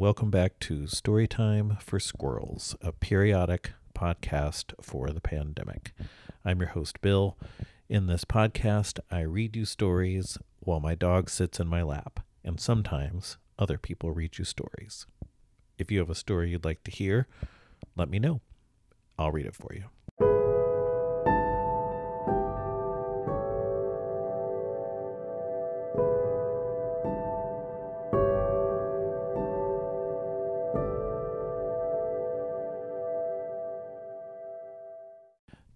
welcome 0.00 0.30
back 0.30 0.58
to 0.58 0.84
Storytime 0.84 1.78
for 1.82 2.00
Squirrels, 2.00 2.74
a 2.80 2.90
periodic 2.90 3.72
podcast 3.94 4.72
for 4.80 5.10
the 5.10 5.20
pandemic. 5.20 5.92
I'm 6.42 6.60
your 6.60 6.70
host, 6.70 7.02
Bill. 7.02 7.36
In 7.86 8.06
this 8.06 8.24
podcast, 8.24 8.98
I 9.10 9.20
read 9.20 9.56
you 9.56 9.66
stories 9.66 10.38
while 10.60 10.80
my 10.80 10.94
dog 10.94 11.28
sits 11.28 11.60
in 11.60 11.68
my 11.68 11.82
lap, 11.82 12.20
and 12.42 12.58
sometimes 12.58 13.36
other 13.58 13.76
people 13.76 14.10
read 14.10 14.38
you 14.38 14.44
stories. 14.46 15.04
If 15.76 15.90
you 15.90 15.98
have 15.98 16.08
a 16.08 16.14
story 16.14 16.48
you'd 16.48 16.64
like 16.64 16.82
to 16.84 16.90
hear, 16.90 17.28
let 17.94 18.08
me 18.08 18.18
know. 18.18 18.40
I'll 19.18 19.32
read 19.32 19.44
it 19.44 19.54
for 19.54 19.74
you. 19.74 19.84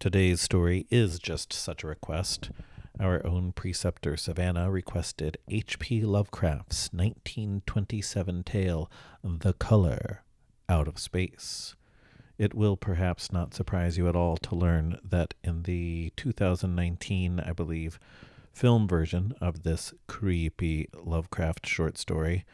Today's 0.05 0.43
story 0.43 0.87
is 0.91 1.19
just 1.19 1.51
such 1.51 1.83
a 1.83 1.87
request. 1.87 2.51
Our 3.01 3.27
own 3.27 3.53
preceptor 3.53 4.19
Savannah 4.19 4.71
requested 4.71 5.39
H.P. 5.49 6.03
Lovecraft's 6.03 6.91
1927 6.93 8.43
tale, 8.45 8.91
The 9.23 9.55
Color, 9.55 10.23
Out 10.69 10.89
of 10.89 10.99
Space. 10.99 11.75
It 12.37 12.53
will 12.53 12.77
perhaps 12.77 13.33
not 13.33 13.55
surprise 13.55 13.97
you 13.97 14.07
at 14.07 14.15
all 14.15 14.37
to 14.37 14.55
learn 14.55 14.99
that 15.03 15.33
in 15.43 15.63
the 15.63 16.13
2019, 16.17 17.41
I 17.41 17.53
believe, 17.53 17.99
film 18.53 18.87
version 18.87 19.33
of 19.41 19.63
this 19.63 19.95
creepy 20.07 20.91
Lovecraft 21.03 21.67
short 21.67 21.97
story, 21.97 22.45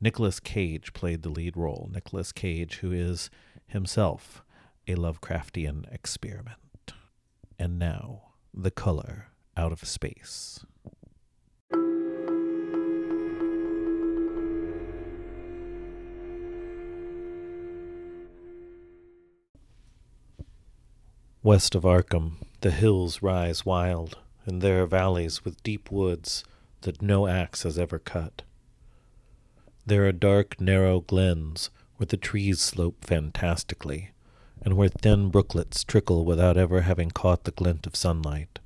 Nicolas 0.00 0.40
Cage 0.40 0.92
played 0.94 1.22
the 1.22 1.30
lead 1.30 1.56
role. 1.56 1.88
Nicolas 1.94 2.32
Cage, 2.32 2.78
who 2.78 2.90
is 2.90 3.30
himself 3.68 4.42
a 4.86 4.94
Lovecraftian 4.94 5.92
experiment. 5.92 6.92
And 7.58 7.78
now, 7.78 8.32
the 8.54 8.70
color 8.70 9.28
out 9.56 9.72
of 9.72 9.84
space. 9.84 10.64
West 21.42 21.76
of 21.76 21.84
Arkham, 21.84 22.38
the 22.60 22.72
hills 22.72 23.22
rise 23.22 23.64
wild, 23.64 24.18
and 24.44 24.60
there 24.60 24.82
are 24.82 24.86
valleys 24.86 25.44
with 25.44 25.62
deep 25.62 25.92
woods 25.92 26.42
that 26.80 27.00
no 27.00 27.28
axe 27.28 27.62
has 27.62 27.78
ever 27.78 28.00
cut. 28.00 28.42
There 29.86 30.06
are 30.08 30.12
dark, 30.12 30.60
narrow 30.60 31.00
glens 31.00 31.70
where 31.96 32.06
the 32.06 32.16
trees 32.16 32.60
slope 32.60 33.04
fantastically, 33.04 34.10
and 34.62 34.76
where 34.76 34.88
thin 34.88 35.30
brooklets 35.30 35.84
trickle 35.84 36.24
without 36.24 36.56
ever 36.56 36.82
having 36.82 37.10
caught 37.10 37.44
the 37.44 37.50
glint 37.50 37.86
of 37.86 37.96
sunlight. 37.96 38.58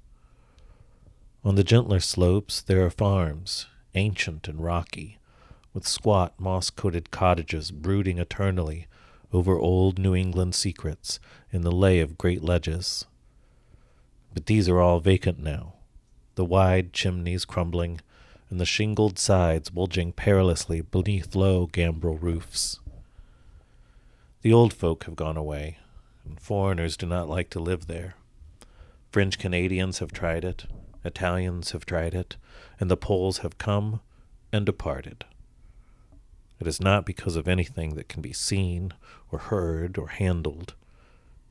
On 1.45 1.55
the 1.55 1.65
gentler 1.65 2.01
slopes 2.01 2.61
there 2.61 2.85
are 2.85 2.91
farms, 2.91 3.67
ancient 3.95 4.49
and 4.49 4.63
rocky, 4.63 5.19
with 5.73 5.87
squat 5.87 6.35
moss 6.39 6.71
coated 6.71 7.11
cottages 7.11 7.71
brooding 7.71 8.19
eternally 8.19 8.87
over 9.33 9.57
old 9.57 9.99
New 9.99 10.15
England 10.15 10.55
secrets 10.55 11.21
in 11.53 11.63
the 11.63 11.73
lay 11.73 12.01
of 12.01 12.19
great 12.19 12.43
ledges. 12.43 13.05
But 14.35 14.47
these 14.47 14.69
are 14.69 14.81
all 14.81 15.01
vacant 15.01 15.39
now, 15.39 15.75
the 16.35 16.45
wide 16.45 16.93
chimneys 16.93 17.45
crumbling, 17.45 18.01
and 18.49 18.61
the 18.61 18.67
shingled 18.67 19.19
sides 19.19 19.71
bulging 19.71 20.13
perilously 20.13 20.81
beneath 20.81 21.35
low 21.35 21.67
gambrel 21.67 22.19
roofs. 22.19 22.81
The 24.43 24.53
old 24.53 24.73
folk 24.73 25.05
have 25.05 25.17
gone 25.17 25.37
away, 25.37 25.79
foreigners 26.37 26.97
do 26.97 27.07
not 27.07 27.29
like 27.29 27.51
to 27.51 27.61
live 27.61 27.87
there. 27.87 28.15
French 29.11 29.39
Canadians 29.39 29.99
have 29.99 30.13
tried 30.13 30.45
it, 30.45 30.67
Italians 31.05 31.73
have 31.73 31.87
tried 31.87 32.15
it, 32.15 32.37
and 32.79 32.91
the 32.91 32.97
Poles 32.97 33.39
have 33.39 33.59
come 33.59 34.01
and 34.53 34.67
departed. 34.67 35.25
It 36.61 36.67
is 36.67 36.81
not 36.81 37.07
because 37.07 37.37
of 37.37 37.49
anything 37.49 37.95
that 37.95 38.09
can 38.09 38.21
be 38.21 38.33
seen 38.33 38.93
or 39.33 39.39
heard 39.39 39.97
or 39.97 40.09
handled, 40.09 40.75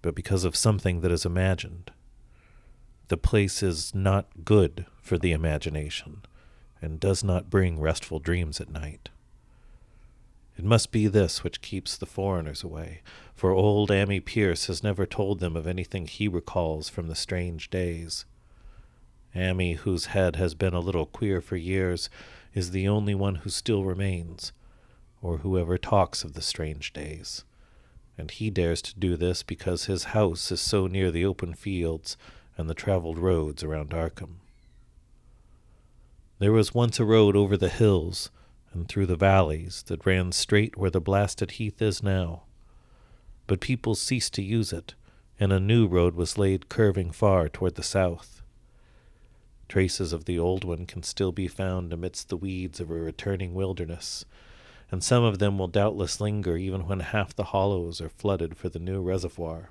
but 0.02 0.16
because 0.16 0.44
of 0.44 0.56
something 0.56 1.02
that 1.02 1.12
is 1.12 1.26
imagined. 1.26 1.92
The 3.08 3.18
place 3.18 3.64
is 3.64 3.96
not 3.96 4.46
good 4.46 4.86
for 5.02 5.18
the 5.18 5.32
imagination 5.32 6.22
and 6.82 7.00
does 7.00 7.24
not 7.24 7.50
bring 7.50 7.80
restful 7.80 8.20
dreams 8.20 8.62
at 8.62 8.70
night. 8.70 9.10
It 10.60 10.66
must 10.66 10.92
be 10.92 11.08
this 11.08 11.42
which 11.42 11.62
keeps 11.62 11.96
the 11.96 12.06
foreigners 12.06 12.66
away, 12.66 13.00
for 13.34 13.52
old 13.52 13.92
Ammi 13.92 14.20
Pierce 14.20 14.68
has 14.68 14.84
never 14.84 15.06
told 15.06 15.40
them 15.40 15.56
of 15.56 15.66
anything 15.66 16.06
he 16.06 16.28
recalls 16.28 16.90
from 16.90 17.08
the 17.08 17.16
strange 17.16 17.70
days. 17.70 18.26
Ammi, 19.34 19.78
whose 19.78 20.08
head 20.08 20.36
has 20.36 20.56
been 20.56 20.74
a 20.74 20.82
little 20.82 21.06
queer 21.06 21.40
for 21.40 21.56
years, 21.56 22.10
is 22.54 22.72
the 22.72 22.90
only 22.90 23.16
one 23.16 23.36
who 23.36 23.50
still 23.50 23.86
remains, 23.86 24.52
or 25.22 25.38
who 25.38 25.58
ever 25.58 25.78
talks 25.78 26.26
of 26.26 26.34
the 26.34 26.42
strange 26.42 26.92
days. 26.92 27.46
And 28.18 28.30
he 28.30 28.50
dares 28.50 28.82
to 28.82 29.00
do 29.00 29.16
this 29.16 29.44
because 29.44 29.86
his 29.86 30.12
house 30.12 30.52
is 30.52 30.60
so 30.60 30.88
near 30.88 31.10
the 31.10 31.24
open 31.24 31.54
fields 31.54 32.18
and 32.58 32.70
the 32.70 32.74
traveled 32.74 33.18
roads 33.18 33.64
around 33.64 33.92
Arkham. 33.92 34.42
There 36.40 36.52
was 36.52 36.74
once 36.74 37.00
a 37.00 37.06
road 37.06 37.38
over 37.38 37.56
the 37.56 37.70
hills 37.70 38.30
and 38.74 38.88
through 38.88 39.06
the 39.06 39.16
valleys 39.16 39.84
that 39.88 40.06
ran 40.06 40.32
straight 40.32 40.78
where 40.78 40.92
the 40.92 41.02
blasted 41.02 41.52
heath 41.52 41.82
is 41.82 42.04
now. 42.04 42.44
But 43.48 43.62
people 43.62 43.96
ceased 43.96 44.34
to 44.36 44.44
use 44.44 44.72
it, 44.72 44.94
and 45.40 45.52
a 45.52 45.60
new 45.60 45.88
road 45.88 46.16
was 46.16 46.38
laid 46.38 46.70
curving 46.70 47.12
far 47.12 47.50
toward 47.50 47.76
the 47.76 47.84
south. 47.84 48.42
Traces 49.68 50.14
of 50.14 50.26
the 50.26 50.38
old 50.38 50.64
one 50.64 50.86
can 50.86 51.04
still 51.04 51.32
be 51.32 51.48
found 51.48 51.94
amidst 51.94 52.30
the 52.30 52.38
weeds 52.38 52.80
of 52.80 52.90
a 52.90 52.96
returning 52.96 53.54
wilderness, 53.54 54.26
and 54.92 55.04
some 55.04 55.24
of 55.24 55.40
them 55.40 55.58
will 55.58 55.68
doubtless 55.68 56.20
linger 56.20 56.58
even 56.58 56.88
when 56.88 57.00
half 57.00 57.36
the 57.36 57.46
hollows 57.46 58.02
are 58.02 58.10
flooded 58.10 58.58
for 58.58 58.70
the 58.70 58.80
new 58.80 59.02
reservoir. 59.02 59.70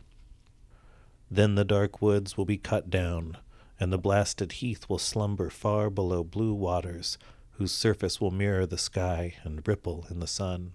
Then 1.30 1.56
the 1.56 1.64
dark 1.64 2.00
woods 2.00 2.36
will 2.36 2.44
be 2.44 2.58
cut 2.58 2.90
down, 2.90 3.36
and 3.78 3.92
the 3.92 3.98
blasted 3.98 4.52
heath 4.52 4.88
will 4.88 4.98
slumber 4.98 5.50
far 5.50 5.90
below 5.90 6.24
blue 6.24 6.54
waters 6.54 7.18
whose 7.58 7.72
surface 7.72 8.20
will 8.20 8.30
mirror 8.30 8.64
the 8.64 8.78
sky 8.78 9.34
and 9.42 9.66
ripple 9.66 10.06
in 10.10 10.20
the 10.20 10.26
sun. 10.28 10.72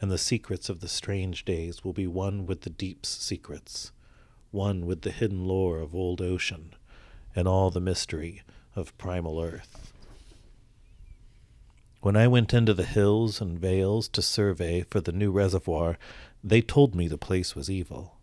And 0.00 0.10
the 0.10 0.18
secrets 0.18 0.68
of 0.68 0.80
the 0.80 0.88
strange 0.88 1.44
days 1.44 1.84
will 1.84 1.92
be 1.92 2.08
one 2.08 2.44
with 2.44 2.62
the 2.62 2.70
deep's 2.70 3.08
secrets, 3.08 3.92
one 4.50 4.84
with 4.84 5.02
the 5.02 5.12
hidden 5.12 5.44
lore 5.44 5.78
of 5.78 5.94
old 5.94 6.20
ocean, 6.20 6.74
and 7.36 7.46
all 7.46 7.70
the 7.70 7.80
mystery 7.80 8.42
of 8.74 8.96
primal 8.98 9.40
earth. 9.40 9.92
When 12.00 12.16
I 12.16 12.26
went 12.26 12.52
into 12.52 12.74
the 12.74 12.84
hills 12.84 13.40
and 13.40 13.58
vales 13.58 14.08
to 14.08 14.22
survey 14.22 14.84
for 14.90 15.00
the 15.00 15.12
new 15.12 15.30
reservoir, 15.30 15.98
they 16.42 16.62
told 16.62 16.96
me 16.96 17.06
the 17.06 17.18
place 17.18 17.54
was 17.54 17.70
evil. 17.70 18.16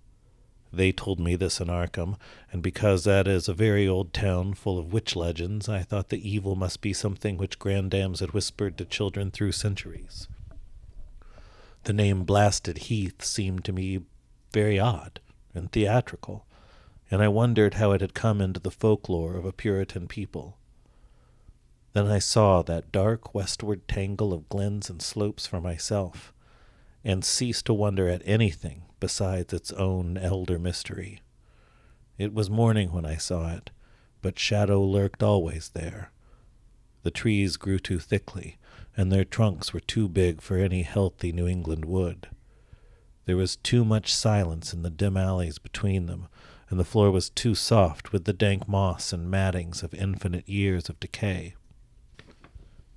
They 0.72 0.92
told 0.92 1.20
me 1.20 1.36
this 1.36 1.62
in 1.62 1.70
Arkham, 1.70 2.18
and 2.52 2.62
because 2.62 3.06
that 3.06 3.28
is 3.28 3.48
a 3.48 3.54
very 3.54 3.88
old 3.88 4.14
town 4.14 4.54
full 4.54 4.78
of 4.78 4.92
witch 4.92 5.16
legends, 5.16 5.70
I 5.70 5.82
thought 5.82 6.10
the 6.10 6.30
evil 6.30 6.56
must 6.56 6.82
be 6.82 6.94
something 6.94 7.38
which 7.38 7.60
grandams 7.60 8.20
had 8.20 8.34
whispered 8.34 8.78
to 8.78 8.86
children 8.86 9.32
through 9.32 9.54
centuries. 9.54 10.28
The 11.84 11.94
name 11.94 12.26
Blasted 12.26 12.80
Heath 12.80 13.24
seemed 13.24 13.64
to 13.66 13.72
me 13.72 14.02
very 14.52 14.78
odd 14.78 15.22
and 15.54 15.72
theatrical, 15.72 16.46
and 17.10 17.22
I 17.22 17.30
wondered 17.30 17.76
how 17.76 17.94
it 17.94 18.02
had 18.02 18.14
come 18.14 18.42
into 18.42 18.60
the 18.60 18.72
folklore 18.72 19.36
of 19.38 19.46
a 19.46 19.54
Puritan 19.54 20.08
people. 20.08 20.58
Then 21.94 22.08
I 22.08 22.20
saw 22.20 22.62
that 22.64 22.92
dark 22.92 23.34
westward 23.34 23.88
tangle 23.88 24.34
of 24.34 24.50
glens 24.50 24.90
and 24.90 25.02
slopes 25.02 25.48
for 25.48 25.62
myself, 25.62 26.34
and 27.06 27.24
ceased 27.24 27.66
to 27.68 27.74
wonder 27.74 28.10
at 28.10 28.22
anything 28.26 28.84
besides 29.00 29.54
its 29.54 29.72
own 29.74 30.18
elder 30.18 30.58
mystery. 30.58 31.22
It 32.18 32.34
was 32.34 32.50
morning 32.50 32.92
when 32.92 33.06
I 33.06 33.18
saw 33.18 33.54
it, 33.54 33.70
but 34.22 34.40
shadow 34.40 34.82
lurked 34.84 35.22
always 35.22 35.70
there. 35.70 36.12
The 37.04 37.12
trees 37.12 37.58
grew 37.58 37.80
too 37.80 38.00
thickly, 38.00 38.58
and 38.96 39.12
their 39.12 39.24
trunks 39.24 39.74
were 39.74 39.80
too 39.80 40.10
big 40.10 40.42
for 40.42 40.58
any 40.58 40.82
healthy 40.82 41.32
New 41.32 41.48
England 41.48 41.86
wood. 41.86 42.28
There 43.26 43.38
was 43.38 43.58
too 43.58 43.86
much 43.86 44.14
silence 44.14 44.74
in 44.74 44.82
the 44.82 44.90
dim 44.90 45.16
alleys 45.16 45.60
between 45.60 46.08
them, 46.08 46.28
and 46.70 46.80
the 46.80 46.86
floor 46.86 47.12
was 47.12 47.30
too 47.30 47.56
soft 47.56 48.12
with 48.12 48.26
the 48.26 48.34
dank 48.34 48.68
moss 48.68 49.14
and 49.14 49.30
mattings 49.30 49.84
of 49.84 49.94
infinite 49.94 50.50
years 50.50 50.90
of 50.90 51.00
decay. 51.00 51.54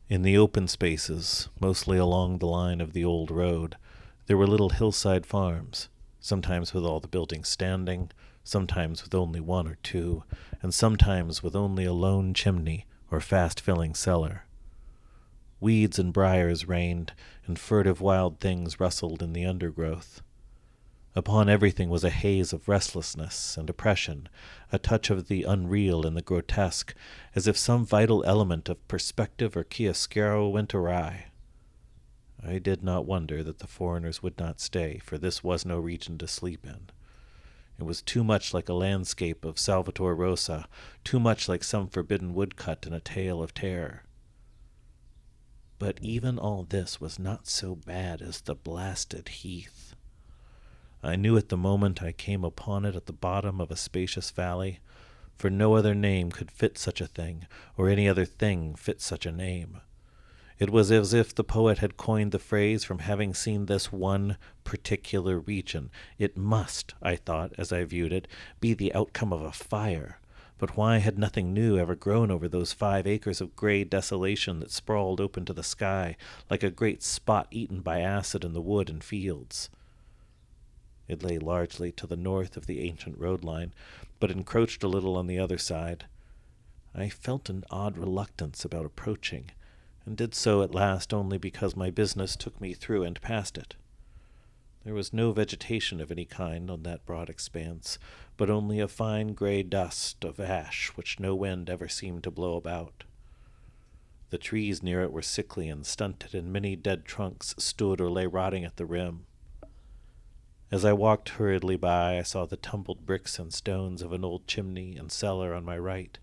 In 0.09 0.23
the 0.23 0.37
open 0.37 0.67
spaces, 0.67 1.49
mostly 1.61 1.99
along 1.99 2.39
the 2.39 2.47
line 2.47 2.81
of 2.81 2.95
the 2.95 3.05
old 3.05 3.31
road, 3.31 3.77
there 4.31 4.37
were 4.37 4.47
little 4.47 4.71
hillside 4.71 5.27
farms, 5.27 5.89
sometimes 6.21 6.73
with 6.73 6.85
all 6.85 7.01
the 7.01 7.09
buildings 7.09 7.49
standing, 7.49 8.09
sometimes 8.45 9.03
with 9.03 9.13
only 9.13 9.41
one 9.41 9.67
or 9.67 9.77
two, 9.83 10.23
and 10.63 10.73
sometimes 10.73 11.43
with 11.43 11.57
only 11.57 11.85
a 11.85 11.93
lone 11.93 12.33
chimney 12.33 12.87
or 13.11 13.21
fast 13.21 13.61
filling 13.61 13.93
cellar. 13.93 14.45
Weeds 15.59 15.99
and 15.99 16.13
briars 16.13 16.69
reigned, 16.69 17.13
and 17.45 17.59
furtive 17.59 18.01
wild 18.01 18.39
things 18.39 18.79
rustled 18.79 19.21
in 19.21 19.33
the 19.33 19.45
undergrowth. 19.45 20.23
Upon 21.17 21.49
everything 21.49 21.89
was 21.89 22.05
a 22.05 22.11
haze 22.11 22.53
of 22.53 22.69
restlessness 22.69 23.57
and 23.57 23.69
oppression, 23.69 24.29
a 24.71 24.79
touch 24.79 25.11
of 25.11 25.27
the 25.27 25.43
unreal 25.43 26.07
and 26.07 26.17
the 26.17 26.23
grotesque, 26.23 26.95
as 27.35 27.49
if 27.49 27.57
some 27.57 27.85
vital 27.85 28.23
element 28.25 28.69
of 28.69 28.87
perspective 28.87 29.57
or 29.57 29.65
chiaroscuro 29.65 30.49
went 30.49 30.73
awry. 30.73 31.30
I 32.43 32.59
did 32.59 32.83
not 32.83 33.07
wonder 33.07 33.43
that 33.43 33.59
the 33.59 33.67
foreigners 33.67 34.23
would 34.23 34.39
not 34.39 34.61
stay, 34.61 34.99
for 35.05 35.19
this 35.19 35.45
was 35.45 35.67
no 35.67 35.79
region 35.79 36.17
to 36.19 36.27
sleep 36.27 36.65
in. 36.65 36.89
It 37.79 37.85
was 37.85 38.03
too 38.03 38.25
much 38.25 38.53
like 38.53 38.69
a 38.69 38.75
landscape 38.75 39.45
of 39.45 39.59
Salvator 39.59 40.15
Rosa, 40.15 40.69
too 41.05 41.21
much 41.21 41.49
like 41.49 41.65
some 41.65 41.89
forbidden 41.89 42.35
woodcut 42.35 42.87
in 42.87 42.93
a 42.93 43.01
tale 43.01 43.43
of 43.43 43.55
terror. 43.55 44.05
But 45.79 45.99
even 46.03 46.39
all 46.39 46.65
this 46.65 47.01
was 47.01 47.19
not 47.19 47.47
so 47.47 47.75
bad 47.75 48.21
as 48.21 48.43
the 48.43 48.55
blasted 48.55 49.29
heath. 49.29 49.95
I 51.03 51.17
knew 51.17 51.37
it 51.37 51.49
the 51.49 51.57
moment 51.57 52.03
I 52.03 52.13
came 52.13 52.45
upon 52.45 52.85
it 52.85 52.95
at 52.95 53.07
the 53.07 53.13
bottom 53.15 53.61
of 53.61 53.71
a 53.71 53.77
spacious 53.77 54.31
valley, 54.31 54.81
for 55.39 55.49
no 55.49 55.75
other 55.75 55.95
name 55.95 56.31
could 56.31 56.51
fit 56.51 56.77
such 56.77 57.01
a 57.01 57.07
thing, 57.07 57.47
or 57.79 57.89
any 57.89 58.07
other 58.07 58.27
thing 58.27 58.75
fit 58.75 59.01
such 59.01 59.25
a 59.25 59.33
name. 59.33 59.81
It 60.61 60.69
was 60.69 60.93
as 60.93 61.15
if 61.15 61.35
the 61.35 61.43
poet 61.43 61.79
had 61.79 61.97
coined 61.97 62.33
the 62.33 62.39
phrase 62.39 62.85
from 62.85 62.99
having 62.99 63.33
seen 63.33 63.65
this 63.65 63.91
one 63.91 64.37
particular 64.63 65.39
region. 65.39 65.91
It 66.19 66.37
must, 66.37 66.93
I 67.01 67.17
thought, 67.17 67.55
as 67.57 67.73
I 67.73 67.83
viewed 67.85 68.13
it, 68.13 68.29
be 68.61 68.75
the 68.75 68.93
outcome 68.93 69.33
of 69.33 69.41
a 69.41 69.53
fire. 69.53 70.21
But 70.59 70.77
why 70.77 70.99
had 70.99 71.19
nothing 71.19 71.55
new 71.55 71.79
ever 71.79 71.95
grown 71.95 72.31
over 72.31 72.47
those 72.47 72.75
five 72.75 73.07
acres 73.07 73.41
of 73.41 73.57
gray 73.57 73.85
desolation 73.85 74.61
that 74.61 74.71
sprawled 74.71 75.19
open 75.19 75.47
to 75.47 75.55
the 75.55 75.63
sky, 75.63 76.19
like 76.51 76.63
a 76.63 76.71
great 76.71 77.03
spot 77.03 77.49
eaten 77.51 77.81
by 77.81 78.01
acid 78.01 78.45
in 78.45 78.53
the 78.53 78.61
wood 78.61 78.91
and 78.91 79.03
fields? 79.03 79.71
It 81.09 81.23
lay 81.23 81.39
largely 81.39 81.91
to 81.93 82.07
the 82.07 82.19
north 82.19 82.59
of 82.59 82.67
the 82.67 82.87
ancient 82.87 83.17
road 83.17 83.45
line, 83.45 83.73
but 84.19 84.31
encroached 84.31 84.83
a 84.83 84.89
little 84.89 85.17
on 85.17 85.27
the 85.27 85.39
other 85.39 85.57
side. 85.57 86.05
I 86.95 87.09
felt 87.09 87.49
an 87.49 87.65
odd 87.71 87.97
reluctance 87.97 88.63
about 88.63 88.85
approaching, 88.85 89.53
and 90.07 90.17
did 90.17 90.35
so 90.35 90.63
at 90.63 90.75
last 90.75 91.13
only 91.13 91.39
because 91.39 91.77
my 91.77 91.91
business 91.91 92.37
took 92.37 92.61
me 92.61 92.75
through 92.75 93.03
and 93.03 93.21
past 93.21 93.59
it. 93.59 93.77
There 94.85 94.95
was 94.95 95.13
no 95.13 95.33
vegetation 95.33 96.01
of 96.01 96.11
any 96.11 96.25
kind 96.25 96.71
on 96.71 96.85
that 96.85 97.05
broad 97.05 97.29
expanse, 97.29 97.99
but 98.37 98.49
only 98.49 98.81
a 98.81 98.89
fine 98.89 99.35
gray 99.35 99.63
dust 99.63 100.25
of 100.25 100.41
ash 100.41 100.89
which 100.95 101.21
no 101.21 101.35
wind 101.35 101.69
ever 101.69 101.87
seemed 101.87 102.25
to 102.25 102.31
blow 102.31 102.57
about. 102.57 103.05
The 104.31 104.39
trees 104.39 104.83
near 104.83 105.03
it 105.03 105.13
were 105.13 105.23
sickly 105.23 105.69
and 105.69 105.85
stunted, 105.85 106.35
and 106.35 106.53
many 106.53 106.77
dead 106.77 107.05
trunks 107.05 107.55
stood 107.59 108.01
or 108.01 108.09
lay 108.09 108.27
rotting 108.27 108.65
at 108.65 108.77
the 108.77 108.87
rim. 108.87 109.27
As 110.71 110.85
I 110.85 110.93
walked 110.93 111.31
hurriedly 111.31 111.77
by, 111.77 112.17
I 112.17 112.23
saw 112.23 112.47
the 112.47 112.57
tumbled 112.57 113.05
bricks 113.05 113.41
and 113.41 113.53
stones 113.53 114.03
of 114.03 114.13
an 114.13 114.25
old 114.25 114.47
chimney 114.47 114.97
and 114.97 115.11
cellar 115.11 115.53
on 115.53 115.65
my 115.65 115.77
right, 115.77 116.17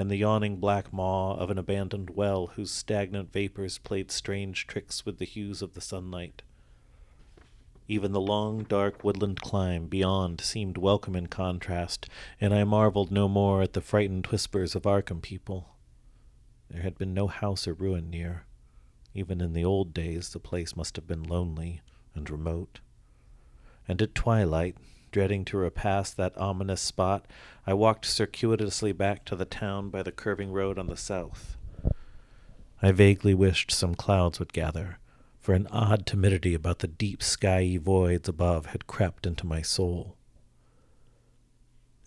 and 0.00 0.10
the 0.10 0.16
yawning 0.16 0.56
black 0.56 0.94
maw 0.94 1.34
of 1.34 1.50
an 1.50 1.58
abandoned 1.58 2.08
well 2.08 2.46
whose 2.54 2.70
stagnant 2.70 3.30
vapors 3.30 3.76
played 3.76 4.10
strange 4.10 4.66
tricks 4.66 5.04
with 5.04 5.18
the 5.18 5.26
hues 5.26 5.60
of 5.60 5.74
the 5.74 5.80
sunlight. 5.82 6.40
Even 7.86 8.12
the 8.12 8.20
long, 8.20 8.62
dark 8.62 9.04
woodland 9.04 9.42
climb 9.42 9.88
beyond 9.88 10.40
seemed 10.40 10.78
welcome 10.78 11.14
in 11.14 11.26
contrast, 11.26 12.08
and 12.40 12.54
I 12.54 12.64
marveled 12.64 13.10
no 13.10 13.28
more 13.28 13.60
at 13.60 13.74
the 13.74 13.82
frightened 13.82 14.26
whispers 14.28 14.74
of 14.74 14.84
Arkham 14.84 15.20
people. 15.20 15.76
There 16.70 16.80
had 16.80 16.96
been 16.96 17.12
no 17.12 17.26
house 17.26 17.68
or 17.68 17.74
ruin 17.74 18.08
near. 18.08 18.46
Even 19.12 19.42
in 19.42 19.52
the 19.52 19.66
old 19.66 19.92
days, 19.92 20.30
the 20.30 20.38
place 20.38 20.74
must 20.74 20.96
have 20.96 21.06
been 21.06 21.24
lonely 21.24 21.82
and 22.14 22.30
remote. 22.30 22.80
And 23.86 24.00
at 24.00 24.14
twilight, 24.14 24.78
Dreading 25.10 25.44
to 25.46 25.56
repass 25.56 26.12
that 26.12 26.38
ominous 26.38 26.80
spot, 26.80 27.26
I 27.66 27.74
walked 27.74 28.06
circuitously 28.06 28.92
back 28.92 29.24
to 29.24 29.34
the 29.34 29.44
town 29.44 29.90
by 29.90 30.04
the 30.04 30.12
curving 30.12 30.52
road 30.52 30.78
on 30.78 30.86
the 30.86 30.96
south. 30.96 31.56
I 32.80 32.92
vaguely 32.92 33.34
wished 33.34 33.72
some 33.72 33.96
clouds 33.96 34.38
would 34.38 34.52
gather, 34.52 34.98
for 35.40 35.52
an 35.52 35.66
odd 35.68 36.06
timidity 36.06 36.54
about 36.54 36.78
the 36.78 36.86
deep 36.86 37.22
skyey 37.22 37.76
voids 37.76 38.28
above 38.28 38.66
had 38.66 38.86
crept 38.86 39.26
into 39.26 39.46
my 39.46 39.62
soul. 39.62 40.16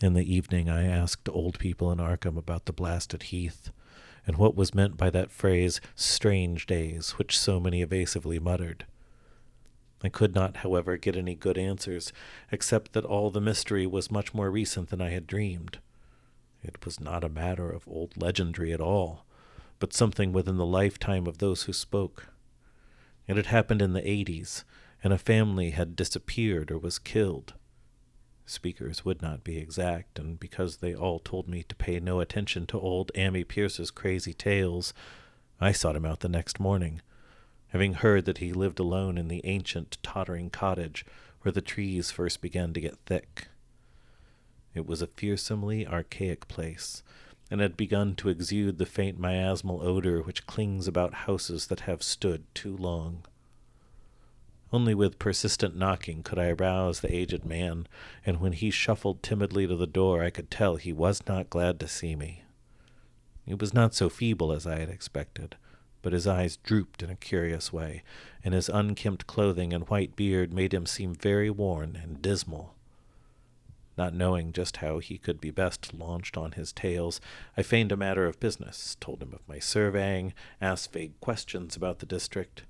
In 0.02 0.14
the 0.14 0.34
evening, 0.34 0.70
I 0.70 0.86
asked 0.86 1.28
old 1.28 1.60
people 1.60 1.92
in 1.92 2.00
Arkham 2.00 2.38
about 2.38 2.66
the 2.66 2.74
blasted 2.74 3.24
heath, 3.24 3.72
and 4.26 4.38
what 4.38 4.56
was 4.56 4.74
meant 4.74 4.96
by 4.96 5.10
that 5.10 5.30
phrase, 5.30 5.82
strange 5.94 6.66
days, 6.66 7.12
which 7.12 7.38
so 7.38 7.60
many 7.60 7.82
evasively 7.82 8.40
muttered. 8.40 8.86
I 10.04 10.10
could 10.10 10.36
not, 10.36 10.58
however, 10.58 10.98
get 10.98 11.16
any 11.16 11.34
good 11.34 11.58
answers, 11.58 12.12
except 12.52 12.92
that 12.92 13.06
all 13.06 13.32
the 13.32 13.40
mystery 13.40 13.88
was 13.88 14.12
much 14.12 14.34
more 14.34 14.52
recent 14.52 14.90
than 14.90 15.02
I 15.02 15.12
had 15.12 15.26
dreamed. 15.26 15.80
It 16.62 16.86
was 16.86 17.00
not 17.00 17.24
a 17.24 17.30
matter 17.30 17.70
of 17.72 17.88
old 17.88 18.18
legendry 18.18 18.74
at 18.74 18.82
all, 18.82 19.26
but 19.80 19.94
something 19.94 20.34
within 20.34 20.58
the 20.58 20.66
lifetime 20.66 21.26
of 21.26 21.38
those 21.38 21.64
who 21.64 21.74
spoke. 21.74 22.28
It 23.28 23.38
had 23.38 23.46
happened 23.46 23.82
in 23.82 23.94
the 23.94 24.08
eighties, 24.08 24.66
and 25.02 25.14
a 25.14 25.18
family 25.18 25.72
had 25.72 25.96
disappeared 25.96 26.70
or 26.70 26.78
was 26.78 27.00
killed. 27.00 27.54
Speakers 28.46 29.06
would 29.06 29.22
not 29.22 29.46
be 29.46 29.58
exact, 29.58 30.20
and 30.20 30.38
because 30.38 30.78
they 30.78 30.94
all 30.94 31.20
told 31.20 31.48
me 31.48 31.64
to 31.64 31.76
pay 31.76 32.00
no 32.02 32.20
attention 32.20 32.66
to 32.68 32.80
old 32.80 33.10
Ammi 33.16 33.48
Pierce's 33.48 33.90
crazy 33.90 34.34
tales, 34.34 34.94
I 35.62 35.72
sought 35.72 35.96
him 35.96 36.06
out 36.06 36.20
the 36.20 36.28
next 36.28 36.60
morning 36.60 37.02
having 37.74 37.96
heard 37.96 38.26
that 38.26 38.38
he 38.38 38.54
lived 38.54 38.80
alone 38.80 39.18
in 39.18 39.28
the 39.28 39.42
ancient, 39.46 39.98
tottering 40.04 40.48
cottage 40.48 41.04
where 41.42 41.52
the 41.52 41.60
trees 41.60 42.12
first 42.12 42.40
began 42.40 42.72
to 42.72 42.80
get 42.80 43.00
thick. 43.08 43.48
It 44.76 44.86
was 44.86 45.02
a 45.02 45.08
fearsomely 45.08 45.86
archaic 45.86 46.48
place, 46.48 47.02
and 47.50 47.60
had 47.60 47.76
begun 47.76 48.14
to 48.16 48.30
exude 48.30 48.78
the 48.78 48.86
faint 48.86 49.20
miasmal 49.20 49.84
odor 49.84 50.22
which 50.22 50.46
clings 50.46 50.88
about 50.88 51.26
houses 51.26 51.66
that 51.68 51.82
have 51.82 52.04
stood 52.04 52.44
too 52.54 52.78
long. 52.78 53.26
Only 54.72 54.94
with 54.94 55.20
persistent 55.20 55.76
knocking 55.76 56.22
could 56.22 56.38
I 56.38 56.50
arouse 56.50 57.00
the 57.00 57.14
aged 57.14 57.44
man, 57.44 57.88
and 58.24 58.40
when 58.40 58.54
he 58.54 58.70
shuffled 58.70 59.24
timidly 59.24 59.66
to 59.66 59.76
the 59.76 59.88
door, 59.88 60.24
I 60.24 60.30
could 60.30 60.52
tell 60.52 60.76
he 60.76 60.94
was 60.94 61.26
not 61.28 61.50
glad 61.50 61.80
to 61.80 61.88
see 61.88 62.16
me. 62.16 62.44
He 63.46 63.56
was 63.56 63.74
not 63.74 63.96
so 63.96 64.10
feeble 64.10 64.52
as 64.52 64.68
I 64.68 64.80
had 64.80 64.90
expected, 64.90 65.56
but 66.04 66.14
his 66.14 66.28
eyes 66.28 66.58
drooped 66.58 67.02
in 67.02 67.10
a 67.10 67.16
curious 67.16 67.74
way, 67.74 68.04
and 68.44 68.54
his 68.54 68.70
unkempt 68.70 69.26
clothing 69.26 69.74
and 69.74 69.90
white 69.90 70.16
beard 70.16 70.54
made 70.54 70.74
him 70.74 70.86
seem 70.86 71.16
very 71.16 71.50
worn 71.50 72.00
and 72.00 72.22
dismal. 72.22 72.76
Not 73.98 74.14
knowing 74.14 74.52
just 74.54 74.78
how 74.78 75.00
he 75.00 75.18
could 75.18 75.40
be 75.40 75.50
best 75.50 75.94
launched 75.94 76.36
on 76.36 76.52
his 76.52 76.74
tales, 76.74 77.22
I 77.56 77.64
feigned 77.64 77.92
a 77.92 77.98
matter 77.98 78.26
of 78.26 78.40
business, 78.40 78.98
told 79.00 79.22
him 79.22 79.34
of 79.34 79.48
my 79.48 79.60
surveying, 79.60 80.34
asked 80.60 80.92
vague 80.92 81.20
questions 81.22 81.76
about 81.76 82.00
the 82.00 82.06
district. 82.06 82.64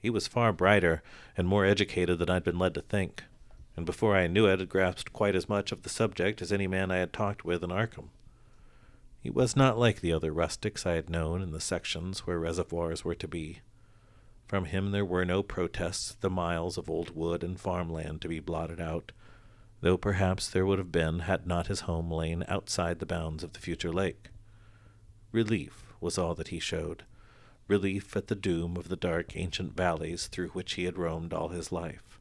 He 0.00 0.10
was 0.10 0.26
far 0.26 0.52
brighter 0.52 1.02
and 1.36 1.46
more 1.46 1.66
educated 1.66 2.18
than 2.18 2.30
I'd 2.30 2.44
been 2.44 2.58
led 2.58 2.74
to 2.74 2.82
think, 2.82 3.24
and 3.76 3.84
before 3.84 4.16
I 4.16 4.26
knew 4.26 4.46
it 4.46 4.60
had 4.60 4.68
grasped 4.68 5.12
quite 5.12 5.36
as 5.36 5.48
much 5.48 5.70
of 5.70 5.82
the 5.82 5.88
subject 5.88 6.40
as 6.40 6.52
any 6.52 6.66
man 6.66 6.90
I 6.90 6.98
had 6.98 7.12
talked 7.12 7.44
with 7.44 7.62
in 7.62 7.70
Arkham. 7.70 8.08
He 9.22 9.30
was 9.30 9.54
not 9.54 9.78
like 9.78 10.00
the 10.00 10.12
other 10.12 10.32
rustics 10.32 10.84
I 10.84 10.94
had 10.94 11.08
known 11.08 11.42
in 11.42 11.52
the 11.52 11.60
sections 11.60 12.26
where 12.26 12.40
reservoirs 12.40 13.04
were 13.04 13.14
to 13.14 13.28
be. 13.28 13.60
From 14.48 14.64
him 14.64 14.90
there 14.90 15.04
were 15.04 15.24
no 15.24 15.44
protests 15.44 16.16
the 16.16 16.28
miles 16.28 16.76
of 16.76 16.90
old 16.90 17.14
wood 17.14 17.44
and 17.44 17.58
farmland 17.58 18.20
to 18.22 18.28
be 18.28 18.40
blotted 18.40 18.80
out, 18.80 19.12
though 19.80 19.96
perhaps 19.96 20.50
there 20.50 20.66
would 20.66 20.80
have 20.80 20.90
been 20.90 21.20
had 21.20 21.46
not 21.46 21.68
his 21.68 21.82
home 21.82 22.10
lain 22.10 22.42
outside 22.48 22.98
the 22.98 23.06
bounds 23.06 23.44
of 23.44 23.52
the 23.52 23.60
future 23.60 23.92
lake. 23.92 24.30
Relief 25.30 25.92
was 26.00 26.18
all 26.18 26.34
that 26.34 26.48
he 26.48 26.58
showed, 26.58 27.04
relief 27.68 28.16
at 28.16 28.26
the 28.26 28.34
doom 28.34 28.76
of 28.76 28.88
the 28.88 28.96
dark 28.96 29.36
ancient 29.36 29.76
valleys 29.76 30.26
through 30.26 30.48
which 30.48 30.72
he 30.72 30.82
had 30.82 30.98
roamed 30.98 31.32
all 31.32 31.50
his 31.50 31.70
life. 31.70 32.18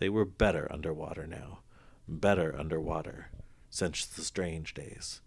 They 0.00 0.08
were 0.08 0.24
better 0.24 0.66
under 0.72 0.92
water 0.92 1.24
now, 1.24 1.60
better 2.08 2.58
under 2.58 2.80
water, 2.80 3.30
since 3.70 4.04
the 4.04 4.22
strange 4.22 4.74
days 4.74 5.20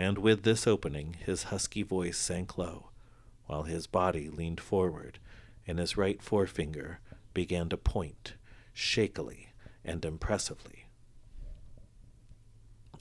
and 0.00 0.16
with 0.16 0.44
this 0.44 0.66
opening 0.66 1.14
his 1.26 1.42
husky 1.44 1.82
voice 1.82 2.16
sank 2.16 2.56
low, 2.56 2.88
while 3.44 3.64
his 3.64 3.86
body 3.86 4.30
leaned 4.30 4.58
forward, 4.58 5.18
and 5.66 5.78
his 5.78 5.94
right 5.94 6.22
forefinger 6.22 7.00
began 7.34 7.68
to 7.68 7.76
point, 7.76 8.32
shakily 8.72 9.50
and 9.84 10.02
impressively. 10.06 10.86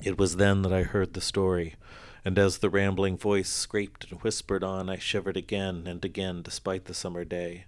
It 0.04 0.18
was 0.18 0.36
then 0.36 0.62
that 0.64 0.74
I 0.74 0.84
heard 0.84 1.14
the 1.14 1.22
story, 1.22 1.76
and 2.26 2.38
as 2.38 2.58
the 2.58 2.70
rambling 2.70 3.18
voice 3.18 3.48
scraped 3.48 4.12
and 4.12 4.22
whispered 4.22 4.62
on, 4.62 4.90
I 4.90 4.98
shivered 4.98 5.38
again 5.38 5.88
and 5.88 6.04
again 6.04 6.42
despite 6.42 6.84
the 6.84 6.94
summer 6.94 7.24
day. 7.24 7.64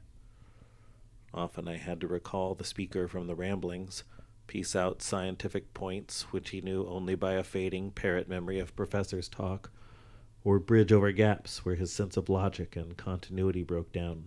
Often 1.33 1.69
I 1.69 1.77
had 1.77 2.01
to 2.01 2.07
recall 2.07 2.53
the 2.53 2.65
speaker 2.65 3.07
from 3.07 3.27
the 3.27 3.35
ramblings, 3.35 4.03
piece 4.51 4.75
out 4.75 5.01
scientific 5.01 5.74
points 5.74 6.24
which 6.34 6.50
he 6.50 6.60
knew 6.60 6.86
only 6.86 7.15
by 7.15 7.36
a 7.36 7.43
fading 7.43 7.89
parrot 7.89 8.27
memory 8.27 8.60
of 8.60 8.75
professors' 8.75 9.29
talk, 9.29 9.72
or 10.43 10.60
bridge 10.60 10.91
over 10.91 11.13
gaps 11.13 11.63
where 11.63 11.75
his 11.75 11.89
sense 11.89 12.17
of 12.17 12.27
logic 12.27 12.75
and 12.75 12.98
continuity 12.98 13.63
broke 13.63 13.93
down. 13.93 14.25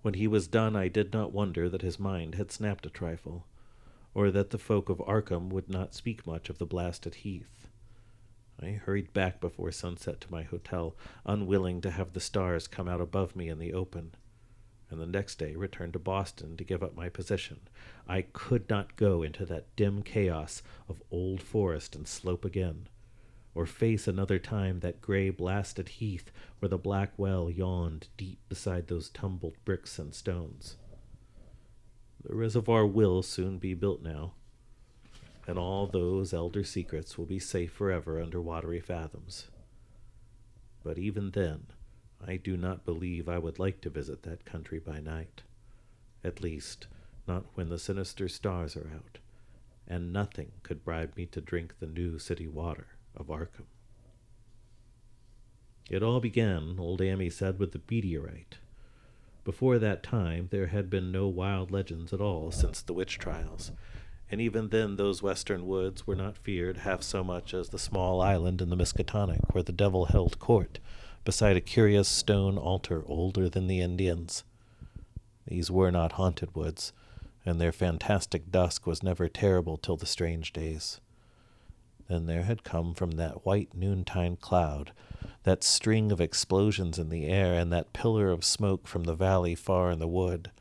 When 0.00 0.14
he 0.14 0.26
was 0.26 0.48
done, 0.48 0.74
I 0.74 0.88
did 0.88 1.12
not 1.12 1.34
wonder 1.34 1.68
that 1.68 1.82
his 1.82 2.00
mind 2.00 2.36
had 2.36 2.50
snapped 2.50 2.86
a 2.86 2.88
trifle, 2.88 3.46
or 4.14 4.30
that 4.30 4.48
the 4.48 4.58
folk 4.58 4.88
of 4.88 5.02
Arkham 5.06 5.50
would 5.50 5.68
not 5.68 5.94
speak 5.94 6.26
much 6.26 6.48
of 6.48 6.56
the 6.56 6.64
blasted 6.64 7.16
heath. 7.16 7.68
I 8.58 8.68
hurried 8.70 9.12
back 9.12 9.38
before 9.38 9.70
sunset 9.70 10.18
to 10.22 10.32
my 10.32 10.44
hotel, 10.44 10.96
unwilling 11.26 11.82
to 11.82 11.90
have 11.90 12.14
the 12.14 12.20
stars 12.20 12.68
come 12.68 12.88
out 12.88 13.02
above 13.02 13.36
me 13.36 13.50
in 13.50 13.58
the 13.58 13.74
open, 13.74 14.14
and 14.90 15.00
the 15.00 15.06
next 15.06 15.38
day 15.38 15.56
returned 15.56 15.92
to 15.94 15.98
Boston 15.98 16.56
to 16.56 16.64
give 16.64 16.82
up 16.82 16.94
my 16.94 17.08
position. 17.08 17.60
I 18.08 18.22
could 18.22 18.68
not 18.68 18.96
go 18.96 19.22
into 19.22 19.44
that 19.46 19.74
dim 19.76 20.02
chaos 20.02 20.62
of 20.88 21.02
old 21.10 21.42
forest 21.42 21.96
and 21.96 22.06
slope 22.06 22.44
again 22.44 22.88
or 23.56 23.64
face 23.64 24.06
another 24.06 24.38
time 24.38 24.80
that 24.80 25.00
gray 25.00 25.30
blasted 25.30 25.88
heath 25.88 26.30
where 26.58 26.68
the 26.68 26.76
black 26.76 27.12
well 27.16 27.50
yawned 27.50 28.06
deep 28.18 28.38
beside 28.50 28.86
those 28.86 29.08
tumbled 29.08 29.54
bricks 29.64 29.98
and 29.98 30.14
stones. 30.14 30.76
The 32.22 32.34
reservoir 32.34 32.86
will 32.86 33.22
soon 33.22 33.56
be 33.56 33.72
built 33.72 34.02
now, 34.02 34.34
and 35.46 35.58
all 35.58 35.86
those 35.86 36.34
elder 36.34 36.64
secrets 36.64 37.16
will 37.16 37.24
be 37.24 37.38
safe 37.38 37.72
forever 37.72 38.20
under 38.20 38.42
watery 38.42 38.80
fathoms. 38.80 39.46
But 40.84 40.98
even 40.98 41.30
then, 41.30 41.68
I 42.24 42.36
do 42.36 42.56
not 42.56 42.84
believe 42.84 43.28
I 43.28 43.38
would 43.38 43.58
like 43.58 43.80
to 43.82 43.90
visit 43.90 44.22
that 44.22 44.44
country 44.44 44.78
by 44.78 45.00
night. 45.00 45.42
At 46.24 46.40
least, 46.40 46.86
not 47.26 47.44
when 47.54 47.68
the 47.68 47.78
sinister 47.78 48.28
stars 48.28 48.76
are 48.76 48.90
out, 48.94 49.18
and 49.86 50.12
nothing 50.12 50.52
could 50.62 50.84
bribe 50.84 51.16
me 51.16 51.26
to 51.26 51.40
drink 51.40 51.74
the 51.78 51.86
new 51.86 52.18
city 52.18 52.46
water 52.46 52.86
of 53.16 53.26
Arkham. 53.26 53.66
It 55.88 56.02
all 56.02 56.20
began, 56.20 56.76
old 56.78 57.00
Ammi 57.00 57.30
said, 57.30 57.58
with 57.58 57.72
the 57.72 57.80
meteorite. 57.88 58.58
Before 59.44 59.78
that 59.78 60.02
time, 60.02 60.48
there 60.50 60.66
had 60.66 60.90
been 60.90 61.12
no 61.12 61.28
wild 61.28 61.70
legends 61.70 62.12
at 62.12 62.20
all 62.20 62.50
since 62.50 62.82
the 62.82 62.92
witch 62.92 63.18
trials, 63.18 63.70
and 64.28 64.40
even 64.40 64.70
then 64.70 64.96
those 64.96 65.22
western 65.22 65.66
woods 65.66 66.04
were 66.04 66.16
not 66.16 66.38
feared 66.38 66.78
half 66.78 67.02
so 67.02 67.22
much 67.22 67.54
as 67.54 67.68
the 67.68 67.78
small 67.78 68.20
island 68.20 68.60
in 68.60 68.70
the 68.70 68.76
Miskatonic 68.76 69.54
where 69.54 69.62
the 69.62 69.70
devil 69.70 70.06
held 70.06 70.40
court, 70.40 70.80
beside 71.26 71.56
a 71.56 71.60
curious 71.60 72.06
stone 72.06 72.56
altar 72.56 73.02
older 73.06 73.48
than 73.48 73.66
the 73.66 73.80
Indians. 73.80 74.44
These 75.44 75.72
were 75.72 75.90
not 75.90 76.12
haunted 76.12 76.54
woods, 76.54 76.92
and 77.44 77.60
their 77.60 77.72
fantastic 77.72 78.52
dusk 78.52 78.86
was 78.86 79.02
never 79.02 79.28
terrible 79.28 79.76
till 79.76 79.96
the 79.96 80.06
strange 80.06 80.52
days. 80.52 81.00
Then 82.08 82.26
there 82.26 82.44
had 82.44 82.62
come 82.62 82.94
from 82.94 83.12
that 83.12 83.44
white 83.44 83.74
noontide 83.74 84.40
cloud, 84.40 84.92
that 85.42 85.64
string 85.64 86.12
of 86.12 86.20
explosions 86.20 86.96
in 86.96 87.08
the 87.08 87.26
air, 87.26 87.54
and 87.54 87.72
that 87.72 87.92
pillar 87.92 88.30
of 88.30 88.44
smoke 88.44 88.86
from 88.86 89.02
the 89.02 89.16
valley 89.16 89.56
far 89.56 89.90
in 89.90 89.98
the 89.98 90.06
wood. 90.06 90.52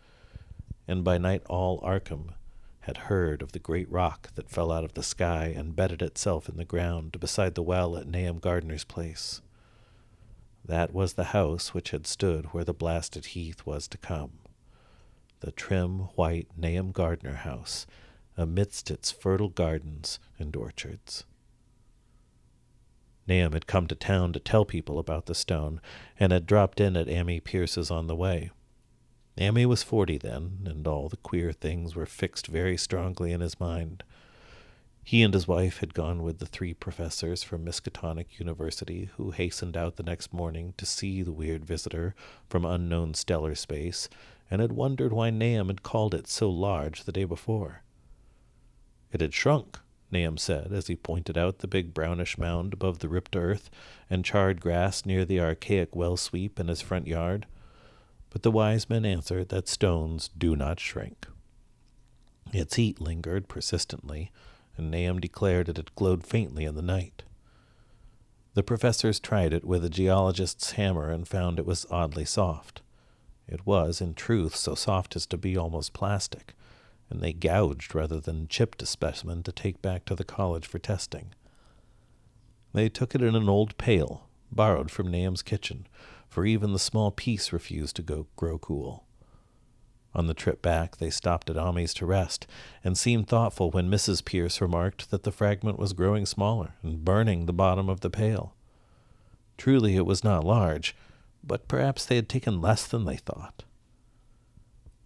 And 0.88 1.04
by 1.04 1.20
night 1.20 1.44
all 1.46 1.80
Arkham 1.82 2.34
had 2.82 2.98
heard 2.98 3.44
of 3.44 3.52
the 3.52 3.60
great 3.60 3.90
rock 3.92 4.30
that 4.34 4.50
fell 4.50 4.72
out 4.72 4.84
of 4.84 4.96
the 4.96 5.04
sky 5.04 5.54
and 5.56 5.76
bedded 5.76 6.02
itself 6.02 6.50
in 6.50 6.58
the 6.58 6.66
ground 6.66 7.20
beside 7.20 7.54
the 7.54 7.62
well 7.62 7.96
at 7.96 8.08
Nahum 8.08 8.40
Gardner's 8.40 8.84
place. 8.84 9.42
That 10.68 10.94
was 10.94 11.14
the 11.14 11.26
house 11.26 11.74
which 11.74 11.92
had 11.92 12.08
stood 12.08 12.48
where 12.48 12.64
the 12.64 12.74
blasted 12.74 13.28
heath 13.28 13.66
was 13.66 13.88
to 13.90 14.00
come. 14.00 14.40
The 15.42 15.52
trim, 15.52 16.00
white 16.16 16.48
Nahum 16.58 16.92
Gardner 16.92 17.36
house, 17.36 17.86
amidst 18.36 18.90
its 18.90 19.12
fertile 19.12 19.50
gardens 19.50 20.20
and 20.40 20.56
orchards. 20.56 21.24
Nahum 23.28 23.54
had 23.54 23.68
come 23.68 23.88
to 23.88 23.96
town 23.96 24.34
to 24.34 24.40
tell 24.40 24.66
people 24.66 24.98
about 24.98 25.28
the 25.28 25.36
stone, 25.36 25.82
and 26.20 26.32
had 26.32 26.48
dropped 26.48 26.80
in 26.80 26.98
at 26.98 27.08
Ammi 27.08 27.44
Pierce's 27.44 27.92
on 27.92 28.08
the 28.08 28.16
way. 28.16 28.50
Ammi 29.38 29.66
was 29.66 29.84
forty 29.84 30.18
then, 30.18 30.62
and 30.66 30.88
all 30.88 31.10
the 31.10 31.18
queer 31.18 31.52
things 31.52 31.96
were 31.96 32.06
fixed 32.06 32.48
very 32.48 32.78
strongly 32.78 33.32
in 33.32 33.42
his 33.42 33.60
mind. 33.60 34.04
He 35.08 35.22
and 35.22 35.36
his 35.36 35.48
wife 35.48 35.78
had 35.78 35.94
gone 35.94 36.24
with 36.24 36.40
the 36.40 36.48
three 36.48 36.74
professors 36.74 37.44
from 37.44 37.64
Miskatonic 37.64 38.40
University, 38.40 39.12
who 39.18 39.30
hastened 39.30 39.78
out 39.78 39.98
the 39.98 40.04
next 40.04 40.34
morning 40.34 40.74
to 40.78 40.86
see 40.88 41.22
the 41.22 41.32
weird 41.32 41.64
visitor 41.64 42.16
from 42.50 42.66
unknown 42.66 43.14
stellar 43.14 43.54
space, 43.54 44.10
and 44.50 44.62
had 44.62 44.72
wondered 44.72 45.14
why 45.14 45.30
Nahum 45.30 45.68
had 45.68 45.84
called 45.84 46.16
it 46.16 46.28
so 46.28 46.50
large 46.50 47.04
the 47.04 47.12
day 47.12 47.24
before. 47.24 47.84
It 49.12 49.22
had 49.22 49.32
shrunk, 49.32 49.78
Nahum 50.10 50.40
said 50.40 50.74
as 50.74 50.88
he 50.88 50.96
pointed 50.96 51.38
out 51.38 51.60
the 51.60 51.68
big 51.68 51.94
brownish 51.94 52.40
mound 52.40 52.74
above 52.74 52.98
the 52.98 53.08
ripped 53.08 53.36
earth 53.36 53.70
and 54.10 54.26
charred 54.26 54.60
grass 54.60 55.06
near 55.06 55.24
the 55.24 55.40
archaic 55.40 55.96
well 55.96 56.18
sweep 56.18 56.60
in 56.60 56.68
his 56.68 56.82
front 56.82 57.06
yard. 57.06 57.46
But 58.32 58.42
the 58.42 58.52
wise 58.52 58.90
men 58.90 59.06
answered 59.06 59.50
that 59.50 59.68
stones 59.68 60.32
do 60.36 60.56
not 60.56 60.80
shrink. 60.80 61.28
Its 62.52 62.74
heat 62.74 63.00
lingered 63.00 63.48
persistently, 63.48 64.32
and 64.78 64.92
Nahum 64.92 65.20
declared 65.20 65.70
it 65.70 65.78
had 65.78 65.96
glowed 65.96 66.26
faintly 66.26 66.66
in 66.66 66.76
the 66.76 66.82
night. 66.82 67.24
The 68.54 68.64
professors 68.64 69.20
tried 69.20 69.54
it 69.54 69.66
with 69.66 69.84
a 69.84 69.90
geologist's 69.90 70.72
hammer 70.72 71.10
and 71.12 71.28
found 71.28 71.60
it 71.60 71.66
was 71.66 71.86
oddly 71.92 72.26
soft. 72.26 72.82
It 73.48 73.66
was, 73.66 74.02
in 74.02 74.14
truth, 74.14 74.56
so 74.56 74.76
soft 74.76 75.16
as 75.16 75.26
to 75.28 75.38
be 75.38 75.58
almost 75.58 75.94
plastic, 75.94 76.56
and 77.10 77.22
they 77.22 77.34
gouged 77.34 77.94
rather 77.94 78.20
than 78.20 78.48
chipped 78.48 78.82
a 78.82 78.86
specimen 78.86 79.44
to 79.44 79.52
take 79.52 79.82
back 79.82 80.06
to 80.06 80.16
the 80.16 80.24
college 80.24 80.66
for 80.66 80.80
testing. 80.80 81.34
They 82.74 82.90
took 82.90 83.14
it 83.14 83.22
in 83.22 83.36
an 83.36 83.50
old 83.50 83.78
pail, 83.78 84.28
borrowed 84.52 84.90
from 84.92 85.12
Nahum's 85.12 85.42
kitchen, 85.42 85.88
for 86.28 86.46
even 86.46 86.74
the 86.74 86.80
small 86.80 87.12
piece 87.12 87.54
refused 87.54 87.96
to 87.98 88.02
go 88.02 88.28
grow 88.36 88.58
cool. 88.58 89.05
On 90.16 90.28
the 90.28 90.34
trip 90.34 90.62
back, 90.62 90.96
they 90.96 91.10
stopped 91.10 91.50
at 91.50 91.58
Ammi's 91.58 91.94
to 91.96 92.06
rest, 92.06 92.48
and 92.86 92.98
seemed 92.98 93.28
thoughtful 93.28 93.70
when 93.70 93.92
Mrs. 93.92 94.24
Pierce 94.24 94.62
remarked 94.62 95.12
that 95.12 95.24
the 95.24 95.32
fragment 95.32 95.78
was 95.78 95.92
growing 95.92 96.26
smaller 96.26 96.76
and 96.82 97.04
burning 97.04 97.46
the 97.46 97.54
bottom 97.54 97.90
of 97.90 98.00
the 98.00 98.10
pail. 98.10 98.54
Truly, 99.58 99.98
it 99.98 100.06
was 100.06 100.24
not 100.24 100.46
large, 100.46 100.96
but 101.44 101.68
perhaps 101.68 102.06
they 102.06 102.16
had 102.16 102.30
taken 102.30 102.62
less 102.62 102.88
than 102.88 103.04
they 103.04 103.18
thought. 103.18 103.66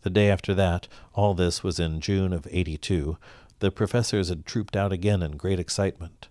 The 0.04 0.12
day 0.12 0.30
after 0.30 0.54
that, 0.54 0.88
all 1.16 1.34
this 1.34 1.64
was 1.64 1.80
in 1.80 2.02
June 2.02 2.32
of 2.32 2.48
82, 2.50 3.18
the 3.60 3.72
professors 3.72 4.30
had 4.30 4.46
trooped 4.46 4.76
out 4.76 4.94
again 4.94 5.24
in 5.24 5.38
great 5.38 5.60
excitement. 5.60 6.30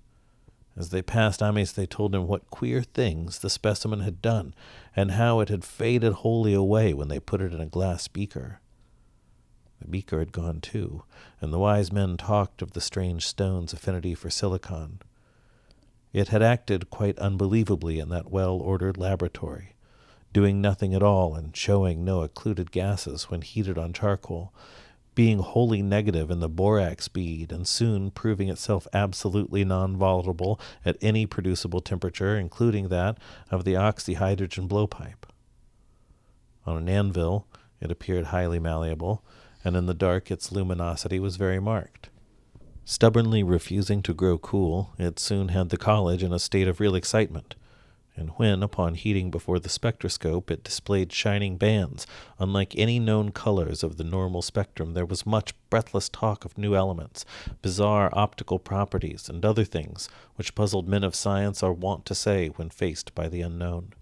As 0.76 0.90
they 0.90 1.02
passed 1.02 1.42
Ammi's, 1.42 1.72
they 1.72 1.86
told 1.86 2.14
him 2.14 2.28
what 2.28 2.48
queer 2.50 2.82
things 2.82 3.40
the 3.40 3.50
specimen 3.50 4.00
had 4.00 4.22
done, 4.22 4.54
and 4.94 5.10
how 5.10 5.40
it 5.40 5.48
had 5.48 5.64
faded 5.64 6.12
wholly 6.12 6.54
away 6.54 6.94
when 6.94 7.08
they 7.08 7.18
put 7.18 7.40
it 7.40 7.52
in 7.52 7.60
a 7.60 7.66
glass 7.66 8.06
beaker. 8.06 8.60
The 9.80 9.88
beaker 9.88 10.18
had 10.18 10.32
gone 10.32 10.60
too, 10.60 11.04
and 11.40 11.52
the 11.52 11.58
wise 11.58 11.92
men 11.92 12.16
talked 12.16 12.62
of 12.62 12.72
the 12.72 12.80
strange 12.80 13.26
stone's 13.26 13.72
affinity 13.72 14.14
for 14.14 14.30
silicon. 14.30 15.00
It 16.12 16.28
had 16.28 16.42
acted 16.42 16.90
quite 16.90 17.18
unbelievably 17.18 17.98
in 17.98 18.08
that 18.08 18.30
well 18.30 18.56
ordered 18.56 18.96
laboratory, 18.96 19.76
doing 20.32 20.60
nothing 20.60 20.94
at 20.94 21.02
all 21.02 21.34
and 21.34 21.56
showing 21.56 22.04
no 22.04 22.22
occluded 22.22 22.72
gases 22.72 23.30
when 23.30 23.42
heated 23.42 23.78
on 23.78 23.92
charcoal, 23.92 24.52
being 25.14 25.40
wholly 25.40 25.82
negative 25.82 26.30
in 26.30 26.40
the 26.40 26.48
borax 26.48 27.08
bead 27.08 27.50
and 27.50 27.66
soon 27.66 28.10
proving 28.10 28.48
itself 28.48 28.86
absolutely 28.92 29.64
non-volatile 29.64 30.60
at 30.84 30.96
any 31.00 31.26
producible 31.26 31.80
temperature, 31.80 32.36
including 32.36 32.88
that 32.88 33.18
of 33.50 33.64
the 33.64 33.74
oxyhydrogen 33.74 34.68
blowpipe. 34.68 35.26
On 36.66 36.76
an 36.76 36.88
anvil, 36.88 37.46
it 37.80 37.90
appeared 37.90 38.26
highly 38.26 38.58
malleable, 38.58 39.24
and 39.68 39.76
in 39.76 39.86
the 39.86 39.94
dark 39.94 40.32
its 40.32 40.50
luminosity 40.50 41.20
was 41.20 41.36
very 41.36 41.60
marked. 41.60 42.08
Stubbornly 42.84 43.44
refusing 43.44 44.02
to 44.02 44.12
grow 44.12 44.38
cool, 44.38 44.90
it 44.98 45.20
soon 45.20 45.48
had 45.48 45.68
the 45.68 45.76
college 45.76 46.24
in 46.24 46.32
a 46.32 46.40
state 46.40 46.66
of 46.66 46.80
real 46.80 46.96
excitement 46.96 47.54
and 48.18 48.30
when, 48.30 48.64
upon 48.64 48.94
heating 48.94 49.30
before 49.30 49.60
the 49.60 49.68
spectroscope, 49.68 50.50
it 50.50 50.64
displayed 50.64 51.12
shining 51.12 51.56
bands, 51.56 52.04
unlike 52.38 52.76
any 52.76 52.98
known 52.98 53.30
colors 53.30 53.84
of 53.84 53.96
the 53.96 54.04
normal 54.04 54.42
spectrum, 54.42 54.94
there 54.94 55.06
was 55.06 55.24
much 55.24 55.54
breathless 55.70 56.08
talk 56.08 56.44
of 56.44 56.58
new 56.58 56.74
elements, 56.74 57.24
bizarre 57.62 58.10
optical 58.12 58.58
properties, 58.58 59.28
and 59.28 59.44
other 59.44 59.64
things 59.64 60.08
which 60.34 60.56
puzzled 60.56 60.88
men 60.88 61.04
of 61.04 61.14
science 61.14 61.62
are 61.62 61.72
wont 61.72 62.04
to 62.06 62.14
say 62.14 62.48
when 62.48 62.70
faced 62.70 63.14
by 63.14 63.28
the 63.28 63.40
unknown. 63.40 63.92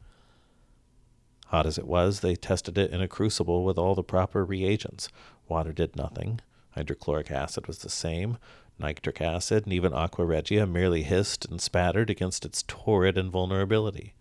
Hot 1.48 1.66
as 1.66 1.78
it 1.78 1.86
was, 1.86 2.20
they 2.20 2.34
tested 2.34 2.78
it 2.78 2.90
in 2.90 3.02
a 3.02 3.06
crucible 3.06 3.64
with 3.64 3.78
all 3.78 3.94
the 3.94 4.02
proper 4.02 4.44
reagents. 4.44 5.08
Water 5.48 5.72
did 5.72 5.96
nothing. 5.96 6.40
Hydrochloric 6.70 7.30
acid 7.30 7.66
was 7.66 7.78
the 7.78 7.88
same. 7.88 8.38
Nitric 8.78 9.20
acid 9.20 9.64
and 9.64 9.72
even 9.72 9.94
aqua 9.94 10.24
regia 10.26 10.66
merely 10.66 11.02
hissed 11.02 11.46
and 11.46 11.60
spattered 11.60 12.10
against 12.10 12.44
its 12.44 12.62
torrid 12.66 13.16
invulnerability. 13.16 14.14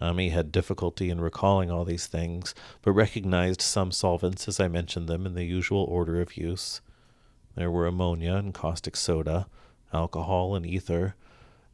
Ammi 0.00 0.30
had 0.30 0.52
difficulty 0.52 1.08
in 1.08 1.20
recalling 1.20 1.70
all 1.70 1.84
these 1.84 2.06
things, 2.06 2.54
but 2.82 2.92
recognized 2.92 3.62
some 3.62 3.92
solvents 3.92 4.48
as 4.48 4.60
I 4.60 4.68
mentioned 4.68 5.08
them 5.08 5.24
in 5.24 5.34
the 5.34 5.44
usual 5.44 5.84
order 5.84 6.20
of 6.20 6.36
use. 6.36 6.80
There 7.54 7.70
were 7.70 7.86
ammonia 7.86 8.34
and 8.34 8.52
caustic 8.52 8.96
soda, 8.96 9.46
alcohol 9.92 10.54
and 10.54 10.66
ether, 10.66 11.14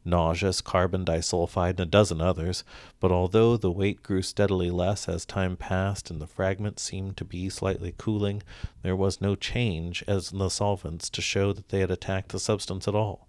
nauseous 0.05 0.61
carbon 0.61 1.05
disulfide, 1.05 1.71
and 1.71 1.79
a 1.81 1.85
dozen 1.85 2.21
others, 2.21 2.63
but 2.99 3.11
although 3.11 3.57
the 3.57 3.71
weight 3.71 4.03
grew 4.03 4.21
steadily 4.21 4.69
less 4.69 5.07
as 5.07 5.25
time 5.25 5.55
passed 5.55 6.09
and 6.09 6.21
the 6.21 6.27
fragments 6.27 6.83
seemed 6.83 7.17
to 7.17 7.25
be 7.25 7.49
slightly 7.49 7.93
cooling, 7.97 8.43
there 8.81 8.95
was 8.95 9.21
no 9.21 9.35
change 9.35 10.03
as 10.07 10.31
in 10.31 10.39
the 10.39 10.49
solvents 10.49 11.09
to 11.09 11.21
show 11.21 11.53
that 11.53 11.69
they 11.69 11.79
had 11.79 11.91
attacked 11.91 12.29
the 12.29 12.39
substance 12.39 12.87
at 12.87 12.95
all. 12.95 13.27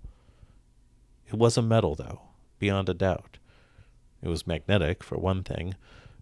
It 1.28 1.35
was 1.35 1.57
a 1.57 1.62
metal, 1.62 1.95
though, 1.95 2.23
beyond 2.59 2.88
a 2.88 2.95
doubt. 2.95 3.38
It 4.23 4.28
was 4.28 4.47
magnetic, 4.47 5.02
for 5.02 5.19
one 5.19 5.43
thing, 5.43 5.75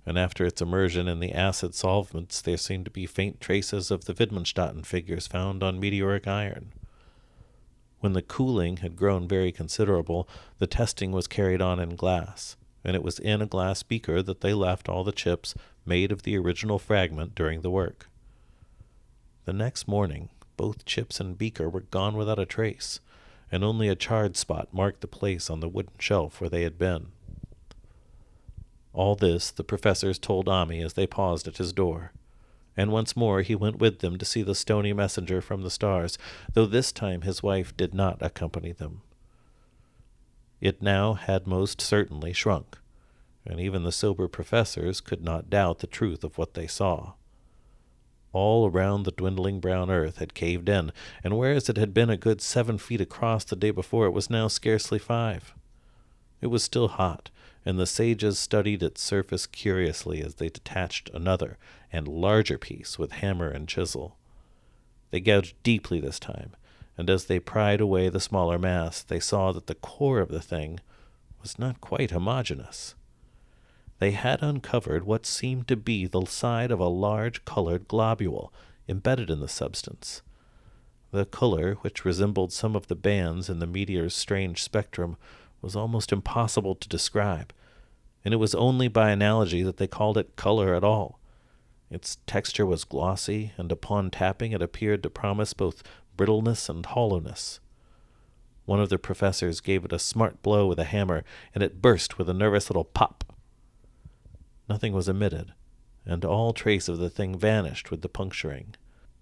and 0.04 0.18
after 0.18 0.44
its 0.44 0.60
immersion 0.60 1.06
in 1.06 1.20
the 1.20 1.32
acid 1.32 1.74
solvents, 1.74 2.40
there 2.40 2.56
seemed 2.56 2.84
to 2.86 2.90
be 2.90 3.06
faint 3.06 3.40
traces 3.40 3.90
of 3.90 4.04
the 4.04 4.14
Widmanstätten 4.14 4.84
figures 4.84 5.26
found 5.26 5.62
on 5.62 5.78
meteoric 5.78 6.26
iron. 6.26 6.72
When 8.02 8.14
the 8.14 8.22
cooling 8.22 8.78
had 8.78 8.96
grown 8.96 9.28
very 9.28 9.52
considerable, 9.52 10.28
the 10.58 10.66
testing 10.66 11.12
was 11.12 11.28
carried 11.28 11.62
on 11.62 11.78
in 11.78 11.94
glass, 11.94 12.56
and 12.82 12.96
it 12.96 13.02
was 13.04 13.20
in 13.20 13.40
a 13.40 13.46
glass 13.46 13.84
beaker 13.84 14.20
that 14.22 14.40
they 14.40 14.52
left 14.52 14.88
all 14.88 15.04
the 15.04 15.12
chips 15.12 15.54
made 15.86 16.10
of 16.10 16.24
the 16.24 16.36
original 16.36 16.80
fragment 16.80 17.36
during 17.36 17.60
the 17.60 17.70
work. 17.70 18.08
The 19.44 19.52
next 19.52 19.86
morning, 19.86 20.30
both 20.56 20.84
chips 20.84 21.20
and 21.20 21.38
beaker 21.38 21.70
were 21.70 21.82
gone 21.82 22.16
without 22.16 22.40
a 22.40 22.44
trace, 22.44 22.98
and 23.52 23.62
only 23.62 23.86
a 23.86 23.94
charred 23.94 24.36
spot 24.36 24.74
marked 24.74 25.00
the 25.00 25.06
place 25.06 25.48
on 25.48 25.60
the 25.60 25.68
wooden 25.68 25.94
shelf 26.00 26.40
where 26.40 26.50
they 26.50 26.62
had 26.62 26.80
been. 26.80 27.12
All 28.92 29.14
this 29.14 29.52
the 29.52 29.62
professors 29.62 30.18
told 30.18 30.46
Ammi 30.46 30.84
as 30.84 30.94
they 30.94 31.06
paused 31.06 31.46
at 31.46 31.58
his 31.58 31.72
door 31.72 32.10
and 32.76 32.90
once 32.90 33.16
more 33.16 33.42
he 33.42 33.54
went 33.54 33.78
with 33.78 33.98
them 33.98 34.18
to 34.18 34.24
see 34.24 34.42
the 34.42 34.54
stony 34.54 34.92
messenger 34.92 35.40
from 35.40 35.62
the 35.62 35.70
stars, 35.70 36.18
though 36.54 36.66
this 36.66 36.92
time 36.92 37.22
his 37.22 37.42
wife 37.42 37.76
did 37.76 37.94
not 37.94 38.20
accompany 38.20 38.72
them. 38.72 39.02
It 40.60 40.80
now 40.80 41.14
had 41.14 41.46
most 41.46 41.80
certainly 41.80 42.32
shrunk, 42.32 42.78
and 43.44 43.58
even 43.60 43.82
the 43.82 43.92
sober 43.92 44.28
professors 44.28 45.00
could 45.00 45.22
not 45.22 45.50
doubt 45.50 45.80
the 45.80 45.86
truth 45.86 46.22
of 46.22 46.38
what 46.38 46.54
they 46.54 46.66
saw. 46.66 47.14
All 48.32 48.70
around 48.70 49.02
the 49.02 49.10
dwindling 49.10 49.60
brown 49.60 49.90
earth 49.90 50.18
had 50.18 50.32
caved 50.32 50.68
in, 50.68 50.92
and 51.22 51.36
whereas 51.36 51.68
it 51.68 51.76
had 51.76 51.92
been 51.92 52.08
a 52.08 52.16
good 52.16 52.40
seven 52.40 52.78
feet 52.78 53.00
across 53.00 53.44
the 53.44 53.56
day 53.56 53.70
before, 53.70 54.06
it 54.06 54.12
was 54.12 54.30
now 54.30 54.48
scarcely 54.48 54.98
five. 54.98 55.54
It 56.40 56.46
was 56.46 56.62
still 56.62 56.88
hot, 56.88 57.30
and 57.66 57.78
the 57.78 57.86
sages 57.86 58.38
studied 58.38 58.82
its 58.82 59.02
surface 59.02 59.46
curiously 59.46 60.22
as 60.22 60.36
they 60.36 60.48
detached 60.48 61.10
another 61.12 61.58
and 61.92 62.08
larger 62.08 62.58
piece 62.58 62.98
with 62.98 63.12
hammer 63.12 63.48
and 63.48 63.68
chisel. 63.68 64.16
They 65.10 65.20
gouged 65.20 65.54
deeply 65.62 66.00
this 66.00 66.18
time, 66.18 66.56
and 66.96 67.10
as 67.10 67.26
they 67.26 67.38
pried 67.38 67.80
away 67.80 68.08
the 68.08 68.20
smaller 68.20 68.58
mass, 68.58 69.02
they 69.02 69.20
saw 69.20 69.52
that 69.52 69.66
the 69.66 69.74
core 69.74 70.20
of 70.20 70.30
the 70.30 70.40
thing 70.40 70.80
was 71.40 71.58
not 71.58 71.80
quite 71.80 72.10
homogeneous. 72.10 72.94
They 73.98 74.12
had 74.12 74.42
uncovered 74.42 75.04
what 75.04 75.26
seemed 75.26 75.68
to 75.68 75.76
be 75.76 76.06
the 76.06 76.24
side 76.24 76.70
of 76.70 76.80
a 76.80 76.88
large 76.88 77.44
colored 77.44 77.86
globule 77.86 78.52
embedded 78.88 79.30
in 79.30 79.40
the 79.40 79.48
substance. 79.48 80.22
The 81.12 81.26
color, 81.26 81.74
which 81.82 82.04
resembled 82.04 82.52
some 82.52 82.74
of 82.74 82.88
the 82.88 82.96
bands 82.96 83.50
in 83.50 83.58
the 83.58 83.66
meteor's 83.66 84.14
strange 84.14 84.62
spectrum, 84.62 85.16
was 85.60 85.76
almost 85.76 86.10
impossible 86.10 86.74
to 86.74 86.88
describe, 86.88 87.52
and 88.24 88.32
it 88.32 88.38
was 88.38 88.54
only 88.54 88.88
by 88.88 89.10
analogy 89.10 89.62
that 89.62 89.76
they 89.76 89.86
called 89.86 90.18
it 90.18 90.36
color 90.36 90.74
at 90.74 90.82
all. 90.82 91.20
Its 91.92 92.16
texture 92.26 92.64
was 92.64 92.84
glossy, 92.84 93.52
and 93.58 93.70
upon 93.70 94.10
tapping 94.10 94.52
it 94.52 94.62
appeared 94.62 95.02
to 95.02 95.10
promise 95.10 95.52
both 95.52 95.82
brittleness 96.16 96.70
and 96.70 96.86
hollowness. 96.86 97.60
One 98.64 98.80
of 98.80 98.88
the 98.88 98.96
professors 98.96 99.60
gave 99.60 99.84
it 99.84 99.92
a 99.92 99.98
smart 99.98 100.42
blow 100.42 100.66
with 100.66 100.78
a 100.78 100.84
hammer, 100.84 101.22
and 101.54 101.62
it 101.62 101.82
burst 101.82 102.16
with 102.16 102.30
a 102.30 102.34
nervous 102.34 102.70
little 102.70 102.84
pop. 102.84 103.34
Nothing 104.70 104.94
was 104.94 105.06
emitted, 105.06 105.52
and 106.06 106.24
all 106.24 106.54
trace 106.54 106.88
of 106.88 106.98
the 106.98 107.10
thing 107.10 107.38
vanished 107.38 107.90
with 107.90 108.00
the 108.00 108.08
puncturing. 108.08 108.74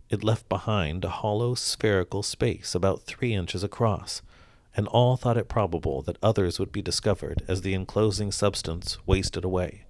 It 0.08 0.22
left 0.22 0.48
behind 0.48 1.04
a 1.04 1.08
hollow 1.08 1.56
spherical 1.56 2.22
space 2.22 2.74
about 2.76 3.02
three 3.02 3.34
inches 3.34 3.64
across, 3.64 4.22
and 4.76 4.86
all 4.86 5.16
thought 5.16 5.36
it 5.36 5.48
probable 5.48 6.02
that 6.02 6.18
others 6.22 6.60
would 6.60 6.70
be 6.70 6.82
discovered 6.82 7.42
as 7.48 7.62
the 7.62 7.74
enclosing 7.74 8.30
substance 8.30 8.98
wasted 9.06 9.44
away. 9.44 9.86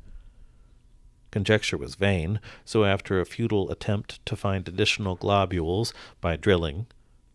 Conjecture 1.31 1.79
was 1.79 1.95
vain, 1.95 2.41
so 2.65 2.85
after 2.85 3.21
a 3.21 3.27
futile 3.27 3.71
attempt 3.71 4.25
to 4.27 4.37
find 4.37 4.67
additional 4.67 5.15
globules 5.15 5.95
by 6.21 6.37
drilling, 6.37 6.87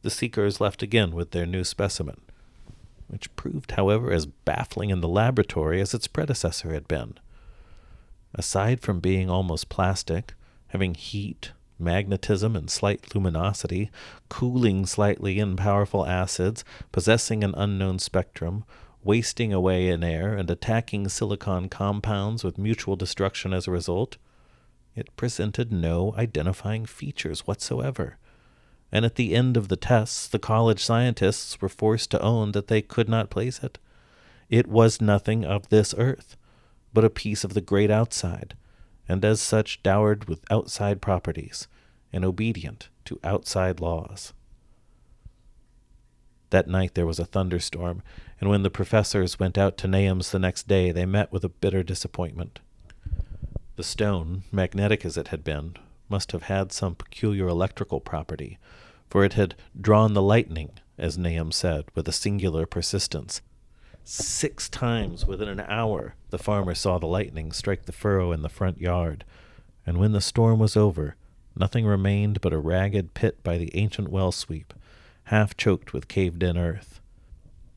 the 0.01 0.09
seekers 0.09 0.59
left 0.61 0.83
again 0.83 1.11
with 1.11 1.31
their 1.31 1.45
new 1.45 1.63
specimen, 1.63 2.21
which 3.07 3.33
proved, 3.35 3.71
however, 3.71 4.11
as 4.11 4.25
baffling 4.25 4.89
in 4.89 5.01
the 5.01 5.07
laboratory 5.07 5.81
as 5.81 5.93
its 5.93 6.07
predecessor 6.07 6.73
had 6.73 6.87
been. 6.87 7.17
Aside 8.33 8.81
from 8.81 8.99
being 8.99 9.29
almost 9.29 9.69
plastic, 9.69 10.33
having 10.67 10.93
heat, 10.93 11.53
magnetism, 11.79 12.55
and 12.55 12.69
slight 12.69 13.15
luminosity, 13.15 13.89
cooling 14.29 14.85
slightly 14.85 15.39
in 15.39 15.55
powerful 15.55 16.05
acids, 16.05 16.65
possessing 16.91 17.43
an 17.43 17.53
unknown 17.55 17.99
spectrum, 17.99 18.65
wasting 19.05 19.53
away 19.53 19.87
in 19.87 20.03
air 20.03 20.33
and 20.33 20.49
attacking 20.49 21.07
silicon 21.07 21.69
compounds 21.69 22.43
with 22.43 22.57
mutual 22.57 22.95
destruction 22.95 23.53
as 23.53 23.67
a 23.67 23.71
result, 23.71 24.17
it 24.95 25.15
presented 25.15 25.71
no 25.71 26.13
identifying 26.17 26.85
features 26.85 27.45
whatsoever. 27.45 28.17
And 28.91 29.05
at 29.05 29.15
the 29.15 29.35
end 29.35 29.57
of 29.57 29.67
the 29.67 29.75
tests, 29.75 30.27
the 30.27 30.39
college 30.39 30.83
scientists 30.83 31.61
were 31.61 31.69
forced 31.69 32.09
to 32.11 32.21
own 32.21 32.51
that 32.53 32.67
they 32.67 32.81
could 32.81 33.07
not 33.07 33.29
place 33.29 33.61
it. 33.61 33.77
It 34.49 34.67
was 34.67 34.99
nothing 34.99 35.45
of 35.45 35.69
this 35.69 35.93
earth, 35.97 36.35
but 36.91 37.05
a 37.05 37.09
piece 37.09 37.43
of 37.43 37.53
the 37.53 37.61
great 37.61 37.91
outside, 37.91 38.55
and 39.07 39.23
as 39.23 39.39
such 39.39 39.83
dowered 39.83 40.27
with 40.27 40.43
outside 40.49 41.01
properties, 41.01 41.67
and 42.11 42.25
obedient 42.25 42.89
to 43.05 43.19
outside 43.23 43.79
laws. 43.79 44.33
That 46.49 46.67
night 46.67 46.95
there 46.95 47.05
was 47.05 47.19
a 47.19 47.25
thunderstorm, 47.25 48.01
and 48.39 48.49
when 48.49 48.63
the 48.63 48.69
professors 48.69 49.39
went 49.39 49.57
out 49.57 49.77
to 49.77 49.87
Nahum's 49.87 50.31
the 50.31 50.39
next 50.39 50.67
day, 50.67 50.91
they 50.91 51.05
met 51.05 51.31
with 51.31 51.43
a 51.43 51.49
bitter 51.49 51.83
disappointment. 51.83 52.59
The 53.75 53.83
stone, 53.83 54.43
magnetic 54.51 55.05
as 55.05 55.17
it 55.17 55.29
had 55.29 55.43
been, 55.43 55.75
must 56.09 56.31
have 56.31 56.43
had 56.43 56.71
some 56.71 56.95
peculiar 56.95 57.47
electrical 57.47 57.99
property, 57.99 58.57
for 59.09 59.23
it 59.23 59.33
had 59.33 59.55
drawn 59.79 60.13
the 60.13 60.21
lightning, 60.21 60.71
as 60.97 61.17
Nahum 61.17 61.51
said, 61.51 61.85
with 61.95 62.07
a 62.07 62.13
singular 62.13 62.65
persistence. 62.65 63.41
Six 64.03 64.69
times 64.69 65.25
within 65.25 65.49
an 65.49 65.61
hour 65.61 66.13
the 66.29 66.37
farmer 66.37 66.75
saw 66.75 66.99
the 66.99 67.07
lightning 67.07 67.51
strike 67.51 67.85
the 67.85 67.91
furrow 67.91 68.31
in 68.31 68.43
the 68.43 68.49
front 68.49 68.79
yard, 68.79 69.25
and 69.85 69.97
when 69.97 70.11
the 70.11 70.21
storm 70.21 70.59
was 70.59 70.77
over, 70.77 71.15
nothing 71.55 71.85
remained 71.85 72.39
but 72.41 72.53
a 72.53 72.59
ragged 72.59 73.13
pit 73.13 73.41
by 73.43 73.57
the 73.57 73.75
ancient 73.75 74.09
well 74.09 74.31
sweep, 74.31 74.73
half 75.25 75.57
choked 75.57 75.91
with 75.91 76.07
caved 76.07 76.43
in 76.43 76.57
earth. 76.57 77.01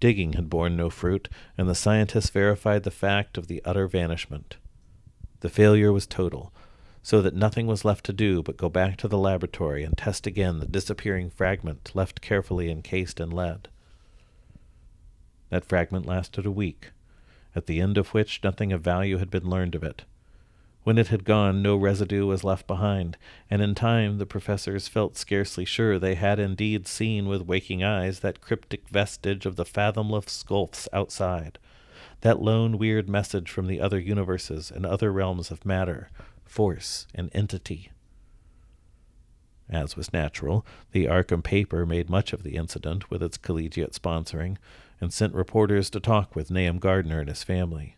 Digging 0.00 0.34
had 0.34 0.48
borne 0.48 0.76
no 0.76 0.90
fruit, 0.90 1.28
and 1.56 1.68
the 1.68 1.74
scientists 1.74 2.30
verified 2.30 2.84
the 2.84 2.90
fact 2.90 3.36
of 3.36 3.48
the 3.48 3.62
utter 3.64 3.88
vanishment. 3.88 4.56
The 5.40 5.48
failure 5.48 5.92
was 5.92 6.06
total, 6.06 6.52
so 7.02 7.22
that 7.22 7.34
nothing 7.34 7.66
was 7.66 7.84
left 7.84 8.04
to 8.06 8.12
do 8.12 8.42
but 8.42 8.56
go 8.56 8.68
back 8.68 8.96
to 8.98 9.08
the 9.08 9.18
laboratory 9.18 9.82
and 9.82 9.96
test 9.96 10.26
again 10.26 10.58
the 10.58 10.66
disappearing 10.66 11.30
fragment 11.30 11.92
left 11.94 12.20
carefully 12.20 12.70
encased 12.70 13.18
in 13.18 13.30
lead. 13.30 13.68
That 15.50 15.64
fragment 15.64 16.06
lasted 16.06 16.46
a 16.46 16.50
week, 16.50 16.90
at 17.56 17.66
the 17.66 17.80
end 17.80 17.98
of 17.98 18.14
which 18.14 18.44
nothing 18.44 18.72
of 18.72 18.82
value 18.82 19.18
had 19.18 19.30
been 19.30 19.48
learned 19.48 19.74
of 19.74 19.82
it. 19.82 20.04
When 20.88 20.96
it 20.96 21.08
had 21.08 21.24
gone, 21.24 21.60
no 21.60 21.76
residue 21.76 22.24
was 22.24 22.44
left 22.44 22.66
behind, 22.66 23.18
and 23.50 23.60
in 23.60 23.74
time 23.74 24.16
the 24.16 24.24
professors 24.24 24.88
felt 24.88 25.18
scarcely 25.18 25.66
sure 25.66 25.98
they 25.98 26.14
had 26.14 26.38
indeed 26.38 26.86
seen 26.86 27.28
with 27.28 27.42
waking 27.42 27.84
eyes 27.84 28.20
that 28.20 28.40
cryptic 28.40 28.88
vestige 28.88 29.44
of 29.44 29.56
the 29.56 29.66
fathomless 29.66 30.42
gulfs 30.42 30.88
outside, 30.90 31.58
that 32.22 32.40
lone 32.40 32.78
weird 32.78 33.06
message 33.06 33.50
from 33.50 33.66
the 33.66 33.82
other 33.82 33.98
universes 33.98 34.70
and 34.70 34.86
other 34.86 35.12
realms 35.12 35.50
of 35.50 35.66
matter, 35.66 36.08
force, 36.46 37.06
and 37.14 37.28
entity. 37.34 37.92
As 39.68 39.94
was 39.94 40.10
natural, 40.10 40.64
the 40.92 41.04
Arkham 41.04 41.44
paper 41.44 41.84
made 41.84 42.08
much 42.08 42.32
of 42.32 42.44
the 42.44 42.56
incident 42.56 43.10
with 43.10 43.22
its 43.22 43.36
collegiate 43.36 43.92
sponsoring, 43.92 44.56
and 45.02 45.12
sent 45.12 45.34
reporters 45.34 45.90
to 45.90 46.00
talk 46.00 46.34
with 46.34 46.50
Nahum 46.50 46.78
Gardner 46.78 47.20
and 47.20 47.28
his 47.28 47.44
family. 47.44 47.97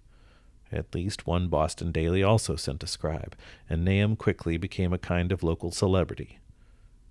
At 0.72 0.94
least 0.94 1.26
one 1.26 1.48
Boston 1.48 1.90
daily 1.90 2.22
also 2.22 2.54
sent 2.56 2.82
a 2.82 2.86
scribe, 2.86 3.34
and 3.68 3.84
Nahum 3.84 4.16
quickly 4.16 4.56
became 4.56 4.92
a 4.92 4.98
kind 4.98 5.32
of 5.32 5.42
local 5.42 5.72
celebrity. 5.72 6.38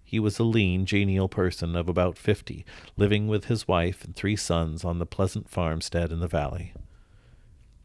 He 0.04 0.20
was 0.20 0.40
a 0.40 0.44
lean, 0.44 0.86
genial 0.86 1.28
person 1.28 1.76
of 1.76 1.88
about 1.88 2.18
fifty, 2.18 2.66
living 2.98 3.28
with 3.28 3.46
his 3.46 3.68
wife 3.68 4.04
and 4.04 4.16
three 4.16 4.36
sons 4.36 4.84
on 4.84 4.98
the 4.98 5.06
pleasant 5.06 5.50
farmstead 5.50 6.12
in 6.12 6.20
the 6.20 6.28
valley. 6.28 6.74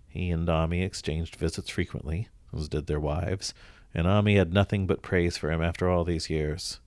He 0.09 0.31
and 0.31 0.49
Ammi 0.49 0.83
exchanged 0.83 1.37
visits 1.37 1.71
frequently, 1.71 2.29
as 2.57 2.69
did 2.69 2.87
their 2.87 3.01
wives, 3.01 3.53
and 3.93 4.07
Ammi 4.07 4.37
had 4.37 4.55
nothing 4.55 4.87
but 4.87 5.03
praise 5.03 5.37
for 5.37 5.51
him 5.51 5.61
after 5.61 5.91
all 5.91 6.05
these 6.05 6.31
years. 6.31 6.81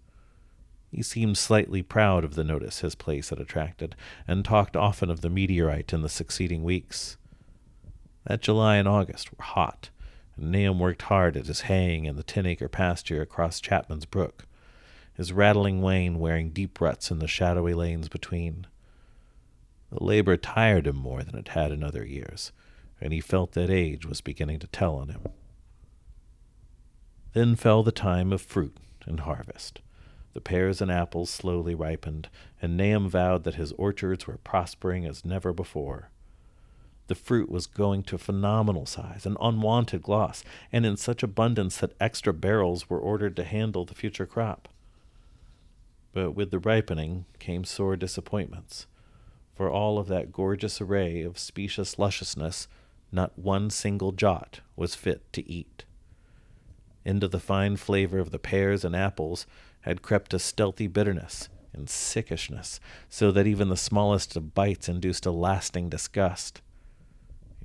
He 0.89 1.03
seemed 1.03 1.37
slightly 1.37 1.83
proud 1.83 2.23
of 2.23 2.35
the 2.35 2.45
notice 2.45 2.79
his 2.79 2.95
place 2.95 3.29
had 3.29 3.39
attracted, 3.39 3.95
and 4.27 4.45
talked 4.45 4.77
often 4.77 5.09
of 5.09 5.19
the 5.19 5.29
meteorite 5.29 5.91
in 5.91 6.01
the 6.01 6.09
succeeding 6.09 6.63
weeks. 6.63 7.17
That 8.27 8.41
July 8.41 8.75
and 8.75 8.89
August 8.89 9.31
were 9.31 9.43
hot, 9.43 9.89
and 10.35 10.51
Nahum 10.51 10.79
worked 10.79 11.03
hard 11.03 11.37
at 11.37 11.47
his 11.47 11.61
haying 11.61 12.03
in 12.03 12.17
the 12.17 12.23
ten 12.23 12.45
acre 12.45 12.67
pasture 12.67 13.21
across 13.21 13.61
Chapman's 13.61 14.05
Brook, 14.05 14.45
his 15.13 15.31
rattling 15.31 15.81
wain 15.81 16.19
wearing 16.19 16.49
deep 16.49 16.81
ruts 16.81 17.09
in 17.09 17.19
the 17.19 17.27
shadowy 17.27 17.73
lanes 17.73 18.09
between. 18.09 18.67
The 19.91 20.03
labor 20.03 20.35
tired 20.35 20.87
him 20.87 20.97
more 20.97 21.23
than 21.23 21.35
it 21.35 21.49
had 21.49 21.71
in 21.71 21.85
other 21.85 22.05
years, 22.05 22.51
and 22.99 23.13
he 23.13 23.21
felt 23.21 23.53
that 23.53 23.69
age 23.69 24.05
was 24.05 24.19
beginning 24.19 24.59
to 24.59 24.67
tell 24.67 24.95
on 24.95 25.07
him. 25.07 25.21
Then 27.31 27.55
fell 27.55 27.81
the 27.81 27.93
time 27.93 28.33
of 28.33 28.41
fruit 28.41 28.75
and 29.05 29.21
harvest. 29.21 29.79
The 30.33 30.41
pears 30.41 30.81
and 30.81 30.91
apples 30.91 31.29
slowly 31.29 31.75
ripened, 31.75 32.27
and 32.61 32.75
Nahum 32.75 33.07
vowed 33.07 33.45
that 33.45 33.55
his 33.55 33.71
orchards 33.73 34.27
were 34.27 34.37
prospering 34.37 35.05
as 35.05 35.23
never 35.23 35.53
before. 35.53 36.09
The 37.07 37.15
fruit 37.15 37.49
was 37.49 37.67
going 37.67 38.03
to 38.03 38.17
phenomenal 38.17 38.85
size 38.85 39.25
and 39.25 39.37
unwanted 39.41 40.03
gloss, 40.03 40.43
and 40.71 40.85
in 40.85 40.97
such 40.97 41.23
abundance 41.23 41.77
that 41.77 41.95
extra 41.99 42.33
barrels 42.33 42.89
were 42.89 42.99
ordered 42.99 43.35
to 43.37 43.43
handle 43.43 43.85
the 43.85 43.95
future 43.95 44.25
crop. 44.25 44.67
But 46.13 46.31
with 46.31 46.51
the 46.51 46.59
ripening 46.59 47.25
came 47.39 47.63
sore 47.63 47.95
disappointments. 47.95 48.87
For 49.55 49.71
all 49.71 49.97
of 49.97 50.07
that 50.07 50.31
gorgeous 50.31 50.81
array 50.81 51.21
of 51.21 51.39
specious 51.39 51.97
lusciousness, 51.97 52.67
not 53.11 53.39
one 53.39 53.69
single 53.69 54.11
jot 54.11 54.59
was 54.75 54.93
fit 54.93 55.31
to 55.33 55.49
eat. 55.49 55.85
Into 57.05 57.27
the 57.27 57.39
fine 57.39 57.77
flavor 57.77 58.19
of 58.19 58.31
the 58.31 58.39
pears 58.39 58.83
and 58.83 58.95
apples 58.95 59.47
had 59.81 60.01
crept 60.01 60.33
a 60.33 60.39
stealthy 60.39 60.87
bitterness 60.87 61.47
and 61.71 61.87
sickishness, 61.87 62.79
so 63.07 63.31
that 63.31 63.47
even 63.47 63.69
the 63.69 63.77
smallest 63.77 64.35
of 64.35 64.53
bites 64.53 64.89
induced 64.89 65.25
a 65.25 65.31
lasting 65.31 65.89
disgust. 65.89 66.61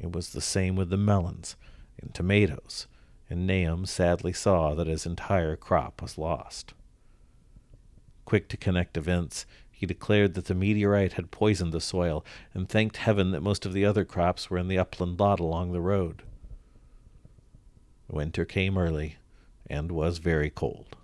It 0.02 0.12
was 0.12 0.30
the 0.30 0.40
same 0.40 0.74
with 0.74 0.90
the 0.90 0.96
melons 0.96 1.56
and 2.00 2.12
tomatoes, 2.12 2.88
and 3.30 3.46
Nahum 3.46 3.86
sadly 3.86 4.32
saw 4.32 4.74
that 4.74 4.88
his 4.88 5.06
entire 5.06 5.54
crop 5.54 6.02
was 6.02 6.18
lost. 6.18 6.74
Quick 8.24 8.48
to 8.48 8.56
connect 8.56 8.96
events, 8.96 9.46
he 9.70 9.86
declared 9.86 10.34
that 10.34 10.46
the 10.46 10.54
meteorite 10.54 11.14
had 11.14 11.30
poisoned 11.30 11.72
the 11.72 11.80
soil, 11.80 12.24
and 12.52 12.68
thanked 12.68 12.96
heaven 12.96 13.30
that 13.30 13.42
most 13.42 13.64
of 13.64 13.72
the 13.72 13.84
other 13.84 14.04
crops 14.04 14.50
were 14.50 14.58
in 14.58 14.68
the 14.68 14.78
upland 14.78 15.20
lot 15.20 15.38
along 15.38 15.72
the 15.72 15.80
road. 15.80 16.22
Winter 18.08 18.44
came 18.44 18.76
early, 18.76 19.16
and 19.68 19.92
was 19.92 20.18
very 20.18 20.50
cold. 20.50 20.96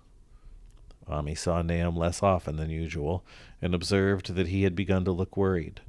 Ammi 1.07 1.37
saw 1.37 1.61
Nahum 1.61 1.95
less 1.95 2.21
often 2.21 2.57
than 2.57 2.69
usual, 2.69 3.25
and 3.61 3.73
observed 3.73 4.35
that 4.35 4.47
he 4.47 4.63
had 4.63 4.75
begun 4.75 5.05
to 5.05 5.11
look 5.11 5.35
worried. 5.35 5.81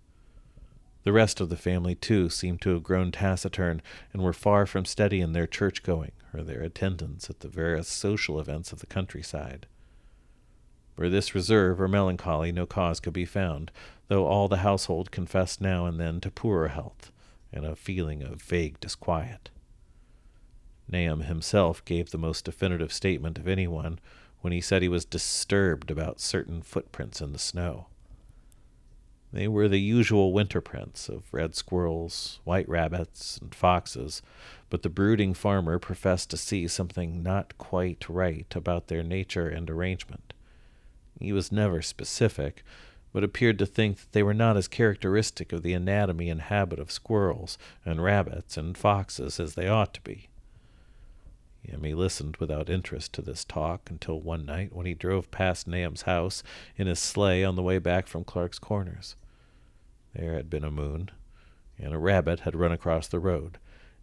The 1.03 1.13
rest 1.13 1.41
of 1.41 1.49
the 1.49 1.57
family, 1.57 1.95
too, 1.95 2.29
seemed 2.29 2.61
to 2.63 2.71
have 2.71 2.83
grown 2.83 3.11
taciturn, 3.11 3.81
and 4.13 4.23
were 4.23 4.33
far 4.33 4.67
from 4.67 4.85
steady 4.85 5.21
in 5.21 5.33
their 5.33 5.47
church 5.47 5.83
going 5.83 6.13
or 6.35 6.43
their 6.43 6.61
attendance 6.61 7.31
at 7.31 7.41
the 7.41 7.49
various 7.49 7.89
social 7.89 8.39
events 8.39 8.73
of 8.73 8.81
the 8.81 8.87
countryside. 8.87 9.67
For 10.95 11.09
this 11.09 11.35
reserve 11.35 11.81
or 11.81 11.89
melancholy 11.89 12.53
no 12.53 12.67
cause 12.67 13.01
could 13.01 13.15
be 13.15 13.25
found, 13.25 13.71
though 14.09 14.27
all 14.27 14.49
the 14.49 14.59
household 14.59 15.11
confessed 15.11 15.61
now 15.61 15.87
and 15.87 15.99
then 15.99 16.21
to 16.21 16.31
poorer 16.31 16.69
health 16.69 17.11
and 17.53 17.65
a 17.65 17.75
feeling 17.75 18.23
of 18.23 18.43
vague 18.43 18.79
disquiet. 18.81 19.51
Nahum 20.89 21.23
himself 21.23 21.85
gave 21.85 22.11
the 22.11 22.19
most 22.19 22.45
definitive 22.45 22.93
statement 22.93 23.39
of 23.39 23.49
anyone 23.49 23.99
when 24.41 24.53
he 24.53 24.61
said 24.61 24.83
he 24.83 24.89
was 24.89 25.05
disturbed 25.05 25.91
about 25.91 26.21
certain 26.21 26.63
footprints 26.63 27.21
in 27.21 27.33
the 27.33 27.39
snow. 27.39 27.87
They 29.33 29.47
were 29.47 29.69
the 29.69 29.81
usual 29.81 30.33
winter 30.33 30.61
prints 30.61 31.09
of 31.09 31.33
red 31.33 31.55
squirrels, 31.55 32.41
white 32.45 32.69
rabbits, 32.69 33.39
and 33.39 33.55
foxes, 33.55 34.23
but 34.71 34.83
the 34.83 34.89
brooding 34.89 35.35
farmer 35.35 35.79
professed 35.79 36.31
to 36.31 36.37
see 36.37 36.67
something 36.67 37.23
not 37.23 37.57
quite 37.57 38.09
right 38.09 38.53
about 38.57 38.89
their 38.89 39.05
nature 39.05 39.49
and 39.49 39.71
arrangement. 39.71 40.33
He 41.21 41.33
was 41.33 41.53
never 41.53 41.83
specific, 41.83 42.65
but 43.13 43.23
appeared 43.23 43.59
to 43.59 43.67
think 43.67 43.99
that 43.99 44.13
they 44.13 44.23
were 44.23 44.35
not 44.35 44.57
as 44.57 44.67
characteristic 44.67 45.53
of 45.53 45.63
the 45.63 45.75
anatomy 45.75 46.31
and 46.31 46.41
habit 46.41 46.79
of 46.79 46.91
squirrels 46.91 47.59
and 47.85 48.03
rabbits 48.03 48.57
and 48.57 48.77
foxes 48.77 49.39
as 49.39 49.55
they 49.55 49.69
ought 49.69 49.95
to 49.95 50.01
be. 50.01 50.30
Ammi 51.69 51.95
listened 51.95 52.37
without 52.39 52.71
interest 52.71 53.13
to 53.15 53.23
this 53.23 53.45
talk 53.45 53.91
until 53.91 54.21
one 54.21 54.47
night 54.47 54.75
when 54.75 54.87
he 54.87 54.95
drove 54.95 55.31
past 55.31 55.67
Nahum's 55.67 56.03
house 56.03 56.43
in 56.77 56.87
his 56.87 56.99
sleigh 56.99 57.45
on 57.45 57.57
the 57.57 57.63
way 57.63 57.79
back 57.79 58.07
from 58.07 58.25
Clark's 58.25 58.59
Corners. 58.59 59.17
There 60.15 60.35
had 60.35 60.51
been 60.51 60.65
a 60.65 60.71
moon, 60.71 61.11
and 61.79 61.93
a 61.93 61.99
rabbit 61.99 62.41
had 62.41 62.57
run 62.57 62.73
across 62.73 63.09
the 63.09 63.21
road, 63.21 63.59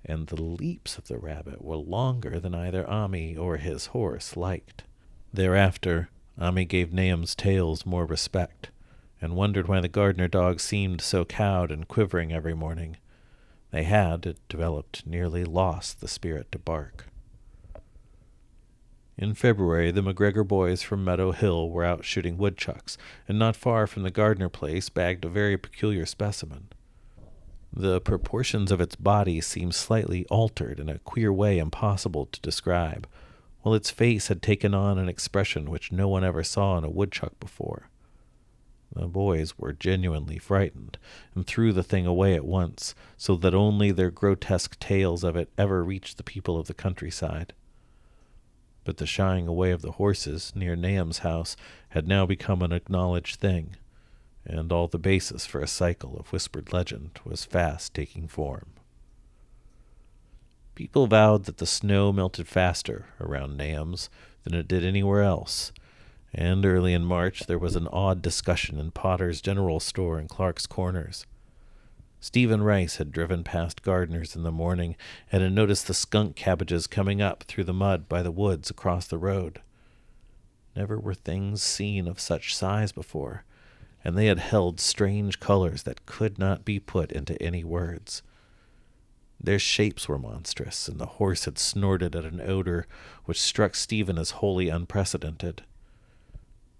and 0.05 0.27
the 0.27 0.41
leaps 0.41 0.97
of 0.97 1.07
the 1.07 1.17
rabbit 1.17 1.63
were 1.63 1.75
longer 1.75 2.39
than 2.39 2.55
either 2.55 2.83
Ammi 2.85 3.37
or 3.37 3.57
his 3.57 3.87
horse 3.87 4.37
liked. 4.37 4.83
Thereafter, 5.33 6.09
Ammi 6.39 6.67
gave 6.67 6.93
Nahum's 6.93 7.35
tales 7.35 7.85
more 7.85 8.05
respect, 8.05 8.69
and 9.21 9.35
wondered 9.35 9.67
why 9.67 9.81
the 9.81 9.87
Gardner 9.87 10.27
dog 10.27 10.59
seemed 10.59 11.01
so 11.01 11.25
cowed 11.25 11.71
and 11.71 11.87
quivering 11.87 12.31
every 12.31 12.53
morning. 12.53 12.97
They 13.71 13.83
had, 13.83 14.25
it 14.25 14.37
developed, 14.47 15.05
nearly 15.05 15.43
lost 15.43 15.99
the 15.99 16.07
spirit 16.07 16.51
to 16.51 16.59
bark. 16.59 17.07
In 19.19 19.33
February, 19.33 19.89
the 19.89 20.03
McGregor 20.03 20.47
boys 20.47 20.83
from 20.83 21.03
Meadow 21.03 21.31
Hill 21.31 21.71
were 21.71 21.83
out 21.83 22.05
shooting 22.05 22.37
woodchucks, 22.37 22.99
and 23.27 23.39
not 23.39 23.55
far 23.55 23.87
from 23.87 24.03
the 24.03 24.11
Gardner 24.11 24.47
place 24.47 24.89
bagged 24.89 25.25
a 25.25 25.29
very 25.29 25.57
peculiar 25.57 26.05
specimen. 26.05 26.67
The 27.73 27.99
proportions 27.99 28.71
of 28.71 28.79
its 28.79 28.95
body 28.95 29.41
seemed 29.41 29.73
slightly 29.73 30.27
altered 30.27 30.79
in 30.79 30.87
a 30.87 30.99
queer 30.99 31.33
way 31.33 31.57
impossible 31.57 32.27
to 32.27 32.41
describe, 32.41 33.07
while 33.63 33.73
its 33.73 33.89
face 33.89 34.27
had 34.27 34.43
taken 34.43 34.75
on 34.75 34.99
an 34.99 35.09
expression 35.09 35.71
which 35.71 35.91
no 35.91 36.07
one 36.07 36.23
ever 36.23 36.43
saw 36.43 36.77
in 36.77 36.83
a 36.83 36.89
woodchuck 36.89 37.39
before. 37.39 37.89
The 38.93 39.07
boys 39.07 39.57
were 39.57 39.73
genuinely 39.73 40.37
frightened, 40.37 40.99
and 41.33 41.45
threw 41.45 41.73
the 41.73 41.81
thing 41.81 42.05
away 42.05 42.35
at 42.35 42.45
once, 42.45 42.93
so 43.17 43.35
that 43.37 43.55
only 43.55 43.91
their 43.91 44.11
grotesque 44.11 44.77
tales 44.79 45.23
of 45.23 45.35
it 45.35 45.49
ever 45.57 45.83
reached 45.83 46.17
the 46.17 46.23
people 46.23 46.55
of 46.59 46.67
the 46.67 46.75
countryside. 46.75 47.53
But 48.87 48.95
the 48.95 49.05
shying 49.05 49.49
away 49.49 49.71
of 49.71 49.81
the 49.81 49.91
horses 49.91 50.53
near 50.55 50.73
Nahum's 50.77 51.17
house 51.17 51.57
had 51.89 52.07
now 52.07 52.25
become 52.25 52.61
an 52.61 52.71
acknowledged 52.71 53.37
thing, 53.37 53.75
and 54.45 54.71
all 54.71 54.87
the 54.87 54.97
basis 54.97 55.45
for 55.45 55.59
a 55.59 55.67
cycle 55.67 56.15
of 56.17 56.31
whispered 56.31 56.71
legend 56.71 57.19
was 57.25 57.43
fast 57.43 57.93
taking 57.93 58.29
form. 58.29 58.67
People 60.73 61.05
vowed 61.05 61.43
that 61.43 61.57
the 61.57 61.65
snow 61.65 62.13
melted 62.13 62.47
faster 62.47 63.07
around 63.19 63.57
Nahum's 63.57 64.09
than 64.45 64.53
it 64.53 64.69
did 64.69 64.85
anywhere 64.85 65.21
else, 65.21 65.73
and 66.33 66.65
early 66.65 66.93
in 66.93 67.03
March 67.03 67.41
there 67.41 67.59
was 67.59 67.75
an 67.75 67.89
odd 67.89 68.21
discussion 68.21 68.79
in 68.79 68.91
Potter's 68.91 69.41
general 69.41 69.81
store 69.81 70.17
in 70.17 70.29
Clark's 70.29 70.65
Corners. 70.65 71.25
Stephen 72.19 72.63
Rice 72.63 72.97
had 72.97 73.11
driven 73.11 73.43
past 73.43 73.83
Gardner's 73.83 74.35
in 74.35 74.43
the 74.43 74.51
morning 74.51 74.95
and 75.31 75.43
had 75.43 75.53
noticed 75.53 75.87
the 75.87 75.93
skunk 75.93 76.35
cabbages 76.35 76.87
coming 76.87 77.21
up 77.21 77.43
through 77.43 77.65
the 77.65 77.73
mud 77.73 78.09
by 78.09 78.23
the 78.23 78.31
woods 78.31 78.69
across 78.69 79.07
the 79.07 79.17
road. 79.17 79.61
Never 80.75 80.99
were 80.99 81.13
things 81.13 81.61
seen 81.61 82.07
of 82.07 82.19
such 82.19 82.55
size 82.55 82.91
before, 82.91 83.43
and 84.03 84.17
they 84.17 84.27
had 84.27 84.39
held 84.39 84.79
strange 84.79 85.39
colors 85.39 85.83
that 85.83 86.05
could 86.05 86.37
not 86.37 86.65
be 86.65 86.79
put 86.79 87.11
into 87.11 87.41
any 87.41 87.63
words. 87.63 88.23
Their 89.39 89.59
shapes 89.59 90.09
were 90.09 90.17
monstrous, 90.17 90.87
and 90.87 90.99
the 90.99 91.05
horse 91.05 91.45
had 91.45 91.59
snorted 91.59 92.15
at 92.15 92.25
an 92.25 92.41
odor 92.41 92.87
which 93.25 93.39
struck 93.39 93.75
Stephen 93.75 94.17
as 94.17 94.31
wholly 94.31 94.69
unprecedented. 94.69 95.63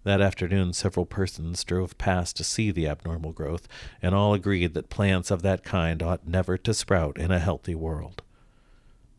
That 0.08 0.22
afternoon, 0.22 0.72
several 0.72 1.06
persons 1.06 1.66
drove 1.66 1.98
past 1.98 2.38
to 2.38 2.46
see 2.46 2.72
the 2.72 2.88
abnormal 2.88 3.34
growth, 3.34 3.68
and 4.02 4.16
all 4.16 4.34
agreed 4.34 4.74
that 4.74 4.90
plants 4.90 5.32
of 5.32 5.42
that 5.42 5.66
kind 5.66 6.02
ought 6.02 6.26
never 6.26 6.58
to 6.60 6.74
sprout 6.74 7.18
in 7.18 7.30
a 7.30 7.40
healthy 7.40 7.76
world. 7.76 8.22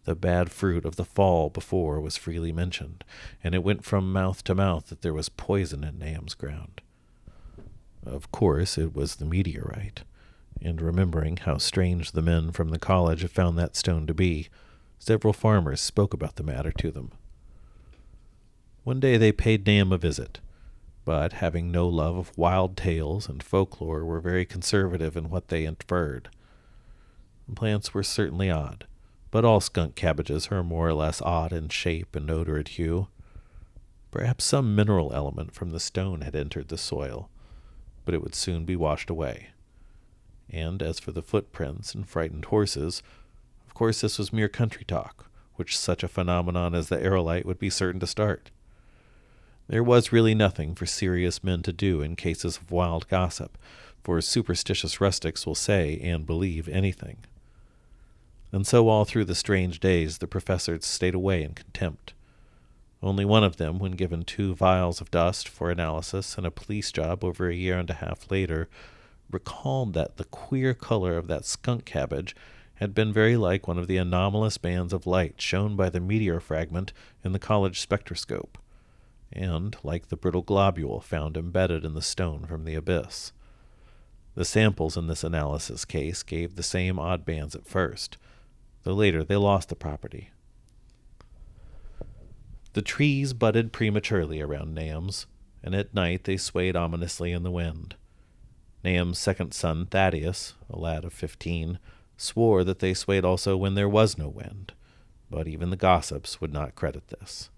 The 0.05 0.15
bad 0.15 0.51
fruit 0.51 0.87
of 0.87 0.97
the 0.97 1.05
fall 1.05 1.51
before 1.51 2.01
was 2.01 2.17
freely 2.17 2.53
mentioned, 2.53 3.05
and 3.45 3.55
it 3.55 3.63
went 3.63 3.85
from 3.85 4.15
mouth 4.15 4.43
to 4.45 4.55
mouth 4.55 4.87
that 4.87 5.03
there 5.03 5.13
was 5.13 5.29
poison 5.29 5.85
in 5.85 5.99
Nahum's 5.99 6.33
ground. 6.33 6.81
Of 8.07 8.33
course, 8.33 8.79
it 8.79 8.95
was 8.95 9.17
the 9.17 9.27
meteorite 9.27 10.05
and 10.63 10.81
remembering 10.81 11.37
how 11.37 11.59
strange 11.59 12.13
the 12.13 12.23
men 12.23 12.51
from 12.51 12.71
the 12.71 12.79
college 12.79 13.21
had 13.21 13.31
found 13.31 13.59
that 13.59 13.77
stone 13.77 14.07
to 14.07 14.15
be, 14.15 14.49
several 14.99 15.35
farmers 15.35 15.83
spoke 15.83 16.15
about 16.15 16.37
the 16.37 16.43
matter 16.43 16.73
to 16.73 16.91
them. 16.91 17.13
One 18.85 19.01
day 19.01 19.19
they 19.19 19.33
paid 19.33 19.67
Nahum 19.67 19.93
a 19.93 19.99
visit, 19.99 20.41
but 21.09 21.33
having 21.33 21.73
no 21.73 21.89
love 21.89 22.19
of 22.19 22.37
wild 22.37 22.77
tales 22.77 23.31
and 23.31 23.43
folklore 23.43 24.05
were 24.05 24.21
very 24.21 24.45
conservative 24.45 25.17
in 25.17 25.31
what 25.31 25.49
they 25.49 25.65
inferred. 25.65 26.29
The 27.49 27.55
plants 27.55 27.95
were 27.95 28.03
certainly 28.03 28.51
odd, 28.51 28.87
but 29.31 29.43
all 29.43 29.63
skunk 29.63 29.95
cabbages 29.95 30.49
are 30.49 30.63
more 30.63 30.87
or 30.87 30.93
less 30.93 31.23
odd 31.23 31.51
in 31.51 31.71
shape 31.71 32.15
and 32.15 32.31
odor 32.31 32.59
and 32.59 32.69
hue. 32.69 33.09
Perhaps 34.11 34.45
some 34.45 34.77
mineral 34.77 35.11
element 35.15 35.55
from 35.55 35.71
the 35.71 35.81
stone 35.81 36.21
had 36.21 36.37
entered 36.37 36.69
the 36.69 36.77
soil, 36.77 37.31
but 38.05 38.13
it 38.13 38.23
would 38.23 38.35
soon 38.35 38.67
be 38.67 38.77
washed 38.77 39.09
away. 39.09 39.49
And 40.51 40.83
as 40.83 41.01
for 41.01 41.13
the 41.13 41.23
footprints 41.23 41.95
and 41.95 42.07
frightened 42.07 42.45
horses, 42.45 43.03
of 43.67 43.73
course 43.73 44.03
this 44.03 44.19
was 44.19 44.31
mere 44.31 44.51
country 44.51 44.85
talk, 44.85 45.31
which 45.55 45.79
such 45.79 46.03
a 46.03 46.09
phenomenon 46.09 46.75
as 46.75 46.91
the 46.91 47.03
aerolite 47.03 47.47
would 47.47 47.59
be 47.59 47.71
certain 47.71 48.01
to 48.01 48.07
start. 48.07 48.51
There 49.69 49.85
was 49.85 50.13
really 50.13 50.35
nothing 50.35 50.75
for 50.75 50.87
serious 50.87 51.45
men 51.45 51.63
to 51.63 51.73
do 51.73 52.01
in 52.01 52.17
cases 52.17 52.57
of 52.57 52.71
wild 52.71 53.07
gossip, 53.09 53.59
for 54.03 54.21
superstitious 54.23 54.99
rustics 54.99 55.47
will 55.47 55.55
say 55.55 56.01
and 56.03 56.25
believe 56.25 56.69
anything. 56.69 57.19
And 58.51 58.67
so 58.67 58.89
all 58.89 59.05
through 59.05 59.27
the 59.27 59.35
strange 59.35 59.79
days 59.79 60.19
the 60.19 60.27
professors 60.27 60.87
stayed 60.87 61.15
away 61.15 61.43
in 61.43 61.53
contempt. 61.53 62.15
Only 63.03 63.27
one 63.27 63.45
of 63.45 63.59
them, 63.59 63.79
when 63.79 63.93
given 63.93 64.23
two 64.23 64.55
vials 64.55 65.03
of 65.03 65.11
dust 65.11 65.47
for 65.47 65.71
analysis 65.71 66.39
and 66.39 66.47
a 66.47 66.51
police 66.51 66.91
job 66.91 67.23
over 67.23 67.49
a 67.49 67.55
year 67.55 67.79
and 67.79 67.91
a 67.91 67.95
half 67.95 68.31
later, 68.31 68.69
recalled 69.31 69.93
that 69.93 70.17
the 70.17 70.25
queer 70.25 70.73
color 70.73 71.19
of 71.19 71.27
that 71.29 71.45
skunk 71.45 71.85
cabbage 71.85 72.35
had 72.77 72.95
been 72.95 73.13
very 73.13 73.37
like 73.37 73.69
one 73.69 73.77
of 73.77 73.87
the 73.87 73.99
anomalous 73.99 74.57
bands 74.57 74.95
of 74.95 75.07
light 75.07 75.41
shown 75.41 75.77
by 75.77 75.91
the 75.91 76.01
meteor 76.01 76.41
fragment 76.41 76.95
in 77.23 77.33
the 77.33 77.39
college 77.39 77.81
spectroscope, 77.81 78.57
and 79.33 79.77
like 79.83 80.09
the 80.09 80.17
brittle 80.17 80.43
globule 80.43 81.01
found 81.01 81.37
embedded 81.37 81.85
in 81.85 81.95
the 81.95 82.03
stone 82.03 82.45
from 82.47 82.65
the 82.65 82.75
abyss. 82.75 83.33
The 84.35 84.45
samples 84.45 84.97
in 84.97 85.07
this 85.07 85.25
analysis 85.25 85.85
case 85.85 86.23
gave 86.23 86.55
the 86.55 86.63
same 86.63 86.99
odd 86.99 87.25
bands 87.25 87.55
at 87.55 87.67
first, 87.67 88.17
though 88.85 88.95
later 88.95 89.25
they 89.25 89.37
lost 89.37 89.69
the 89.69 89.77
property 89.77 90.31
the 92.79 92.83
trees 92.83 93.33
budded 93.33 93.73
prematurely 93.73 94.41
around 94.41 94.73
Nahum's, 94.73 95.27
and 95.65 95.75
at 95.75 95.95
night 95.95 96.23
they 96.23 96.37
swayed 96.37 96.77
ominously 96.77 97.33
in 97.33 97.43
the 97.43 97.51
wind. 97.51 97.97
Nahum's 98.85 99.19
second 99.19 99.53
son, 99.53 99.87
Thaddeus, 99.87 100.55
a 100.71 100.79
lad 100.79 101.05
of 101.05 101.13
fifteen, 101.13 101.81
swore 102.17 102.63
that 102.63 102.79
they 102.79 102.95
swayed 102.95 103.25
also 103.25 103.57
when 103.57 103.75
there 103.75 103.89
was 103.89 104.17
no 104.17 104.29
wind, 104.29 104.75
but 105.29 105.49
even 105.49 105.71
the 105.71 105.77
gossips 105.77 106.41
would 106.41 106.53
not 106.53 106.77
credit 106.77 107.09
this. 107.09 107.51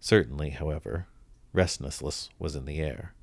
Certainly, 0.00 0.50
however, 0.50 1.06
restlessness 1.52 2.30
was 2.38 2.56
in 2.56 2.64
the 2.64 2.80
air. 2.80 3.14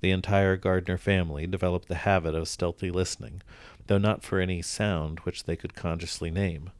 The 0.00 0.10
entire 0.10 0.56
Gardner 0.56 0.98
family 0.98 1.46
developed 1.46 1.88
the 1.88 1.94
habit 1.94 2.34
of 2.34 2.48
stealthy 2.48 2.90
listening, 2.90 3.42
though 3.86 3.98
not 3.98 4.22
for 4.22 4.38
any 4.38 4.60
sound 4.60 5.20
which 5.20 5.44
they 5.44 5.56
could 5.56 5.74
consciously 5.74 6.30
name. 6.30 6.70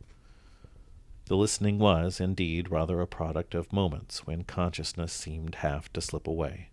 The 1.27 1.37
listening 1.37 1.79
was, 1.79 2.21
indeed, 2.21 2.71
rather 2.71 3.01
a 3.01 3.07
product 3.07 3.55
of 3.55 3.73
moments 3.73 4.27
when 4.27 4.45
consciousness 4.45 5.13
seemed 5.13 5.57
half 5.57 5.91
to 5.95 6.03
slip 6.03 6.27
away. 6.27 6.69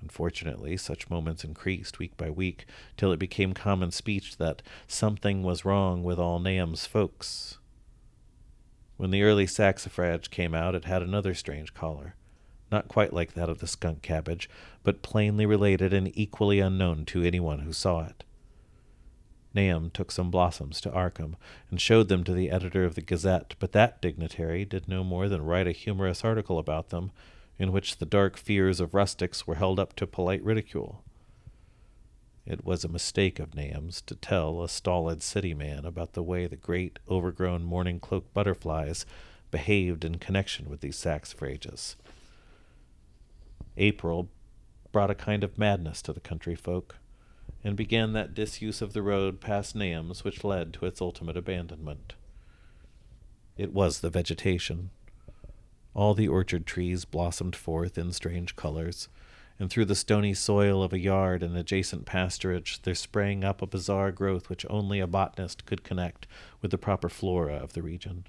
Unfortunately, 0.00 0.76
such 0.76 1.10
moments 1.10 1.44
increased 1.44 1.98
week 1.98 2.16
by 2.16 2.30
week, 2.30 2.66
till 2.96 3.12
it 3.12 3.18
became 3.18 3.52
common 3.52 3.90
speech 3.90 4.38
that 4.38 4.62
something 4.86 5.42
was 5.42 5.64
wrong 5.64 6.02
with 6.02 6.18
all 6.18 6.40
Nahum's 6.40 6.86
folks. 6.86 7.57
When 8.98 9.12
the 9.12 9.22
early 9.22 9.46
saxifrage 9.46 10.28
came 10.28 10.54
out, 10.54 10.74
it 10.74 10.84
had 10.84 11.02
another 11.02 11.32
strange 11.32 11.72
color, 11.72 12.16
not 12.70 12.88
quite 12.88 13.12
like 13.12 13.34
that 13.34 13.48
of 13.48 13.60
the 13.60 13.68
skunk 13.68 14.02
cabbage, 14.02 14.50
but 14.82 15.02
plainly 15.02 15.46
related 15.46 15.92
and 15.92 16.10
equally 16.18 16.58
unknown 16.58 17.04
to 17.06 17.22
anyone 17.22 17.60
who 17.60 17.72
saw 17.72 18.04
it. 18.04 18.24
Nahum 19.54 19.90
took 19.90 20.10
some 20.10 20.32
blossoms 20.32 20.80
to 20.80 20.90
Arkham 20.90 21.36
and 21.70 21.80
showed 21.80 22.08
them 22.08 22.24
to 22.24 22.32
the 22.32 22.50
editor 22.50 22.84
of 22.84 22.96
the 22.96 23.00
Gazette, 23.00 23.54
but 23.60 23.70
that 23.70 24.02
dignitary 24.02 24.64
did 24.64 24.88
no 24.88 25.04
more 25.04 25.28
than 25.28 25.44
write 25.44 25.68
a 25.68 25.72
humorous 25.72 26.24
article 26.24 26.58
about 26.58 26.90
them, 26.90 27.12
in 27.56 27.70
which 27.70 27.98
the 27.98 28.04
dark 28.04 28.36
fears 28.36 28.80
of 28.80 28.94
rustics 28.94 29.46
were 29.46 29.54
held 29.54 29.78
up 29.78 29.94
to 29.94 30.08
polite 30.08 30.42
ridicule. 30.42 31.04
It 32.48 32.64
was 32.64 32.82
a 32.82 32.88
mistake 32.88 33.38
of 33.38 33.54
Nahum's 33.54 34.00
to 34.06 34.14
tell 34.14 34.62
a 34.62 34.70
stolid 34.70 35.22
city 35.22 35.52
man 35.52 35.84
about 35.84 36.14
the 36.14 36.22
way 36.22 36.46
the 36.46 36.56
great 36.56 36.98
overgrown 37.06 37.62
morning 37.62 38.00
cloak 38.00 38.32
butterflies 38.32 39.04
behaved 39.50 40.02
in 40.02 40.16
connection 40.16 40.70
with 40.70 40.80
these 40.80 40.96
saxifrages. 40.96 41.96
April 43.76 44.30
brought 44.92 45.10
a 45.10 45.14
kind 45.14 45.44
of 45.44 45.58
madness 45.58 46.00
to 46.00 46.12
the 46.14 46.20
country 46.20 46.54
folk 46.54 46.96
and 47.62 47.76
began 47.76 48.14
that 48.14 48.32
disuse 48.32 48.80
of 48.80 48.94
the 48.94 49.02
road 49.02 49.42
past 49.42 49.76
Nahum's 49.76 50.24
which 50.24 50.42
led 50.42 50.72
to 50.72 50.86
its 50.86 51.02
ultimate 51.02 51.36
abandonment. 51.36 52.14
It 53.58 53.74
was 53.74 54.00
the 54.00 54.08
vegetation. 54.08 54.88
All 55.92 56.14
the 56.14 56.28
orchard 56.28 56.66
trees 56.66 57.04
blossomed 57.04 57.54
forth 57.54 57.98
in 57.98 58.10
strange 58.12 58.56
colors, 58.56 59.08
and 59.58 59.70
through 59.70 59.84
the 59.84 59.94
stony 59.94 60.34
soil 60.34 60.82
of 60.82 60.92
a 60.92 60.98
yard 60.98 61.42
and 61.42 61.56
adjacent 61.56 62.06
pasturage 62.06 62.78
there 62.82 62.94
sprang 62.94 63.44
up 63.44 63.60
a 63.60 63.66
bizarre 63.66 64.12
growth 64.12 64.48
which 64.48 64.66
only 64.70 65.00
a 65.00 65.06
botanist 65.06 65.66
could 65.66 65.82
connect 65.82 66.26
with 66.60 66.70
the 66.70 66.78
proper 66.78 67.08
flora 67.08 67.56
of 67.56 67.72
the 67.72 67.82
region. 67.82 68.24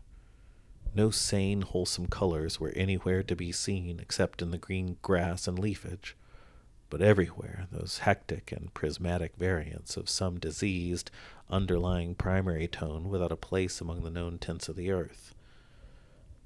No 0.96 1.12
sane, 1.12 1.62
wholesome 1.62 2.08
colors 2.08 2.60
were 2.60 2.74
anywhere 2.76 3.22
to 3.24 3.36
be 3.36 3.52
seen 3.52 4.00
except 4.00 4.42
in 4.42 4.52
the 4.52 4.58
green 4.58 4.98
grass 5.02 5.48
and 5.48 5.60
leafage 5.60 6.16
but 6.90 7.02
everywhere 7.02 7.68
those 7.72 8.00
hectic 8.00 8.52
and 8.52 8.74
prismatic 8.74 9.36
variants 9.38 9.96
of 9.96 10.10
some 10.10 10.40
diseased, 10.40 11.12
underlying 11.50 12.16
primary 12.16 12.68
tone 12.68 13.10
without 13.10 13.32
a 13.32 13.38
place 13.38 13.80
among 13.80 14.04
the 14.04 14.10
known 14.10 14.38
tints 14.38 14.68
of 14.68 14.76
the 14.76 14.92
earth. 14.92 15.36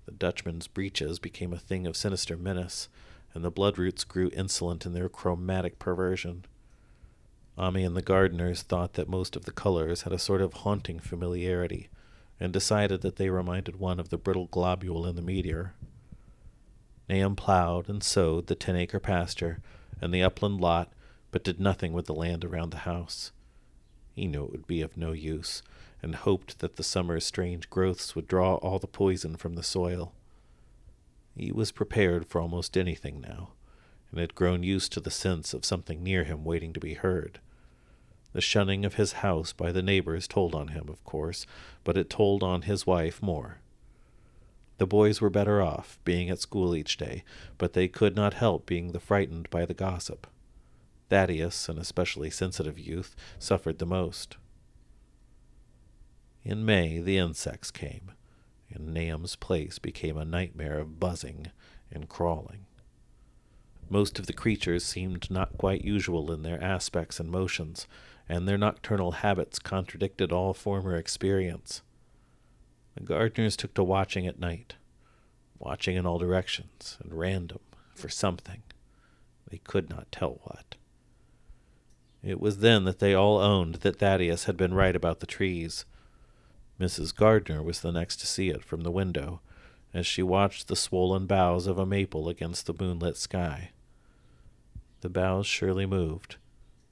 The 0.05 0.11
Dutchman's 0.11 0.67
breeches 0.67 1.19
became 1.19 1.53
a 1.53 1.59
thing 1.59 1.87
of 1.87 1.95
sinister 1.95 2.35
menace, 2.35 2.89
and 3.33 3.43
the 3.43 3.51
bloodroots 3.51 4.03
grew 4.03 4.29
insolent 4.33 4.85
in 4.85 4.93
their 4.93 5.09
chromatic 5.09 5.79
perversion. 5.79 6.45
Ammi 7.57 7.85
and 7.85 7.95
the 7.95 8.01
Gardners 8.01 8.61
thought 8.61 8.93
that 8.93 9.09
most 9.09 9.35
of 9.35 9.45
the 9.45 9.51
colors 9.51 10.03
had 10.03 10.13
a 10.13 10.19
sort 10.19 10.41
of 10.41 10.53
haunting 10.53 10.99
familiarity, 10.99 11.89
and 12.39 12.51
decided 12.51 13.01
that 13.01 13.17
they 13.17 13.29
reminded 13.29 13.79
one 13.79 13.99
of 13.99 14.09
the 14.09 14.17
brittle 14.17 14.47
globule 14.47 15.05
in 15.05 15.15
the 15.15 15.21
meteor. 15.21 15.73
Nahum 17.07 17.35
plowed 17.35 17.89
and 17.89 18.03
sowed 18.03 18.47
the 18.47 18.55
ten 18.55 18.75
acre 18.75 18.99
pasture, 18.99 19.59
and 20.01 20.13
the 20.13 20.23
upland 20.23 20.59
lot, 20.59 20.91
but 21.31 21.43
did 21.43 21.59
nothing 21.59 21.93
with 21.93 22.05
the 22.05 22.13
land 22.13 22.43
around 22.43 22.71
the 22.71 22.79
house. 22.79 23.31
He 24.15 24.27
knew 24.27 24.45
it 24.45 24.51
would 24.51 24.67
be 24.67 24.81
of 24.81 24.97
no 24.97 25.11
use, 25.11 25.63
and 26.01 26.15
hoped 26.15 26.59
that 26.59 26.75
the 26.75 26.83
summer's 26.83 27.25
strange 27.25 27.69
growths 27.69 28.15
would 28.15 28.27
draw 28.27 28.55
all 28.55 28.79
the 28.79 28.87
poison 28.87 29.35
from 29.35 29.55
the 29.55 29.63
soil. 29.63 30.13
He 31.35 31.51
was 31.51 31.71
prepared 31.71 32.25
for 32.25 32.39
almost 32.39 32.77
anything 32.77 33.19
now, 33.19 33.53
and 34.11 34.19
had 34.19 34.35
grown 34.35 34.63
used 34.63 34.91
to 34.93 34.99
the 34.99 35.11
sense 35.11 35.53
of 35.53 35.65
something 35.65 36.03
near 36.03 36.23
him 36.23 36.43
waiting 36.43 36.73
to 36.73 36.79
be 36.79 36.93
heard. 36.93 37.39
The 38.33 38.41
shunning 38.41 38.85
of 38.85 38.95
his 38.95 39.13
house 39.13 39.53
by 39.53 39.71
the 39.71 39.81
neighbors 39.81 40.27
told 40.27 40.55
on 40.55 40.69
him, 40.69 40.89
of 40.89 41.03
course, 41.03 41.45
but 41.83 41.97
it 41.97 42.09
told 42.09 42.43
on 42.43 42.63
his 42.63 42.85
wife 42.85 43.21
more. 43.21 43.59
The 44.77 44.87
boys 44.87 45.21
were 45.21 45.29
better 45.29 45.61
off, 45.61 45.99
being 46.03 46.29
at 46.29 46.39
school 46.39 46.75
each 46.75 46.97
day, 46.97 47.23
but 47.57 47.73
they 47.73 47.87
could 47.87 48.15
not 48.15 48.33
help 48.33 48.65
being 48.65 48.91
the 48.91 48.99
frightened 48.99 49.49
by 49.49 49.65
the 49.65 49.73
gossip. 49.75 50.27
Thaddeus, 51.09 51.69
an 51.69 51.77
especially 51.77 52.31
sensitive 52.31 52.79
youth, 52.79 53.15
suffered 53.37 53.77
the 53.77 53.85
most. 53.85 54.37
In 56.43 56.65
May, 56.65 56.99
the 56.99 57.17
insects 57.17 57.71
came, 57.71 58.11
and 58.73 58.93
Nahum's 58.93 59.35
place 59.35 59.79
became 59.79 60.17
a 60.17 60.25
nightmare 60.25 60.79
of 60.79 60.99
buzzing 60.99 61.47
and 61.91 62.09
crawling. 62.09 62.65
Most 63.89 64.17
of 64.17 64.25
the 64.25 64.33
creatures 64.33 64.83
seemed 64.83 65.29
not 65.29 65.57
quite 65.57 65.83
usual 65.83 66.31
in 66.31 66.41
their 66.41 66.61
aspects 66.63 67.19
and 67.19 67.29
motions, 67.29 67.87
and 68.27 68.47
their 68.47 68.57
nocturnal 68.57 69.11
habits 69.11 69.59
contradicted 69.59 70.31
all 70.31 70.53
former 70.53 70.95
experience. 70.95 71.81
The 72.95 73.01
Gardners 73.01 73.57
took 73.57 73.73
to 73.75 73.83
watching 73.83 74.27
at 74.27 74.39
night, 74.39 74.75
watching 75.59 75.95
in 75.95 76.05
all 76.05 76.19
directions 76.19 76.97
and 77.03 77.13
random 77.13 77.59
for 77.93 78.09
something. 78.09 78.63
They 79.49 79.57
could 79.59 79.89
not 79.89 80.11
tell 80.11 80.39
what. 80.43 80.75
It 82.23 82.39
was 82.39 82.59
then 82.59 82.85
that 82.85 82.99
they 82.99 83.13
all 83.13 83.37
owned 83.37 83.75
that 83.75 83.99
Thaddeus 83.99 84.45
had 84.45 84.55
been 84.55 84.73
right 84.73 84.95
about 84.95 85.19
the 85.19 85.27
trees. 85.27 85.85
Mrs. 86.79 87.15
Gardner 87.15 87.61
was 87.61 87.81
the 87.81 87.91
next 87.91 88.17
to 88.17 88.27
see 88.27 88.49
it 88.49 88.63
from 88.63 88.81
the 88.81 88.91
window, 88.91 89.41
as 89.93 90.07
she 90.07 90.23
watched 90.23 90.67
the 90.67 90.75
swollen 90.75 91.27
boughs 91.27 91.67
of 91.67 91.77
a 91.77 91.85
maple 91.85 92.27
against 92.27 92.65
the 92.65 92.73
moonlit 92.73 93.15
sky. 93.15 93.71
The 95.01 95.09
boughs 95.09 95.45
surely 95.45 95.85
moved, 95.85 96.37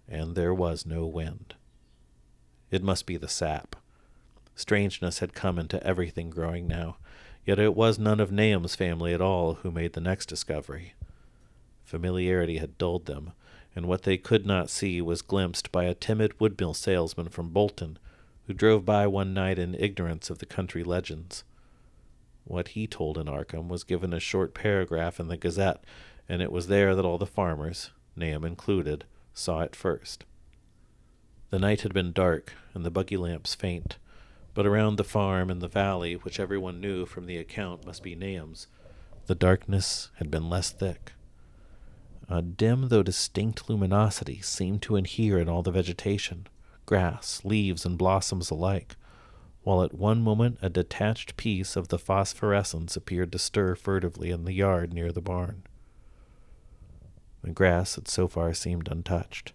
and 0.08 0.36
there 0.36 0.54
was 0.54 0.86
no 0.86 1.06
wind. 1.06 1.56
It 2.70 2.84
must 2.84 3.06
be 3.06 3.18
the 3.18 3.28
sap. 3.28 3.76
Strangeness 4.56 5.20
had 5.20 5.34
come 5.34 5.58
into 5.58 5.82
everything 5.84 6.30
growing 6.30 6.68
now, 6.68 6.98
yet 7.46 7.58
it 7.58 7.76
was 7.76 7.98
none 7.98 8.20
of 8.20 8.32
Nahum's 8.32 8.76
family 8.76 9.14
at 9.14 9.22
all 9.22 9.56
who 9.56 9.72
made 9.72 9.94
the 9.94 10.02
next 10.02 10.28
discovery. 10.28 10.94
Familiarity 11.84 12.60
had 12.60 12.78
dulled 12.78 13.06
them, 13.08 13.32
and 13.76 13.88
what 13.88 14.04
they 14.04 14.18
could 14.18 14.46
not 14.46 14.70
see 14.70 15.02
was 15.02 15.22
glimpsed 15.22 15.72
by 15.72 15.86
a 15.86 15.96
timid 15.96 16.38
woodmill 16.40 16.76
salesman 16.76 17.30
from 17.30 17.50
Bolton, 17.50 17.98
who 18.48 18.54
drove 18.54 18.86
by 18.86 19.08
one 19.08 19.34
night 19.34 19.60
in 19.60 19.76
ignorance 19.76 20.30
of 20.30 20.40
the 20.40 20.46
country 20.46 20.84
legends. 20.84 21.44
What 22.44 22.70
he 22.70 22.88
told 22.88 23.18
in 23.18 23.28
Arkham 23.28 23.68
was 23.68 23.84
given 23.84 24.14
a 24.14 24.20
short 24.20 24.54
paragraph 24.54 25.20
in 25.20 25.28
the 25.28 25.38
Gazette, 25.38 25.84
and 26.28 26.42
it 26.42 26.52
was 26.52 26.68
there 26.68 26.96
that 26.96 27.06
all 27.06 27.18
the 27.18 27.26
farmers, 27.26 27.92
Nahum 28.16 28.44
included, 28.44 29.06
saw 29.34 29.62
it 29.62 29.76
first. 29.76 30.26
The 31.50 31.60
night 31.60 31.82
had 31.82 31.94
been 31.94 32.12
dark, 32.12 32.54
and 32.74 32.86
the 32.86 32.92
buggy 32.92 33.18
lamps 33.18 33.54
faint, 33.54 33.98
but 34.54 34.66
around 34.66 34.96
the 34.96 35.04
farm 35.04 35.50
and 35.50 35.62
the 35.62 35.68
valley, 35.68 36.14
which 36.14 36.40
everyone 36.40 36.82
knew 36.82 37.06
from 37.06 37.26
the 37.26 37.38
account 37.38 37.86
must 37.86 38.04
be 38.04 38.16
Nahum's, 38.16 38.68
the 39.28 39.36
darkness 39.36 40.10
had 40.16 40.32
been 40.32 40.50
less 40.50 40.72
thick. 40.72 41.14
A 42.28 42.42
dim 42.42 42.88
though 42.88 43.04
distinct 43.04 43.70
luminosity 43.70 44.42
seemed 44.42 44.82
to 44.84 44.96
inhere 44.96 45.38
in 45.38 45.50
all 45.50 45.62
the 45.62 45.72
vegetation, 45.72 46.48
grass, 46.92 47.40
leaves, 47.46 47.86
and 47.86 47.98
blossoms 47.98 48.52
alike, 48.52 48.98
while 49.64 49.82
at 49.82 49.94
one 49.94 50.22
moment 50.22 50.58
a 50.62 50.70
detached 50.70 51.38
piece 51.38 51.78
of 51.78 51.88
the 51.88 51.98
phosphorescence 51.98 52.98
appeared 52.98 53.32
to 53.32 53.40
stir 53.40 53.76
furtively 53.76 54.30
in 54.30 54.44
the 54.44 54.52
yard 54.52 54.92
near 54.92 55.10
the 55.10 55.22
barn. 55.22 55.64
The 57.44 57.52
grass 57.52 57.96
had 57.96 58.10
so 58.10 58.28
far 58.28 58.54
seemed 58.54 58.90
untouched, 58.90 59.54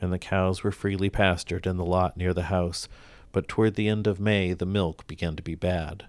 and 0.00 0.10
the 0.10 0.18
cows 0.18 0.64
were 0.64 0.72
freely 0.72 1.10
pastured 1.10 1.66
in 1.66 1.76
the 1.76 1.84
lot 1.84 2.16
near 2.16 2.32
the 2.32 2.44
house, 2.44 2.88
but 3.30 3.46
toward 3.46 3.74
the 3.74 3.88
end 3.88 4.06
of 4.06 4.18
May 4.18 4.54
the 4.54 4.64
milk 4.64 5.06
began 5.06 5.36
to 5.36 5.42
be 5.42 5.54
bad. 5.54 6.06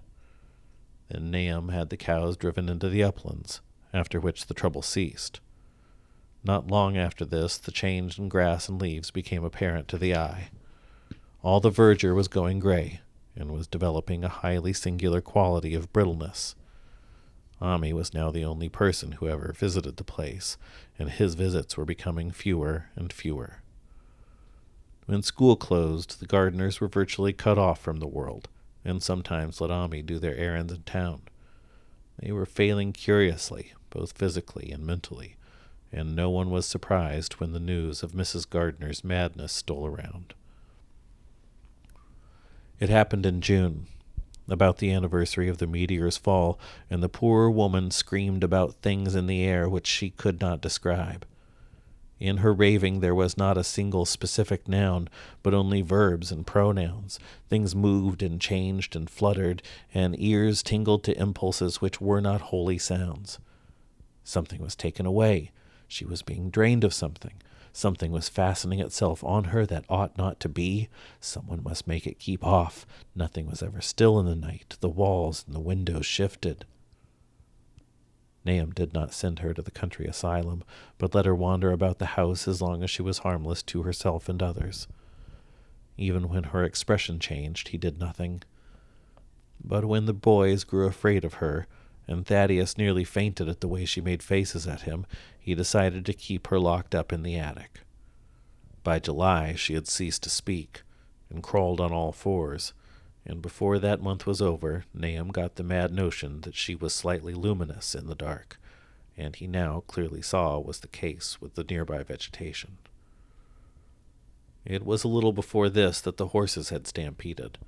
Then 1.10 1.30
Nahum 1.30 1.68
had 1.68 1.90
the 1.90 1.98
cows 1.98 2.34
driven 2.34 2.70
into 2.70 2.88
the 2.88 3.04
uplands, 3.04 3.60
after 3.92 4.18
which 4.18 4.46
the 4.46 4.54
trouble 4.54 4.80
ceased. 4.80 5.38
Not 6.42 6.68
long 6.68 6.96
after 6.96 7.26
this, 7.26 7.58
the 7.58 7.72
change 7.72 8.18
in 8.18 8.30
grass 8.30 8.70
and 8.70 8.80
leaves 8.80 9.10
became 9.10 9.44
apparent 9.44 9.86
to 9.88 9.98
the 9.98 10.16
eye. 10.16 10.48
All 11.42 11.58
the 11.58 11.70
verdure 11.70 12.14
was 12.14 12.28
going 12.28 12.60
gray, 12.60 13.00
and 13.34 13.50
was 13.50 13.66
developing 13.66 14.22
a 14.22 14.28
highly 14.28 14.72
singular 14.72 15.20
quality 15.20 15.74
of 15.74 15.92
brittleness. 15.92 16.54
Ammi 17.60 17.92
was 17.92 18.14
now 18.14 18.30
the 18.30 18.44
only 18.44 18.68
person 18.68 19.12
who 19.12 19.28
ever 19.28 19.52
visited 19.52 19.96
the 19.96 20.04
place, 20.04 20.56
and 21.00 21.10
his 21.10 21.34
visits 21.34 21.76
were 21.76 21.84
becoming 21.84 22.30
fewer 22.30 22.86
and 22.94 23.12
fewer. 23.12 23.62
When 25.06 25.22
school 25.22 25.56
closed, 25.56 26.20
the 26.20 26.26
Gardners 26.26 26.80
were 26.80 26.86
virtually 26.86 27.32
cut 27.32 27.58
off 27.58 27.80
from 27.80 27.98
the 27.98 28.06
world, 28.06 28.48
and 28.84 29.02
sometimes 29.02 29.60
let 29.60 29.70
Ammi 29.70 30.06
do 30.06 30.20
their 30.20 30.36
errands 30.36 30.72
in 30.72 30.82
town. 30.84 31.22
They 32.20 32.30
were 32.30 32.46
failing 32.46 32.92
curiously, 32.92 33.72
both 33.90 34.16
physically 34.16 34.70
and 34.70 34.86
mentally, 34.86 35.34
and 35.90 36.14
no 36.14 36.30
one 36.30 36.50
was 36.50 36.66
surprised 36.66 37.34
when 37.34 37.52
the 37.52 37.58
news 37.58 38.04
of 38.04 38.12
Mrs. 38.12 38.48
Gardner's 38.48 39.02
madness 39.02 39.52
stole 39.52 39.86
around. 39.86 40.34
It 42.82 42.90
happened 42.90 43.24
in 43.26 43.40
June, 43.42 43.86
about 44.48 44.78
the 44.78 44.90
anniversary 44.90 45.48
of 45.48 45.58
the 45.58 45.68
meteor's 45.68 46.16
fall, 46.16 46.58
and 46.90 47.00
the 47.00 47.08
poor 47.08 47.48
woman 47.48 47.92
screamed 47.92 48.42
about 48.42 48.74
things 48.82 49.14
in 49.14 49.28
the 49.28 49.44
air 49.44 49.68
which 49.68 49.86
she 49.86 50.10
could 50.10 50.40
not 50.40 50.60
describe. 50.60 51.24
In 52.18 52.38
her 52.38 52.52
raving, 52.52 52.98
there 52.98 53.14
was 53.14 53.36
not 53.36 53.56
a 53.56 53.62
single 53.62 54.04
specific 54.04 54.66
noun, 54.66 55.08
but 55.44 55.54
only 55.54 55.80
verbs 55.80 56.32
and 56.32 56.44
pronouns. 56.44 57.20
Things 57.48 57.72
moved 57.72 58.20
and 58.20 58.40
changed 58.40 58.96
and 58.96 59.08
fluttered, 59.08 59.62
and 59.94 60.16
ears 60.18 60.60
tingled 60.60 61.04
to 61.04 61.16
impulses 61.16 61.80
which 61.80 62.00
were 62.00 62.20
not 62.20 62.40
wholly 62.50 62.78
sounds. 62.78 63.38
Something 64.24 64.60
was 64.60 64.74
taken 64.74 65.06
away. 65.06 65.52
She 65.86 66.04
was 66.04 66.22
being 66.22 66.50
drained 66.50 66.82
of 66.82 66.92
something. 66.92 67.34
Something 67.72 68.12
was 68.12 68.28
fastening 68.28 68.80
itself 68.80 69.24
on 69.24 69.44
her 69.44 69.64
that 69.66 69.86
ought 69.88 70.18
not 70.18 70.38
to 70.40 70.48
be. 70.48 70.88
Someone 71.20 71.62
must 71.62 71.86
make 71.86 72.06
it 72.06 72.18
keep 72.18 72.44
off. 72.44 72.86
Nothing 73.14 73.46
was 73.46 73.62
ever 73.62 73.80
still 73.80 74.20
in 74.20 74.26
the 74.26 74.36
night. 74.36 74.76
The 74.80 74.90
walls 74.90 75.44
and 75.46 75.54
the 75.54 75.60
windows 75.60 76.04
shifted. 76.04 76.66
Nahum 78.44 78.72
did 78.72 78.92
not 78.92 79.14
send 79.14 79.38
her 79.38 79.54
to 79.54 79.62
the 79.62 79.70
country 79.70 80.06
asylum, 80.06 80.64
but 80.98 81.14
let 81.14 81.26
her 81.26 81.34
wander 81.34 81.70
about 81.70 81.98
the 81.98 82.06
house 82.06 82.46
as 82.46 82.60
long 82.60 82.82
as 82.82 82.90
she 82.90 83.00
was 83.02 83.18
harmless 83.18 83.62
to 83.62 83.82
herself 83.82 84.28
and 84.28 84.42
others. 84.42 84.86
Even 85.96 86.28
when 86.28 86.44
her 86.44 86.64
expression 86.64 87.18
changed, 87.18 87.68
he 87.68 87.78
did 87.78 87.98
nothing. 87.98 88.42
But 89.64 89.84
when 89.84 90.06
the 90.06 90.12
boys 90.12 90.64
grew 90.64 90.86
afraid 90.86 91.24
of 91.24 91.34
her, 91.34 91.66
and 92.12 92.26
Thaddeus 92.26 92.78
nearly 92.78 93.04
fainted 93.04 93.48
at 93.48 93.60
the 93.60 93.68
way 93.68 93.84
she 93.84 94.00
made 94.00 94.22
faces 94.22 94.66
at 94.68 94.82
him, 94.82 95.06
he 95.40 95.54
decided 95.54 96.06
to 96.06 96.12
keep 96.12 96.46
her 96.48 96.60
locked 96.60 96.94
up 96.94 97.12
in 97.12 97.22
the 97.22 97.36
attic. 97.36 97.80
By 98.84 98.98
July, 98.98 99.54
she 99.54 99.74
had 99.74 99.88
ceased 99.88 100.22
to 100.24 100.30
speak 100.30 100.82
and 101.30 101.42
crawled 101.42 101.80
on 101.80 101.92
all 101.92 102.12
fours, 102.12 102.72
and 103.24 103.40
before 103.40 103.78
that 103.78 104.02
month 104.02 104.26
was 104.26 104.42
over, 104.42 104.84
Nahum 104.92 105.28
got 105.28 105.54
the 105.56 105.62
mad 105.62 105.92
notion 105.92 106.42
that 106.42 106.54
she 106.54 106.74
was 106.74 106.92
slightly 106.92 107.34
luminous 107.34 107.94
in 107.94 108.06
the 108.06 108.14
dark, 108.14 108.60
and 109.16 109.36
he 109.36 109.46
now 109.46 109.84
clearly 109.86 110.22
saw 110.22 110.58
was 110.58 110.80
the 110.80 110.88
case 110.88 111.40
with 111.40 111.54
the 111.54 111.64
nearby 111.64 112.02
vegetation. 112.02 112.78
It 114.64 114.84
was 114.84 115.02
a 115.02 115.08
little 115.08 115.32
before 115.32 115.68
this 115.68 116.00
that 116.00 116.18
the 116.18 116.28
horses 116.28 116.68
had 116.68 116.86
stampeded. 116.86 117.58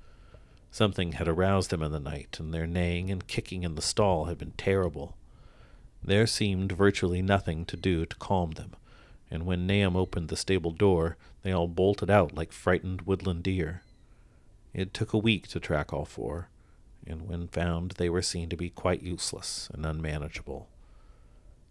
Something 0.75 1.13
had 1.13 1.29
aroused 1.29 1.69
them 1.69 1.81
in 1.81 1.93
the 1.93 2.01
night, 2.01 2.35
and 2.37 2.53
their 2.53 2.67
neighing 2.67 3.09
and 3.09 3.25
kicking 3.25 3.63
in 3.63 3.75
the 3.75 3.81
stall 3.81 4.25
had 4.25 4.37
been 4.37 4.51
terrible. 4.57 5.15
There 6.03 6.27
seemed 6.27 6.73
virtually 6.73 7.21
nothing 7.21 7.63
to 7.67 7.77
do 7.77 8.05
to 8.05 8.15
calm 8.17 8.51
them, 8.51 8.75
and 9.31 9.45
when 9.45 9.65
Nahum 9.65 9.95
opened 9.95 10.27
the 10.27 10.35
stable 10.35 10.71
door, 10.71 11.15
they 11.43 11.53
all 11.53 11.69
bolted 11.69 12.09
out 12.09 12.35
like 12.35 12.51
frightened 12.51 13.03
woodland 13.03 13.43
deer. 13.43 13.83
It 14.73 14.93
took 14.93 15.13
a 15.13 15.17
week 15.17 15.47
to 15.47 15.61
track 15.61 15.93
all 15.93 16.03
four, 16.03 16.49
and 17.07 17.25
when 17.25 17.47
found, 17.47 17.91
they 17.91 18.09
were 18.09 18.21
seen 18.21 18.49
to 18.49 18.57
be 18.57 18.69
quite 18.69 19.01
useless 19.01 19.69
and 19.73 19.85
unmanageable. 19.85 20.67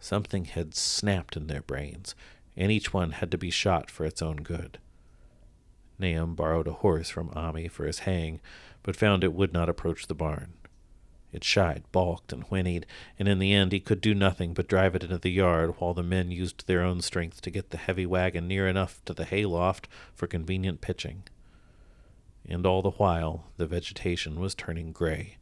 Something 0.01 0.47
had 0.47 0.75
snapped 0.75 1.37
in 1.37 1.49
their 1.49 1.61
brains, 1.61 2.15
and 2.57 2.73
each 2.73 2.95
one 2.95 3.11
had 3.11 3.31
to 3.33 3.37
be 3.37 3.51
shot 3.51 3.91
for 3.91 4.07
its 4.07 4.23
own 4.23 4.37
good. 4.37 4.79
Nahum 5.99 6.35
borrowed 6.35 6.67
a 6.67 6.73
horse 6.73 7.11
from 7.11 7.29
Ammi 7.37 7.71
for 7.71 7.87
his 7.87 8.01
haying, 8.01 8.41
but 8.85 8.95
found 8.95 9.25
it 9.25 9.33
would 9.33 9.53
not 9.53 9.69
approach 9.69 10.07
the 10.07 10.15
barn. 10.15 10.53
It 11.33 11.43
shied, 11.43 11.83
balked, 11.91 12.33
and 12.33 12.45
whinnied, 12.45 12.87
and 13.19 13.27
in 13.27 13.41
the 13.41 13.53
end 13.53 13.73
he 13.73 13.81
could 13.81 14.01
do 14.01 14.15
nothing 14.15 14.55
but 14.55 14.69
drive 14.69 14.95
it 14.95 15.03
into 15.03 15.19
the 15.19 15.33
yard 15.33 15.75
while 15.79 15.93
the 15.93 16.05
men 16.05 16.31
used 16.31 16.69
their 16.69 16.83
own 16.83 17.01
strength 17.01 17.41
to 17.43 17.51
get 17.51 17.71
the 17.71 17.77
heavy 17.77 18.07
wagon 18.07 18.47
near 18.47 18.69
enough 18.69 19.05
to 19.07 19.13
the 19.13 19.25
hay 19.25 19.45
loft 19.45 19.89
for 20.15 20.29
convenient 20.29 20.81
pitching. 20.81 21.25
And 22.49 22.65
all 22.65 22.83
the 22.83 22.93
while 22.93 23.47
the 23.57 23.67
vegetation 23.67 24.39
was 24.39 24.55
turning 24.55 24.93
gray 24.93 25.39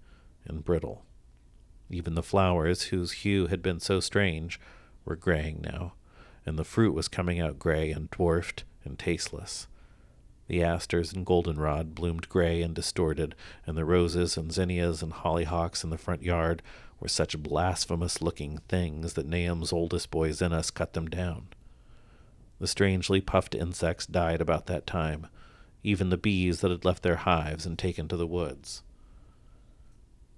and 0.46 0.64
brittle. 0.64 1.04
Even 1.90 2.14
the 2.14 2.22
flowers, 2.22 2.84
whose 2.84 3.12
hue 3.12 3.48
had 3.48 3.60
been 3.60 3.78
so 3.78 4.00
strange, 4.00 4.58
were 5.04 5.16
graying 5.16 5.60
now, 5.62 5.92
and 6.46 6.58
the 6.58 6.64
fruit 6.64 6.94
was 6.94 7.06
coming 7.06 7.38
out 7.38 7.58
gray 7.58 7.90
and 7.90 8.10
dwarfed 8.10 8.64
and 8.84 8.98
tasteless. 8.98 9.66
The 10.52 10.62
asters 10.62 11.14
and 11.14 11.24
goldenrod 11.24 11.94
bloomed 11.94 12.28
gray 12.28 12.60
and 12.60 12.74
distorted, 12.74 13.34
and 13.66 13.74
the 13.74 13.86
roses 13.86 14.36
and 14.36 14.52
zinnias 14.52 15.02
and 15.02 15.10
hollyhocks 15.10 15.82
in 15.82 15.88
the 15.88 15.96
front 15.96 16.22
yard 16.22 16.60
were 17.00 17.08
such 17.08 17.42
blasphemous 17.42 18.20
looking 18.20 18.58
things 18.68 19.14
that 19.14 19.24
Nahum's 19.24 19.72
oldest 19.72 20.10
boy 20.10 20.30
Zenas 20.32 20.70
cut 20.70 20.92
them 20.92 21.08
down. 21.08 21.46
The 22.58 22.66
strangely 22.66 23.22
puffed 23.22 23.54
insects 23.54 24.04
died 24.04 24.42
about 24.42 24.66
that 24.66 24.86
time, 24.86 25.28
even 25.82 26.10
the 26.10 26.18
bees 26.18 26.60
that 26.60 26.70
had 26.70 26.84
left 26.84 27.02
their 27.02 27.16
hives 27.16 27.64
and 27.64 27.78
taken 27.78 28.06
to 28.08 28.18
the 28.18 28.26
woods. 28.26 28.82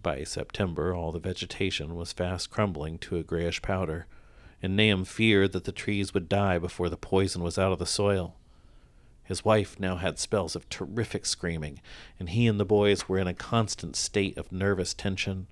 By 0.00 0.22
September, 0.22 0.94
all 0.94 1.10
the 1.10 1.18
vegetation 1.18 1.96
was 1.96 2.12
fast 2.12 2.50
crumbling 2.50 2.98
to 2.98 3.16
a 3.16 3.24
grayish 3.24 3.62
powder, 3.62 4.06
and 4.62 4.76
Nahum 4.76 5.06
feared 5.06 5.50
that 5.54 5.64
the 5.64 5.72
trees 5.72 6.14
would 6.14 6.28
die 6.28 6.60
before 6.60 6.88
the 6.88 6.96
poison 6.96 7.42
was 7.42 7.58
out 7.58 7.72
of 7.72 7.80
the 7.80 7.84
soil. 7.84 8.36
His 9.24 9.44
wife 9.44 9.80
now 9.80 9.96
had 9.96 10.18
spells 10.18 10.54
of 10.54 10.68
terrific 10.68 11.24
screaming, 11.24 11.80
and 12.20 12.28
he 12.28 12.46
and 12.46 12.60
the 12.60 12.64
boys 12.64 13.08
were 13.08 13.18
in 13.18 13.26
a 13.26 13.34
constant 13.34 13.96
state 13.96 14.36
of 14.36 14.52
nervous 14.52 14.92
tension. 14.92 15.46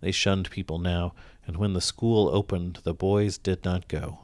They 0.00 0.10
shunned 0.10 0.50
people 0.50 0.78
now, 0.78 1.14
and 1.46 1.56
when 1.56 1.74
the 1.74 1.80
school 1.80 2.28
opened, 2.28 2.80
the 2.82 2.92
boys 2.92 3.38
did 3.38 3.64
not 3.64 3.86
go. 3.86 4.20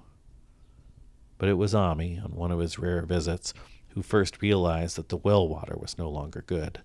But 1.39 1.49
it 1.49 1.55
was 1.55 1.73
Ammi, 1.73 2.23
on 2.23 2.35
one 2.35 2.51
of 2.51 2.59
his 2.59 2.81
rare 2.81 3.03
visits, 3.03 3.55
who 3.91 4.03
first 4.03 4.43
realized 4.43 4.97
that 4.97 5.09
the 5.09 5.17
well 5.17 5.47
water 5.47 5.77
was 5.79 5.97
no 5.97 6.11
longer 6.11 6.43
good. 6.45 6.81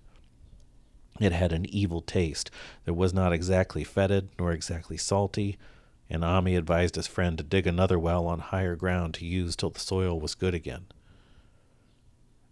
It 1.20 1.32
had 1.32 1.52
an 1.52 1.66
evil 1.66 2.00
taste 2.00 2.50
that 2.84 2.94
was 2.94 3.12
not 3.12 3.32
exactly 3.32 3.82
fetid 3.82 4.28
nor 4.38 4.52
exactly 4.52 4.96
salty, 4.96 5.58
and 6.08 6.22
Ammi 6.22 6.56
advised 6.56 6.94
his 6.94 7.06
friend 7.08 7.36
to 7.38 7.44
dig 7.44 7.66
another 7.66 7.98
well 7.98 8.26
on 8.26 8.38
higher 8.38 8.76
ground 8.76 9.14
to 9.14 9.26
use 9.26 9.56
till 9.56 9.70
the 9.70 9.80
soil 9.80 10.20
was 10.20 10.34
good 10.34 10.54
again. 10.54 10.86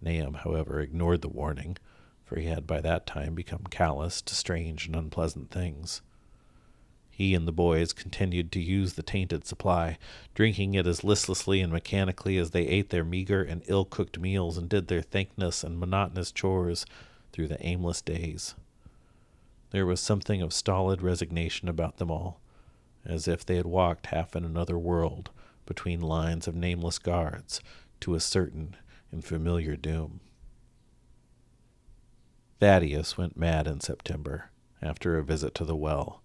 Nahum, 0.03 0.35
however, 0.35 0.81
ignored 0.81 1.23
the 1.23 1.29
warning, 1.29 1.79
for 2.25 2.37
he 2.39 2.47
had 2.47 2.67
by 2.67 2.81
that 2.81 3.07
time 3.07 3.35
become 3.35 3.65
callous 3.71 4.21
to 4.23 4.35
strange 4.35 4.87
and 4.87 4.97
unpleasant 4.97 5.51
things. 5.51 6.03
He 7.11 7.35
and 7.35 7.47
the 7.47 7.53
boys 7.53 7.93
continued 7.93 8.51
to 8.53 8.61
use 8.61 8.95
the 8.95 9.03
tainted 9.03 9.47
supply, 9.47 9.99
drinking 10.35 10.75
it 10.75 10.87
as 10.87 11.05
listlessly 11.05 11.61
and 11.61 11.73
mechanically 11.73 12.39
as 12.39 12.51
they 12.51 12.67
ate 12.67 12.91
their 12.91 13.05
meager 13.05 13.43
and 13.43 13.63
ill 13.67 13.85
cooked 13.85 14.19
meals 14.19 14.57
and 14.59 14.69
did 14.69 14.89
their 14.89 15.03
thankless 15.03 15.63
and 15.63 15.79
monotonous 15.79 16.33
chores 16.33 16.87
through 17.31 17.49
the 17.49 17.65
aimless 17.65 18.01
days. 18.01 18.55
There 19.71 19.87
was 19.87 20.01
something 20.01 20.43
of 20.43 20.53
stolid 20.53 21.01
resignation 21.01 21.69
about 21.69 21.99
them 21.99 22.11
all, 22.11 22.41
as 23.05 23.29
if 23.29 23.45
they 23.45 23.57
had 23.57 23.67
walked 23.67 24.07
half 24.07 24.35
in 24.35 24.45
another 24.45 24.79
world 24.79 25.31
between 25.67 26.01
lines 26.01 26.49
of 26.49 26.55
nameless 26.55 26.99
guards 26.99 27.61
to 28.01 28.15
a 28.15 28.21
certain 28.21 28.75
and 29.13 29.25
familiar 29.25 29.77
doom. 29.77 30.21
Thaddeus 32.59 33.19
went 33.19 33.37
mad 33.37 33.67
in 33.67 33.81
September 33.81 34.51
after 34.81 35.17
a 35.17 35.25
visit 35.25 35.55
to 35.57 35.65
the 35.65 35.77
well. 35.77 36.23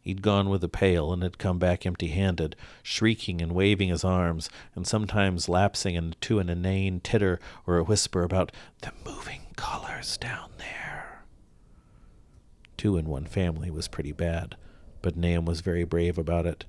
He'd 0.00 0.22
gone 0.22 0.48
with 0.48 0.64
a 0.64 0.68
pail 0.68 1.12
and 1.12 1.22
had 1.22 1.36
come 1.36 1.58
back 1.58 1.84
empty 1.84 2.08
handed, 2.08 2.56
shrieking 2.82 3.42
and 3.42 3.52
waving 3.52 3.90
his 3.90 4.04
arms, 4.04 4.48
and 4.74 4.86
sometimes 4.86 5.48
lapsing 5.48 5.96
into 5.96 6.38
an 6.38 6.48
inane 6.48 7.00
titter 7.00 7.38
or 7.66 7.76
a 7.76 7.84
whisper 7.84 8.22
about 8.22 8.52
the 8.80 8.92
moving 9.04 9.42
colors 9.56 10.16
down 10.16 10.50
there. 10.56 11.24
Two 12.78 12.96
in 12.96 13.06
one 13.06 13.26
family 13.26 13.70
was 13.70 13.88
pretty 13.88 14.12
bad, 14.12 14.56
but 15.02 15.16
Nahum 15.16 15.44
was 15.44 15.60
very 15.60 15.84
brave 15.84 16.16
about 16.16 16.46
it. 16.46 16.64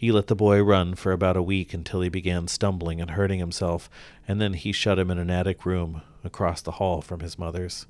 He 0.00 0.12
let 0.12 0.28
the 0.28 0.34
boy 0.34 0.62
run 0.62 0.94
for 0.94 1.12
about 1.12 1.36
a 1.36 1.42
week 1.42 1.74
until 1.74 2.00
he 2.00 2.08
began 2.08 2.48
stumbling 2.48 3.02
and 3.02 3.10
hurting 3.10 3.38
himself, 3.38 3.90
and 4.26 4.40
then 4.40 4.54
he 4.54 4.72
shut 4.72 4.98
him 4.98 5.10
in 5.10 5.18
an 5.18 5.28
attic 5.28 5.66
room 5.66 6.00
across 6.24 6.62
the 6.62 6.70
hall 6.70 7.02
from 7.02 7.20
his 7.20 7.38
mother's. 7.38 7.86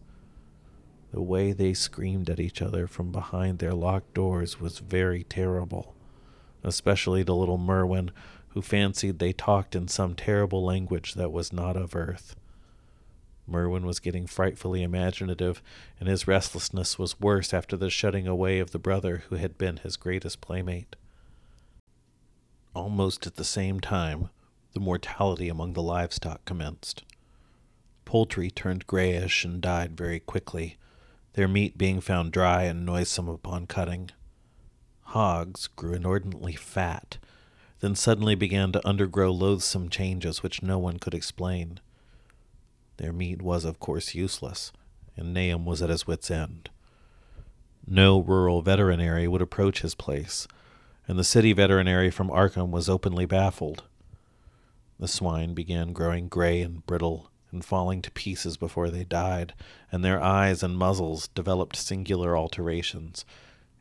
The 1.12 1.22
way 1.22 1.52
they 1.52 1.72
screamed 1.72 2.28
at 2.28 2.40
each 2.40 2.60
other 2.60 2.88
from 2.88 3.12
behind 3.12 3.60
their 3.60 3.74
locked 3.74 4.12
doors 4.12 4.58
was 4.60 4.80
very 4.80 5.22
terrible, 5.22 5.94
especially 6.64 7.24
to 7.24 7.32
little 7.32 7.58
Merwin, 7.58 8.10
who 8.48 8.60
fancied 8.60 9.20
they 9.20 9.32
talked 9.32 9.76
in 9.76 9.86
some 9.86 10.16
terrible 10.16 10.64
language 10.64 11.14
that 11.14 11.30
was 11.30 11.52
not 11.52 11.76
of 11.76 11.94
earth. 11.94 12.34
Merwin 13.46 13.86
was 13.86 14.00
getting 14.00 14.26
frightfully 14.26 14.82
imaginative, 14.82 15.62
and 16.00 16.08
his 16.08 16.26
restlessness 16.26 16.98
was 16.98 17.20
worse 17.20 17.54
after 17.54 17.76
the 17.76 17.88
shutting 17.88 18.26
away 18.26 18.58
of 18.58 18.72
the 18.72 18.80
brother 18.80 19.22
who 19.28 19.36
had 19.36 19.56
been 19.56 19.76
his 19.76 19.96
greatest 19.96 20.40
playmate. 20.40 20.96
Almost 22.80 23.26
at 23.26 23.36
the 23.36 23.44
same 23.44 23.78
time, 23.78 24.30
the 24.72 24.80
mortality 24.80 25.50
among 25.50 25.74
the 25.74 25.82
livestock 25.82 26.46
commenced. 26.46 27.04
Poultry 28.06 28.50
turned 28.50 28.86
grayish 28.86 29.44
and 29.44 29.60
died 29.60 29.98
very 29.98 30.18
quickly, 30.18 30.78
their 31.34 31.46
meat 31.46 31.76
being 31.76 32.00
found 32.00 32.32
dry 32.32 32.62
and 32.62 32.86
noisome 32.86 33.28
upon 33.28 33.66
cutting. 33.66 34.08
Hogs 35.02 35.66
grew 35.66 35.92
inordinately 35.92 36.54
fat, 36.54 37.18
then 37.80 37.94
suddenly 37.94 38.34
began 38.34 38.72
to 38.72 38.88
undergo 38.88 39.30
loathsome 39.30 39.90
changes 39.90 40.42
which 40.42 40.62
no 40.62 40.78
one 40.78 40.98
could 40.98 41.12
explain. 41.12 41.80
Their 42.96 43.12
meat 43.12 43.42
was, 43.42 43.66
of 43.66 43.78
course, 43.78 44.14
useless, 44.14 44.72
and 45.18 45.34
Nahum 45.34 45.66
was 45.66 45.82
at 45.82 45.90
his 45.90 46.06
wits' 46.06 46.30
end. 46.30 46.70
No 47.86 48.20
rural 48.22 48.62
veterinary 48.62 49.28
would 49.28 49.42
approach 49.42 49.82
his 49.82 49.94
place, 49.94 50.48
and 51.10 51.18
the 51.18 51.24
city 51.24 51.52
veterinary 51.52 52.08
from 52.08 52.30
Arkham 52.30 52.70
was 52.70 52.88
openly 52.88 53.26
baffled. 53.26 53.82
The 55.00 55.08
swine 55.08 55.54
began 55.54 55.92
growing 55.92 56.28
gray 56.28 56.62
and 56.62 56.86
brittle, 56.86 57.32
and 57.50 57.64
falling 57.64 58.00
to 58.02 58.12
pieces 58.12 58.56
before 58.56 58.90
they 58.90 59.02
died, 59.02 59.52
and 59.90 60.04
their 60.04 60.22
eyes 60.22 60.62
and 60.62 60.78
muzzles 60.78 61.26
developed 61.26 61.74
singular 61.74 62.36
alterations. 62.36 63.24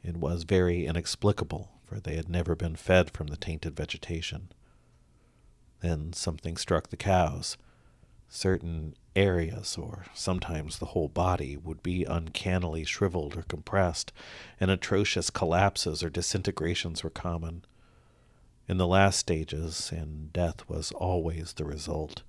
It 0.03 0.17
was 0.17 0.41
very 0.41 0.87
inexplicable, 0.87 1.69
for 1.83 1.99
they 1.99 2.15
had 2.15 2.29
never 2.29 2.55
been 2.55 2.75
fed 2.75 3.11
from 3.11 3.27
the 3.27 3.37
tainted 3.37 3.75
vegetation. 3.75 4.51
Then 5.81 6.13
something 6.13 6.57
struck 6.57 6.89
the 6.89 6.97
cows. 6.97 7.57
Certain 8.27 8.95
areas, 9.19 9.77
or 9.77 10.05
sometimes 10.13 10.79
the 10.79 10.87
whole 10.87 11.09
body, 11.09 11.57
would 11.57 11.83
be 11.83 12.05
uncannily 12.05 12.85
shriveled 12.85 13.37
or 13.37 13.43
compressed, 13.43 14.13
and 14.59 14.71
atrocious 14.71 15.29
collapses 15.29 16.01
or 16.01 16.09
disintegrations 16.09 17.03
were 17.03 17.09
common. 17.09 17.65
In 18.67 18.77
the 18.77 18.87
last 18.87 19.19
stages, 19.19 19.91
and 19.91 20.31
death 20.31 20.67
was 20.69 20.91
always 20.93 21.53
the 21.53 21.65
result, 21.65 22.23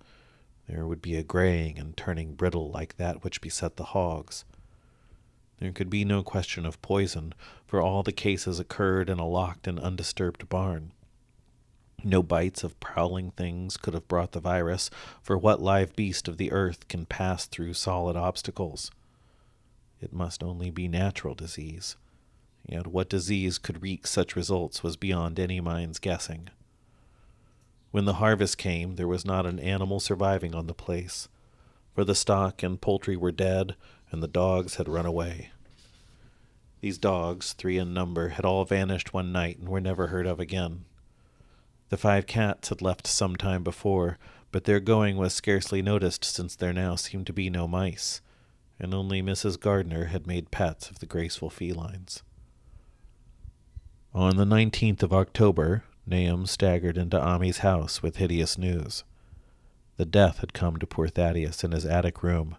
there 0.67 0.87
would 0.87 1.03
be 1.03 1.17
a 1.17 1.23
graying 1.23 1.79
and 1.79 1.97
turning 1.97 2.35
brittle 2.35 2.71
like 2.71 2.97
that 2.97 3.25
which 3.25 3.41
beset 3.41 3.77
the 3.77 3.85
hogs. 3.85 4.45
There 5.59 5.73
could 5.73 5.91
be 5.91 6.05
no 6.05 6.23
question 6.23 6.65
of 6.65 6.81
poison, 6.81 7.35
for 7.67 7.81
all 7.81 8.03
the 8.03 8.13
cases 8.13 8.59
occurred 8.59 9.11
in 9.11 9.19
a 9.19 9.27
locked 9.29 9.67
and 9.67 9.79
undisturbed 9.79 10.49
barn. 10.49 10.93
No 12.03 12.23
bites 12.23 12.65
of 12.65 12.79
prowling 12.81 13.31
things 13.33 13.77
could 13.77 13.95
have 13.95 14.09
brought 14.09 14.33
the 14.33 14.41
virus, 14.41 14.91
for 15.23 15.37
what 15.37 15.61
live 15.61 15.95
beast 15.95 16.29
of 16.29 16.37
the 16.37 16.53
earth 16.53 16.89
can 16.89 17.05
pass 17.05 17.47
through 17.47 17.75
solid 17.75 18.17
obstacles? 18.17 18.91
It 20.01 20.13
must 20.13 20.43
only 20.43 20.71
be 20.71 20.89
natural 20.89 21.35
disease. 21.35 21.97
Yet 22.67 22.87
what 22.87 23.11
disease 23.11 23.59
could 23.59 23.83
wreak 23.83 24.07
such 24.07 24.37
results 24.37 24.83
was 24.83 24.97
beyond 24.97 25.39
any 25.39 25.61
mind's 25.61 25.99
guessing. 25.99 26.49
When 27.91 28.05
the 28.05 28.15
harvest 28.15 28.57
came, 28.57 28.97
there 28.97 29.09
was 29.09 29.25
not 29.25 29.47
an 29.47 29.59
animal 29.59 30.01
surviving 30.01 30.55
on 30.55 30.69
the 30.69 30.75
place, 30.75 31.29
for 31.95 32.05
the 32.05 32.15
stock 32.15 32.63
and 32.63 32.81
poultry 32.81 33.17
were 33.17 33.33
dead, 33.33 33.75
and 34.11 34.23
the 34.23 34.29
dogs 34.29 34.77
had 34.77 34.89
run 34.89 35.07
away. 35.07 35.51
These 36.81 36.99
dogs, 36.99 37.53
three 37.53 37.77
in 37.77 37.93
number, 37.93 38.29
had 38.29 38.45
all 38.45 38.65
vanished 38.65 39.13
one 39.13 39.33
night 39.33 39.59
and 39.59 39.69
were 39.69 39.81
never 39.81 40.07
heard 40.07 40.27
of 40.27 40.41
again. 40.41 40.85
The 41.91 41.97
five 41.97 42.27
cats 42.27 42.69
had 42.69 42.81
left 42.81 43.07
some 43.07 43.35
time 43.35 43.65
before, 43.65 44.17
but 44.53 44.65
their 44.65 44.81
going 44.81 45.17
was 45.17 45.35
scarcely 45.35 45.83
noticed 45.83 46.25
since 46.25 46.55
there 46.55 46.73
now 46.73 46.95
seemed 46.95 47.27
to 47.27 47.33
be 47.33 47.51
no 47.51 47.67
mice, 47.67 48.21
and 48.79 48.95
only 48.95 49.23
Mrs. 49.23 49.59
Gardner 49.59 50.07
had 50.07 50.27
made 50.27 50.53
pets 50.53 50.89
of 50.89 51.01
the 51.01 51.07
graceful 51.07 51.51
felines. 51.51 52.23
On 54.15 54.37
the 54.37 54.47
nineteenth 54.47 55.03
of 55.03 55.13
October, 55.13 55.83
Nahum 56.07 56.47
staggered 56.47 56.97
into 56.97 57.21
Ammi's 57.21 57.59
house 57.59 58.03
with 58.03 58.17
hideous 58.17 58.57
news. 58.57 59.03
The 59.97 60.05
death 60.05 60.39
had 60.39 60.53
come 60.53 60.79
to 60.79 60.87
poor 60.87 61.09
Thaddeus 61.09 61.65
in 61.65 61.73
his 61.73 61.85
attic 61.85 62.23
room, 62.23 62.57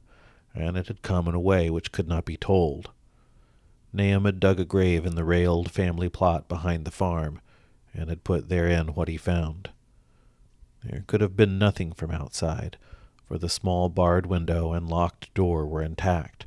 and 0.54 0.76
it 0.76 0.88
had 0.88 1.02
come 1.02 1.30
in 1.30 1.36
a 1.36 1.40
way 1.40 1.70
which 1.70 1.94
could 1.94 2.08
not 2.08 2.26
be 2.26 2.36
told. 2.36 2.92
Nahum 3.94 4.26
had 4.26 4.42
dug 4.42 4.60
a 4.60 4.66
grave 4.66 5.06
in 5.06 5.16
the 5.16 5.24
railed 5.24 5.72
family 5.72 6.10
plot 6.10 6.50
behind 6.50 6.84
the 6.84 6.92
farm, 6.92 7.40
and 7.94 8.10
had 8.10 8.24
put 8.24 8.50
therein 8.50 8.90
what 8.90 9.08
he 9.08 9.18
found. 9.18 9.70
There 10.84 11.04
could 11.08 11.22
have 11.22 11.36
been 11.36 11.60
nothing 11.60 11.92
from 11.92 12.12
outside, 12.12 12.78
for 13.28 13.38
the 13.38 13.50
small 13.50 13.90
barred 13.90 14.26
window 14.26 14.74
and 14.74 14.90
locked 14.90 15.34
door 15.34 15.66
were 15.66 15.84
intact, 15.84 16.46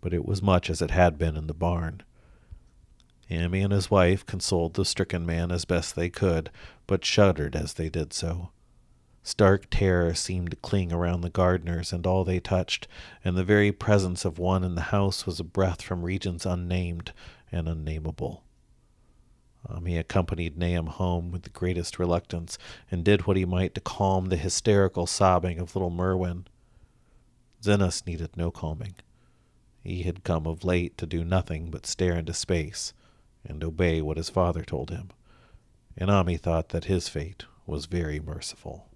but 0.00 0.14
it 0.14 0.24
was 0.24 0.40
much 0.42 0.70
as 0.70 0.80
it 0.80 0.90
had 0.90 1.18
been 1.18 1.36
in 1.36 1.46
the 1.46 1.54
barn. 1.54 2.02
Ammi 3.28 3.64
and 3.64 3.72
his 3.72 3.90
wife 3.90 4.24
consoled 4.24 4.74
the 4.74 4.84
stricken 4.84 5.26
man 5.26 5.50
as 5.50 5.64
best 5.64 5.96
they 5.96 6.08
could, 6.08 6.50
but 6.86 7.04
shuddered 7.04 7.56
as 7.56 7.74
they 7.74 7.88
did 7.88 8.12
so. 8.12 8.50
Stark 9.24 9.66
terror 9.68 10.14
seemed 10.14 10.50
to 10.50 10.56
cling 10.56 10.92
around 10.92 11.22
the 11.22 11.30
Gardners 11.30 11.92
and 11.92 12.06
all 12.06 12.22
they 12.24 12.38
touched, 12.38 12.86
and 13.24 13.36
the 13.36 13.42
very 13.42 13.72
presence 13.72 14.24
of 14.24 14.38
one 14.38 14.62
in 14.62 14.76
the 14.76 14.92
house 14.92 15.26
was 15.26 15.40
a 15.40 15.44
breath 15.44 15.82
from 15.82 16.04
regions 16.04 16.46
unnamed 16.46 17.12
and 17.50 17.68
unnameable. 17.68 18.44
Um, 19.68 19.84
Ammi 19.84 19.98
accompanied 19.98 20.56
Nahum 20.56 20.86
home 20.86 21.30
with 21.32 21.42
the 21.42 21.50
greatest 21.50 21.98
reluctance, 21.98 22.58
and 22.90 23.04
did 23.04 23.26
what 23.26 23.36
he 23.36 23.44
might 23.44 23.74
to 23.74 23.80
calm 23.80 24.26
the 24.26 24.36
hysterical 24.36 25.06
sobbing 25.06 25.58
of 25.58 25.74
little 25.74 25.90
Merwin. 25.90 26.46
Zenas 27.62 28.06
needed 28.06 28.36
no 28.36 28.50
calming. 28.50 28.94
He 29.82 30.02
had 30.02 30.24
come 30.24 30.46
of 30.46 30.64
late 30.64 30.96
to 30.98 31.06
do 31.06 31.24
nothing 31.24 31.70
but 31.70 31.86
stare 31.86 32.14
into 32.14 32.34
space, 32.34 32.92
and 33.44 33.62
obey 33.62 34.02
what 34.02 34.16
his 34.16 34.30
father 34.30 34.64
told 34.64 34.90
him. 34.90 35.10
And 35.96 36.10
Ammi 36.10 36.38
thought 36.38 36.70
that 36.70 36.84
his 36.84 37.08
fate 37.08 37.44
was 37.66 37.86
very 37.86 38.20
merciful. 38.20 38.88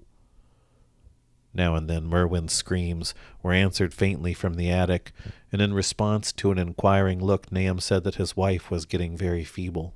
Now 1.53 1.75
and 1.75 1.91
then 1.91 2.05
Merwin's 2.05 2.53
screams 2.53 3.13
were 3.43 3.53
answered 3.53 3.93
faintly 3.93 4.35
from 4.35 4.55
the 4.55 4.71
attic, 4.71 5.13
and 5.51 5.61
in 5.61 5.75
response 5.75 6.33
to 6.35 6.53
an 6.53 6.59
inquiring 6.59 7.19
look, 7.19 7.51
Nahum 7.51 7.81
said 7.81 8.05
that 8.05 8.17
his 8.17 8.37
wife 8.37 8.71
was 8.71 8.87
getting 8.87 9.17
very 9.17 9.43
feeble. 9.43 9.95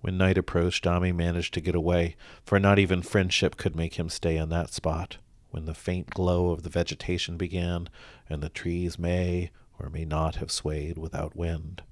When 0.00 0.16
night 0.16 0.38
approached, 0.38 0.84
Ammi 0.84 1.12
managed 1.14 1.52
to 1.54 1.60
get 1.60 1.74
away, 1.74 2.16
for 2.42 2.58
not 2.58 2.78
even 2.78 3.02
friendship 3.02 3.56
could 3.56 3.76
make 3.76 3.94
him 3.94 4.08
stay 4.08 4.36
in 4.36 4.48
that 4.48 4.72
spot, 4.72 5.18
when 5.50 5.66
the 5.66 5.74
faint 5.74 6.10
glow 6.10 6.50
of 6.50 6.62
the 6.62 6.70
vegetation 6.70 7.36
began, 7.36 7.88
and 8.28 8.42
the 8.42 8.48
trees 8.48 8.98
may 8.98 9.50
or 9.78 9.90
may 9.90 10.04
not 10.04 10.36
have 10.36 10.50
swayed 10.50 10.96
without 10.96 11.36
wind. 11.36 11.82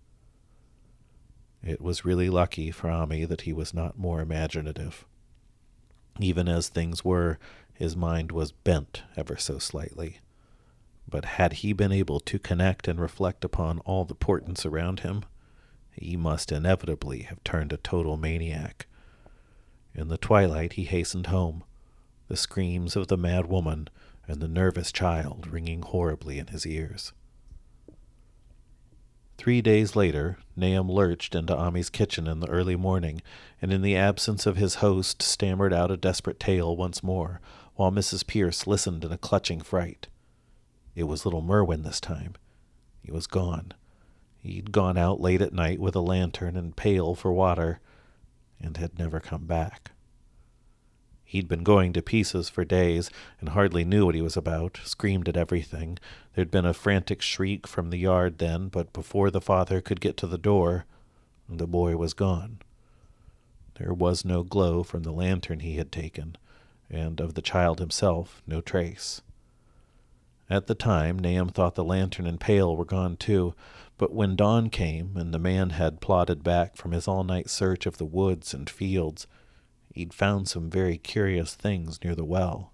It 1.62 1.80
was 1.80 2.04
really 2.04 2.30
lucky 2.30 2.70
for 2.70 2.88
Ammi 2.88 3.28
that 3.28 3.42
he 3.42 3.52
was 3.52 3.74
not 3.74 3.98
more 3.98 4.20
imaginative. 4.20 5.04
Even 6.20 6.48
as 6.48 6.68
things 6.68 7.04
were, 7.04 7.38
his 7.74 7.96
mind 7.96 8.32
was 8.32 8.52
bent 8.52 9.02
ever 9.16 9.36
so 9.36 9.58
slightly. 9.58 10.20
But 11.08 11.24
had 11.24 11.54
he 11.54 11.72
been 11.72 11.92
able 11.92 12.20
to 12.20 12.38
connect 12.38 12.88
and 12.88 13.00
reflect 13.00 13.44
upon 13.44 13.80
all 13.80 14.04
the 14.04 14.14
portents 14.14 14.64
around 14.64 15.00
him, 15.00 15.24
he 16.00 16.16
must 16.16 16.52
inevitably 16.52 17.22
have 17.22 17.42
turned 17.44 17.72
a 17.72 17.76
total 17.76 18.16
maniac. 18.16 18.86
In 19.94 20.08
the 20.08 20.18
twilight 20.18 20.74
he 20.74 20.84
hastened 20.84 21.28
home, 21.28 21.64
the 22.28 22.36
screams 22.36 22.94
of 22.96 23.08
the 23.08 23.16
mad 23.16 23.46
woman 23.46 23.88
and 24.26 24.40
the 24.40 24.48
nervous 24.48 24.92
child 24.92 25.46
ringing 25.46 25.82
horribly 25.82 26.38
in 26.38 26.48
his 26.48 26.66
ears. 26.66 27.12
Three 29.38 29.62
days 29.62 29.94
later, 29.94 30.38
Nahum 30.56 30.90
lurched 30.90 31.32
intoAmmi's 31.32 31.90
kitchen 31.90 32.26
in 32.26 32.40
the 32.40 32.48
early 32.48 32.74
morning, 32.74 33.22
and 33.62 33.72
in 33.72 33.82
the 33.82 33.96
absence 33.96 34.46
of 34.46 34.56
his 34.56 34.76
host 34.76 35.22
stammered 35.22 35.72
out 35.72 35.92
a 35.92 35.96
desperate 35.96 36.40
tale 36.40 36.76
once 36.76 37.04
more, 37.04 37.40
while 37.76 37.92
Mrs. 37.92 38.26
Pierce 38.26 38.66
listened 38.66 39.04
in 39.04 39.12
a 39.12 39.18
clutching 39.18 39.60
fright. 39.60 40.08
It 40.96 41.04
was 41.04 41.24
little 41.24 41.40
Merwin 41.40 41.84
this 41.84 42.00
time. 42.00 42.34
He 43.00 43.12
was 43.12 43.28
gone. 43.28 43.72
He'd 44.40 44.72
gone 44.72 44.96
out 44.96 45.20
late 45.20 45.42
at 45.42 45.52
night 45.52 45.80
with 45.80 45.94
a 45.96 46.00
lantern 46.00 46.56
and 46.56 46.76
pail 46.76 47.14
for 47.14 47.32
water, 47.32 47.80
and 48.60 48.76
had 48.76 48.98
never 48.98 49.20
come 49.20 49.46
back. 49.46 49.92
He'd 51.24 51.48
been 51.48 51.62
going 51.62 51.92
to 51.92 52.00
pieces 52.00 52.48
for 52.48 52.64
days 52.64 53.10
and 53.38 53.50
hardly 53.50 53.84
knew 53.84 54.06
what 54.06 54.14
he 54.14 54.22
was 54.22 54.36
about, 54.36 54.80
screamed 54.84 55.28
at 55.28 55.36
everything. 55.36 55.98
There'd 56.34 56.50
been 56.50 56.64
a 56.64 56.72
frantic 56.72 57.20
shriek 57.20 57.66
from 57.66 57.90
the 57.90 57.98
yard 57.98 58.38
then, 58.38 58.68
but 58.68 58.94
before 58.94 59.30
the 59.30 59.42
father 59.42 59.82
could 59.82 60.00
get 60.00 60.16
to 60.18 60.26
the 60.26 60.38
door, 60.38 60.86
the 61.46 61.66
boy 61.66 61.96
was 61.96 62.14
gone. 62.14 62.60
There 63.74 63.92
was 63.92 64.24
no 64.24 64.42
glow 64.42 64.82
from 64.82 65.02
the 65.02 65.12
lantern 65.12 65.60
he 65.60 65.76
had 65.76 65.92
taken, 65.92 66.36
and 66.88 67.20
of 67.20 67.34
the 67.34 67.42
child 67.42 67.78
himself 67.78 68.42
no 68.46 68.62
trace. 68.62 69.20
At 70.48 70.66
the 70.66 70.74
time, 70.74 71.18
Nahum 71.18 71.50
thought 71.50 71.74
the 71.74 71.84
lantern 71.84 72.26
and 72.26 72.40
pail 72.40 72.74
were 72.74 72.86
gone 72.86 73.18
too, 73.18 73.54
but 73.98 74.12
when 74.12 74.36
dawn 74.36 74.70
came 74.70 75.16
and 75.16 75.34
the 75.34 75.38
man 75.38 75.70
had 75.70 76.00
plodded 76.00 76.42
back 76.42 76.76
from 76.76 76.92
his 76.92 77.06
all 77.06 77.24
night 77.24 77.50
search 77.50 77.84
of 77.84 77.98
the 77.98 78.04
woods 78.04 78.54
and 78.54 78.70
fields, 78.70 79.26
he'd 79.92 80.14
found 80.14 80.48
some 80.48 80.70
very 80.70 80.96
curious 80.96 81.54
things 81.54 82.02
near 82.02 82.14
the 82.14 82.24
well. 82.24 82.72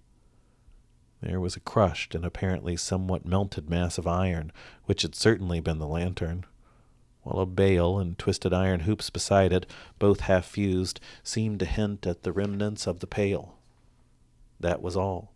There 1.23 1.41
was 1.41 1.57
a 1.57 1.61
crushed 1.61 2.15
and 2.15 2.25
apparently 2.25 2.77
somewhat 2.77 3.25
melted 3.25 3.71
mass 3.71 3.97
of 3.97 4.07
iron, 4.07 4.53
which 4.85 5.01
had 5.01 5.15
certainly 5.15 5.59
been 5.59 5.79
the 5.79 5.87
lantern, 5.87 6.45
while 7.23 7.41
a 7.41 7.47
bale 7.47 7.99
and 7.99 8.19
twisted 8.19 8.53
iron 8.53 8.81
hoops 8.81 9.09
beside 9.09 9.51
it, 9.51 9.65
both 9.99 10.21
half 10.21 10.45
fused, 10.45 11.01
seemed 11.23 11.61
to 11.61 11.65
hint 11.65 12.07
at 12.07 12.23
the 12.23 12.33
remnants 12.33 12.87
of 12.87 13.01
the 13.01 13.07
pail. 13.07 13.57
That 14.61 14.83
was 14.83 14.97
all. 14.97 15.34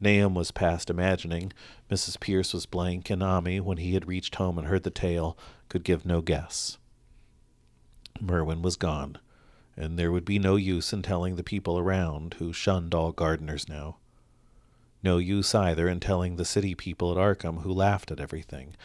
Nahum 0.00 0.34
was 0.34 0.50
past 0.50 0.90
imagining. 0.90 1.52
Mrs. 1.90 2.18
Pierce 2.18 2.54
was 2.54 2.66
blank, 2.66 3.10
and 3.10 3.22
Ammi, 3.22 3.60
when 3.60 3.78
he 3.78 3.94
had 3.94 4.08
reached 4.08 4.36
home 4.36 4.58
and 4.58 4.66
heard 4.66 4.82
the 4.82 4.90
tale, 4.90 5.36
could 5.68 5.84
give 5.84 6.06
no 6.06 6.20
guess. 6.20 6.78
Merwin 8.20 8.62
was 8.62 8.76
gone 8.76 9.18
and 9.80 9.98
there 9.98 10.12
would 10.12 10.26
be 10.26 10.38
no 10.38 10.56
use 10.56 10.92
in 10.92 11.00
telling 11.00 11.36
the 11.36 11.42
people 11.42 11.78
around, 11.78 12.34
who 12.34 12.52
shunned 12.52 12.94
all 12.94 13.14
Gardners 13.14 13.66
now. 13.66 13.96
No 15.02 15.16
use 15.16 15.54
either 15.54 15.88
in 15.88 16.00
telling 16.00 16.36
the 16.36 16.44
city 16.44 16.74
people 16.74 17.10
at 17.10 17.16
Arkham, 17.16 17.62
who 17.62 17.72
laughed 17.72 18.10
at 18.10 18.20
everything. 18.20 18.76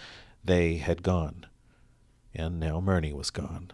They 0.41 0.77
had 0.77 1.03
gone, 1.03 1.47
and 2.33 2.61
now 2.61 2.79
Merwin 2.79 3.15
was 3.15 3.29
gone. 3.29 3.71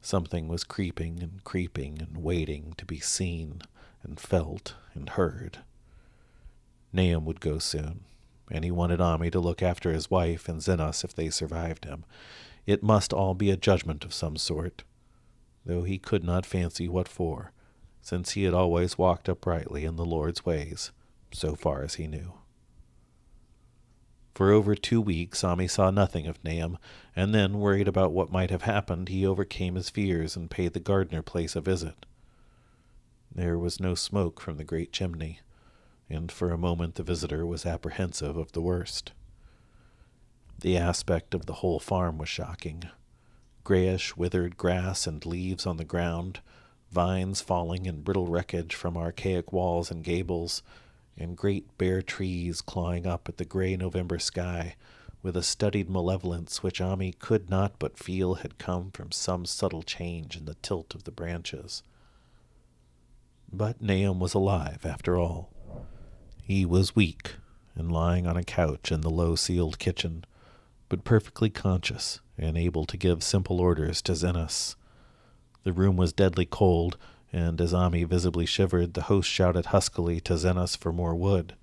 Something 0.00 0.48
was 0.48 0.64
creeping 0.64 1.22
and 1.22 1.44
creeping 1.44 2.00
and 2.00 2.24
waiting 2.24 2.72
to 2.78 2.86
be 2.86 2.98
seen 2.98 3.60
and 4.02 4.18
felt 4.18 4.74
and 4.94 5.10
heard. 5.10 5.58
Nahum 6.92 7.24
would 7.24 7.40
go 7.40 7.58
soon, 7.58 8.04
and 8.50 8.64
he 8.64 8.70
wanted 8.70 9.00
Ammi 9.00 9.30
to 9.32 9.40
look 9.40 9.62
after 9.62 9.92
his 9.92 10.10
wife 10.10 10.48
and 10.48 10.60
Zenas 10.60 11.04
if 11.04 11.14
they 11.14 11.30
survived 11.30 11.84
him. 11.84 12.04
It 12.66 12.82
must 12.82 13.12
all 13.12 13.34
be 13.34 13.50
a 13.50 13.56
judgment 13.56 14.04
of 14.04 14.14
some 14.14 14.36
sort 14.36 14.84
though 15.64 15.82
he 15.82 15.98
could 15.98 16.24
not 16.24 16.46
fancy 16.46 16.88
what 16.88 17.08
for, 17.08 17.52
since 18.00 18.32
he 18.32 18.44
had 18.44 18.54
always 18.54 18.98
walked 18.98 19.28
uprightly 19.28 19.84
in 19.84 19.96
the 19.96 20.04
Lord's 20.04 20.44
ways, 20.44 20.90
so 21.32 21.54
far 21.54 21.82
as 21.82 21.94
he 21.94 22.06
knew. 22.06 22.34
For 24.34 24.50
over 24.50 24.74
two 24.74 25.00
weeks 25.00 25.42
Ammi 25.42 25.68
saw 25.68 25.90
nothing 25.90 26.26
of 26.26 26.42
Nahum, 26.42 26.78
and 27.14 27.34
then, 27.34 27.60
worried 27.60 27.86
about 27.86 28.12
what 28.12 28.32
might 28.32 28.50
have 28.50 28.62
happened, 28.62 29.08
he 29.08 29.26
overcame 29.26 29.74
his 29.74 29.90
fears 29.90 30.36
and 30.36 30.50
paid 30.50 30.72
the 30.72 30.80
Gardner 30.80 31.22
place 31.22 31.54
a 31.54 31.60
visit. 31.60 32.06
There 33.34 33.58
was 33.58 33.78
no 33.78 33.94
smoke 33.94 34.40
from 34.40 34.56
the 34.56 34.64
great 34.64 34.92
chimney, 34.92 35.40
and 36.12 36.30
for 36.30 36.50
a 36.50 36.58
moment 36.58 36.94
the 36.94 37.02
visitor 37.02 37.44
was 37.46 37.66
apprehensive 37.66 38.36
of 38.36 38.52
the 38.52 38.60
worst. 38.60 39.12
The 40.60 40.76
aspect 40.76 41.34
of 41.34 41.46
the 41.46 41.54
whole 41.54 41.80
farm 41.80 42.18
was 42.18 42.28
shocking 42.28 42.84
grayish, 43.64 44.16
withered 44.16 44.56
grass 44.56 45.06
and 45.06 45.24
leaves 45.24 45.66
on 45.66 45.76
the 45.76 45.84
ground, 45.84 46.40
vines 46.90 47.40
falling 47.40 47.86
in 47.86 48.02
brittle 48.02 48.26
wreckage 48.26 48.74
from 48.74 48.96
archaic 48.96 49.52
walls 49.52 49.90
and 49.90 50.02
gables, 50.04 50.62
and 51.16 51.36
great 51.36 51.78
bare 51.78 52.02
trees 52.02 52.60
clawing 52.60 53.06
up 53.06 53.28
at 53.28 53.36
the 53.36 53.44
gray 53.44 53.76
November 53.76 54.18
sky 54.18 54.74
with 55.22 55.36
a 55.36 55.42
studied 55.42 55.88
malevolence 55.88 56.62
which 56.62 56.80
Ammi 56.80 57.16
could 57.18 57.48
not 57.48 57.78
but 57.78 57.96
feel 57.98 58.36
had 58.36 58.58
come 58.58 58.90
from 58.90 59.12
some 59.12 59.46
subtle 59.46 59.82
change 59.82 60.36
in 60.36 60.46
the 60.46 60.56
tilt 60.56 60.94
of 60.94 61.04
the 61.04 61.12
branches. 61.12 61.82
But 63.52 63.80
Nahum 63.80 64.18
was 64.18 64.34
alive, 64.34 64.84
after 64.84 65.18
all. 65.18 65.51
He 66.44 66.66
was 66.66 66.96
weak 66.96 67.36
and 67.76 67.90
lying 67.90 68.26
on 68.26 68.36
a 68.36 68.42
couch 68.42 68.90
in 68.90 69.02
the 69.02 69.10
low 69.10 69.36
ceiled 69.36 69.78
kitchen, 69.78 70.24
but 70.88 71.04
perfectly 71.04 71.48
conscious 71.48 72.20
and 72.36 72.58
able 72.58 72.84
to 72.86 72.96
give 72.96 73.22
simple 73.22 73.60
orders 73.60 74.02
to 74.02 74.16
Zenas. 74.16 74.74
The 75.62 75.72
room 75.72 75.96
was 75.96 76.12
deadly 76.12 76.44
cold, 76.44 76.98
and 77.32 77.60
as 77.60 77.72
Ammi 77.72 78.04
visibly 78.04 78.44
shivered, 78.44 78.94
the 78.94 79.02
host 79.02 79.30
shouted 79.30 79.66
huskily 79.66 80.20
to 80.22 80.36
Zenas 80.36 80.76
for 80.76 80.92
more 80.92 81.14
wood. 81.14 81.54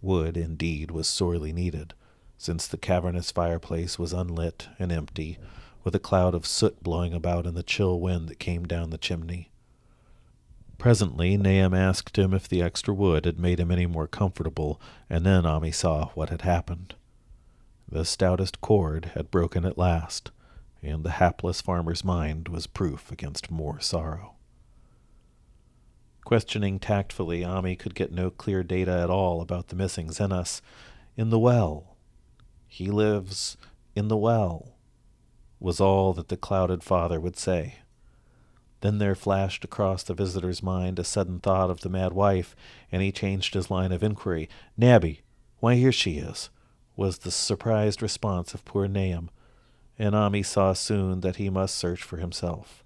Wood, 0.00 0.36
indeed, 0.38 0.90
was 0.90 1.06
sorely 1.06 1.52
needed, 1.52 1.92
since 2.38 2.66
the 2.66 2.78
cavernous 2.78 3.30
fireplace 3.30 3.98
was 3.98 4.14
unlit 4.14 4.68
and 4.78 4.90
empty, 4.90 5.38
with 5.84 5.94
a 5.94 6.00
cloud 6.00 6.34
of 6.34 6.46
soot 6.46 6.82
blowing 6.82 7.12
about 7.12 7.46
in 7.46 7.54
the 7.54 7.62
chill 7.62 8.00
wind 8.00 8.28
that 8.28 8.38
came 8.38 8.64
down 8.64 8.90
the 8.90 8.98
chimney. 8.98 9.51
Presently, 10.82 11.36
Nahum 11.36 11.74
asked 11.74 12.18
him 12.18 12.34
if 12.34 12.48
the 12.48 12.60
extra 12.60 12.92
wood 12.92 13.24
had 13.24 13.38
made 13.38 13.60
him 13.60 13.70
any 13.70 13.86
more 13.86 14.08
comfortable, 14.08 14.80
and 15.08 15.24
then 15.24 15.44
Ammi 15.44 15.72
saw 15.72 16.06
what 16.14 16.30
had 16.30 16.42
happened. 16.42 16.96
The 17.88 18.04
stoutest 18.04 18.60
cord 18.60 19.12
had 19.14 19.30
broken 19.30 19.64
at 19.64 19.78
last, 19.78 20.32
and 20.82 21.04
the 21.04 21.12
hapless 21.12 21.60
farmer's 21.60 22.04
mind 22.04 22.48
was 22.48 22.66
proof 22.66 23.12
against 23.12 23.48
more 23.48 23.78
sorrow. 23.78 24.34
Questioning 26.24 26.80
tactfully, 26.80 27.42
Ammi 27.42 27.78
could 27.78 27.94
get 27.94 28.10
no 28.10 28.28
clear 28.28 28.64
data 28.64 28.90
at 28.90 29.08
all 29.08 29.40
about 29.40 29.68
the 29.68 29.76
missing 29.76 30.08
Zenas. 30.08 30.60
In 31.16 31.30
the 31.30 31.38
well. 31.38 31.96
He 32.66 32.88
lives 32.88 33.56
in 33.94 34.08
the 34.08 34.16
well, 34.16 34.74
was 35.60 35.78
all 35.80 36.12
that 36.14 36.26
the 36.26 36.36
clouded 36.36 36.82
father 36.82 37.20
would 37.20 37.38
say. 37.38 37.76
Then 38.82 38.98
there 38.98 39.14
flashed 39.14 39.64
across 39.64 40.02
the 40.02 40.12
visitor's 40.12 40.62
mind 40.62 40.98
a 40.98 41.04
sudden 41.04 41.38
thought 41.40 41.70
of 41.70 41.80
the 41.80 41.88
mad 41.88 42.12
wife, 42.12 42.54
and 42.90 43.00
he 43.00 43.10
changed 43.10 43.54
his 43.54 43.70
line 43.70 43.92
of 43.92 44.02
inquiry. 44.02 44.48
Nabby, 44.76 45.22
why, 45.60 45.76
here 45.76 45.92
she 45.92 46.18
is 46.18 46.50
was 46.96 47.18
the 47.18 47.30
surprised 47.30 48.02
response 48.02 48.52
of 48.54 48.64
poor 48.64 48.86
Nahum, 48.86 49.30
and 49.98 50.14
Ammi 50.14 50.44
saw 50.44 50.72
soon 50.72 51.20
that 51.20 51.36
he 51.36 51.48
must 51.48 51.76
search 51.76 52.02
for 52.02 52.18
himself. 52.18 52.84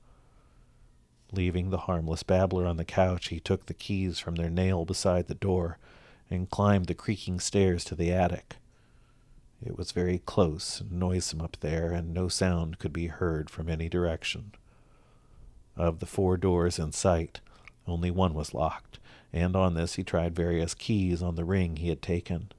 Leaving 1.33 1.71
the 1.71 1.79
harmless 1.79 2.23
babbler 2.23 2.67
on 2.67 2.77
the 2.77 2.85
couch, 2.85 3.29
he 3.29 3.41
took 3.41 3.67
the 3.67 3.75
keys 3.75 4.19
from 4.19 4.37
their 4.37 4.51
nail 4.51 4.85
beside 4.85 5.27
the 5.27 5.35
door 5.35 5.79
and 6.31 6.51
climbed 6.51 6.87
the 6.87 6.95
creaking 6.95 7.41
stairs 7.41 7.85
to 7.85 7.95
the 7.95 8.13
attic. 8.13 8.57
It 9.65 9.77
was 9.77 9.93
very 9.93 10.19
close 10.19 10.81
and 10.81 10.93
noisome 10.93 11.41
up 11.41 11.57
there, 11.61 11.91
and 11.91 12.13
no 12.13 12.29
sound 12.29 12.79
could 12.79 12.93
be 12.93 13.07
heard 13.07 13.51
from 13.51 13.69
any 13.69 13.89
direction. 13.89 14.53
Of 15.77 15.99
the 15.99 16.07
four 16.07 16.37
doors 16.37 16.79
in 16.79 16.93
sight, 16.93 17.41
only 17.87 18.11
one 18.11 18.35
was 18.35 18.55
locked, 18.55 18.99
and 19.33 19.55
on 19.55 19.75
this 19.75 19.95
he 19.95 20.03
tried 20.03 20.35
various 20.35 20.75
keys 20.75 21.23
on 21.23 21.35
the 21.35 21.45
ring 21.45 21.77
he 21.77 21.91
had 21.91 22.01
taken. 22.01 22.51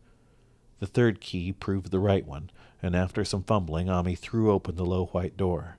The 0.80 0.86
third 0.86 1.20
key 1.20 1.52
proved 1.52 1.90
the 1.90 2.00
right 2.00 2.26
one, 2.26 2.52
and 2.82 2.96
after 2.96 3.26
some 3.26 3.44
fumbling, 3.44 3.88
Ammi 3.88 4.16
threw 4.16 4.52
open 4.52 4.76
the 4.76 4.86
low 4.86 5.08
white 5.08 5.36
door. 5.36 5.78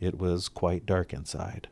It 0.00 0.18
was 0.18 0.48
quite 0.48 0.84
dark 0.84 1.12
inside, 1.12 1.68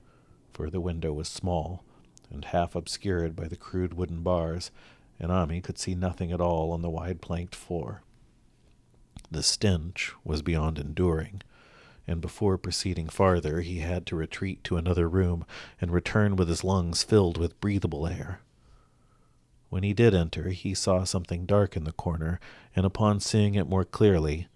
for 0.52 0.70
the 0.70 0.80
window 0.80 1.12
was 1.12 1.28
small 1.28 1.82
and 2.30 2.44
half 2.46 2.74
obscured 2.74 3.36
by 3.36 3.48
the 3.48 3.56
crude 3.56 3.94
wooden 3.94 4.22
bars, 4.22 4.70
and 5.18 5.30
Ammi 5.30 5.62
could 5.62 5.78
see 5.78 5.94
nothing 5.94 6.32
at 6.32 6.40
all 6.40 6.72
on 6.72 6.82
the 6.82 6.90
wide 6.90 7.20
planked 7.20 7.54
floor. 7.54 8.02
The 9.30 9.42
stench 9.42 10.12
was 10.24 10.42
beyond 10.42 10.78
enduring, 10.78 11.42
and 12.06 12.20
before 12.20 12.58
proceeding 12.58 13.08
farther, 13.08 13.60
he 13.60 13.78
had 13.78 14.06
to 14.06 14.16
retreat 14.16 14.62
to 14.64 14.76
another 14.76 15.08
room 15.08 15.44
and 15.80 15.90
return 15.90 16.36
with 16.36 16.48
his 16.48 16.64
lungs 16.64 17.02
filled 17.02 17.38
with 17.38 17.60
breathable 17.60 18.06
air. 18.06 18.40
When 19.70 19.82
he 19.82 19.92
did 19.92 20.14
enter, 20.14 20.50
he 20.50 20.74
saw 20.74 21.04
something 21.04 21.46
dark 21.46 21.76
in 21.76 21.84
the 21.84 21.92
corner, 21.92 22.38
and 22.76 22.86
upon 22.86 23.20
seeing 23.20 23.54
it 23.54 23.68
more 23.68 23.84
clearly, 23.84 24.46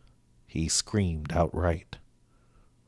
he 0.47 0.69
screamed 0.69 1.33
outright. 1.33 1.97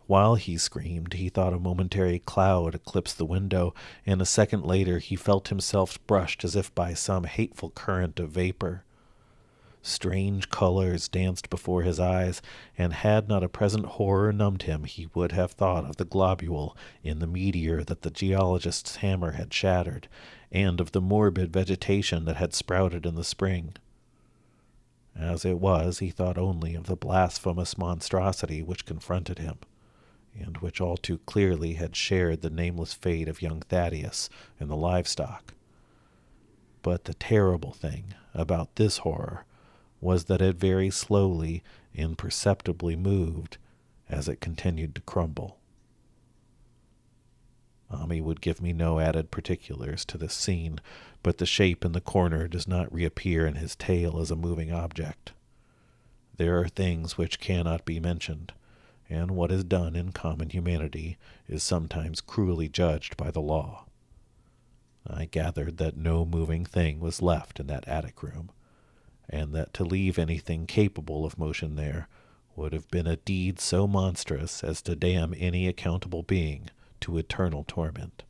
While 0.06 0.34
he 0.34 0.58
screamed, 0.58 1.14
he 1.14 1.28
thought 1.28 1.52
a 1.52 1.58
momentary 1.58 2.18
cloud 2.18 2.74
eclipsed 2.74 3.16
the 3.16 3.24
window, 3.24 3.74
and 4.04 4.20
a 4.20 4.26
second 4.26 4.64
later 4.64 4.98
he 4.98 5.14
felt 5.14 5.48
himself 5.48 6.04
brushed 6.06 6.42
as 6.44 6.56
if 6.56 6.74
by 6.74 6.94
some 6.94 7.24
hateful 7.24 7.70
current 7.70 8.18
of 8.18 8.30
vapor. 8.30 8.84
Strange 9.83 10.51
colors 10.51 11.09
danced 11.09 11.49
before 11.49 11.83
his 11.83 11.99
eyes, 11.99 12.43
and 12.76 12.93
had 12.93 13.28
not 13.28 13.43
a 13.43 13.49
present 13.49 13.87
horror 13.87 14.31
numbed 14.31 14.64
him, 14.64 14.85
he 14.85 15.09
would 15.14 15.33
have 15.33 15.53
thought 15.53 15.85
of 15.87 15.97
the 15.97 16.05
globule 16.05 16.76
in 17.03 17.18
the 17.18 17.26
meteor 17.26 17.83
that 17.83 18.03
the 18.03 18.11
geologist's 18.11 18.97
hammer 18.97 19.33
had 19.33 19.55
shattered, 19.55 20.07
and 20.53 20.81
of 20.81 20.93
the 20.93 21.01
morbid 21.01 21.51
vegetation 21.51 22.26
that 22.26 22.37
had 22.37 22.53
sprouted 22.53 23.07
in 23.07 23.14
the 23.14 23.24
spring. 23.24 23.74
As 25.16 25.45
it 25.45 25.59
was, 25.59 26.01
he 26.01 26.11
thought 26.11 26.37
only 26.37 26.74
of 26.74 26.85
the 26.85 26.97
blasphemous 26.97 27.78
monstrosity 27.78 28.62
which 28.62 28.85
confronted 28.85 29.39
him, 29.39 29.59
and 30.39 30.59
which 30.59 30.81
all 30.81 30.97
too 30.99 31.18
clearly 31.24 31.74
had 31.74 31.97
shared 31.97 32.43
the 32.43 32.51
nameless 32.51 32.93
fate 32.93 33.28
of 33.28 33.41
young 33.43 33.61
Thaddeus 33.62 34.28
and 34.59 34.68
the 34.68 34.76
livestock. 34.76 35.55
But 36.83 37.05
the 37.05 37.14
terrible 37.14 37.72
thing 37.72 38.14
about 38.35 38.76
this 38.76 38.99
horror 38.99 39.45
was 40.01 40.24
that 40.24 40.40
it 40.40 40.57
very 40.57 40.90
slowly, 40.90 41.62
imperceptibly 41.94 42.96
moved 42.96 43.59
as 44.09 44.28
it 44.28 44.40
continued 44.40 44.94
to 44.94 45.01
crumble. 45.03 45.59
Ammi 47.90 48.22
would 48.22 48.40
give 48.40 48.62
me 48.62 48.72
no 48.72 49.01
added 49.01 49.30
particulars 49.30 50.05
to 50.07 50.16
this 50.16 50.34
scene, 50.34 50.80
but 51.22 51.38
the 51.38 51.46
shape 51.46 51.84
in 51.84 51.92
the 51.92 52.01
corner 52.01 52.46
does 52.46 52.68
not 52.68 52.92
reappear 52.92 53.46
in 53.46 53.57
his 53.57 53.74
tale 53.74 54.20
as 54.20 54.30
a 54.30 54.36
moving 54.36 54.72
object. 54.72 55.32
There 56.36 56.59
are 56.61 56.68
things 56.68 57.18
which 57.18 57.40
cannot 57.40 57.84
be 57.84 57.98
mentioned, 58.01 58.53
and 59.09 59.32
what 59.32 59.51
is 59.51 59.64
done 59.64 59.96
in 59.96 60.12
common 60.12 60.51
humanity 60.51 61.18
is 61.48 61.62
sometimes 61.62 62.20
cruelly 62.20 62.68
judged 62.68 63.16
by 63.16 63.30
the 63.32 63.40
law. 63.40 63.86
I 65.07 65.24
gathered 65.24 65.78
that 65.78 65.96
no 65.96 66.24
moving 66.24 66.64
thing 66.64 67.01
was 67.01 67.20
left 67.20 67.59
in 67.59 67.66
that 67.66 67.88
attic 67.88 68.22
room, 68.22 68.51
and 69.31 69.55
that 69.55 69.72
to 69.74 69.85
leave 69.85 70.18
anything 70.18 70.66
capable 70.66 71.24
of 71.24 71.39
motion 71.39 71.76
there 71.76 72.09
would 72.57 72.72
have 72.72 72.91
been 72.91 73.07
a 73.07 73.16
deed 73.16 73.61
so 73.61 73.87
monstrous 73.87 74.62
as 74.62 74.83
to 74.83 74.97
damn 74.97 75.35
any 75.39 75.66
accountable 75.66 76.22
being 76.22 76.68
to 77.01 77.16
eternal 77.16 77.64
torment. 77.66 78.24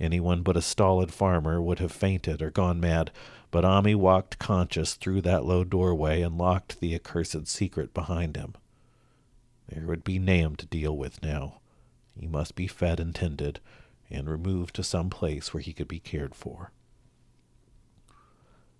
Anyone 0.00 0.42
but 0.42 0.56
a 0.56 0.62
stolid 0.62 1.12
farmer 1.12 1.60
would 1.60 1.80
have 1.80 1.92
fainted 1.92 2.40
or 2.40 2.50
gone 2.50 2.80
mad, 2.80 3.10
but 3.50 3.64
Ammi 3.64 3.94
walked 3.94 4.38
conscious 4.38 4.94
through 4.94 5.20
that 5.22 5.44
low 5.44 5.64
doorway 5.64 6.22
and 6.22 6.38
locked 6.38 6.80
the 6.80 6.94
accursed 6.94 7.46
secret 7.46 7.92
behind 7.92 8.36
him. 8.36 8.54
There 9.68 9.86
would 9.86 10.04
be 10.04 10.18
Nahum 10.18 10.56
to 10.56 10.66
deal 10.66 10.96
with 10.96 11.22
now. 11.22 11.60
He 12.18 12.26
must 12.26 12.54
be 12.54 12.66
fed 12.66 13.00
and 13.00 13.14
tended, 13.14 13.60
and 14.10 14.28
removed 14.28 14.74
to 14.76 14.82
some 14.82 15.10
place 15.10 15.52
where 15.52 15.62
he 15.62 15.72
could 15.72 15.88
be 15.88 16.00
cared 16.00 16.34
for. 16.34 16.72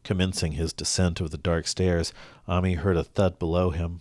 Commencing 0.04 0.52
his 0.52 0.72
descent 0.72 1.20
of 1.20 1.30
the 1.30 1.38
dark 1.38 1.66
stairs, 1.66 2.12
Ammi 2.48 2.74
heard 2.74 2.96
a 2.96 3.04
thud 3.04 3.38
below 3.38 3.70
him. 3.70 4.00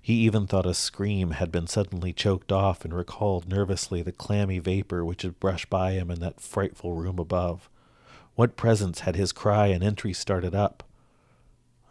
He 0.00 0.14
even 0.16 0.46
thought 0.46 0.66
a 0.66 0.74
scream 0.74 1.30
had 1.30 1.50
been 1.50 1.66
suddenly 1.66 2.12
choked 2.12 2.52
off 2.52 2.84
and 2.84 2.92
recalled 2.92 3.48
nervously 3.48 4.02
the 4.02 4.12
clammy 4.12 4.58
vapor 4.58 5.02
which 5.02 5.22
had 5.22 5.40
brushed 5.40 5.70
by 5.70 5.92
him 5.92 6.10
in 6.10 6.20
that 6.20 6.42
frightful 6.42 6.92
room 6.92 7.18
above. 7.18 7.70
What 8.34 8.56
presence 8.56 9.00
had 9.00 9.16
his 9.16 9.32
cry 9.32 9.68
and 9.68 9.82
entry 9.82 10.12
started 10.12 10.54
up? 10.54 10.82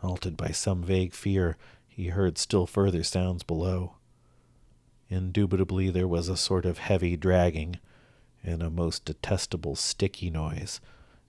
Halted 0.02 0.38
by 0.38 0.50
some 0.50 0.84
vague 0.84 1.14
fear, 1.14 1.58
he 1.88 2.10
heard 2.10 2.38
still 2.38 2.68
further 2.68 3.02
sounds 3.04 3.42
below. 3.42 3.94
Indubitably 5.10 5.90
there 5.90 6.08
was 6.08 6.28
a 6.28 6.38
sort 6.38 6.66
of 6.66 6.78
heavy 6.78 7.16
dragging, 7.18 7.80
and 8.44 8.62
a 8.62 8.70
most 8.70 9.06
detestable 9.06 9.76
sticky 9.76 10.30
noise, 10.30 10.82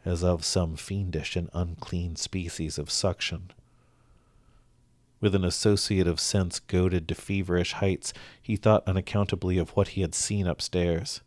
as 0.04 0.22
of 0.22 0.44
some 0.44 0.76
fiendish 0.76 1.36
and 1.36 1.48
unclean 1.54 2.16
species 2.16 2.78
of 2.78 2.90
suction. 2.90 3.50
With 5.20 5.34
an 5.34 5.44
associative 5.44 6.20
sense 6.20 6.60
goaded 6.60 7.08
to 7.08 7.14
feverish 7.14 7.72
heights, 7.72 8.12
he 8.42 8.56
thought 8.56 8.86
unaccountably 8.86 9.56
of 9.56 9.70
what 9.70 9.88
he 9.88 10.02
had 10.02 10.14
seen 10.14 10.46
upstairs. 10.46 11.22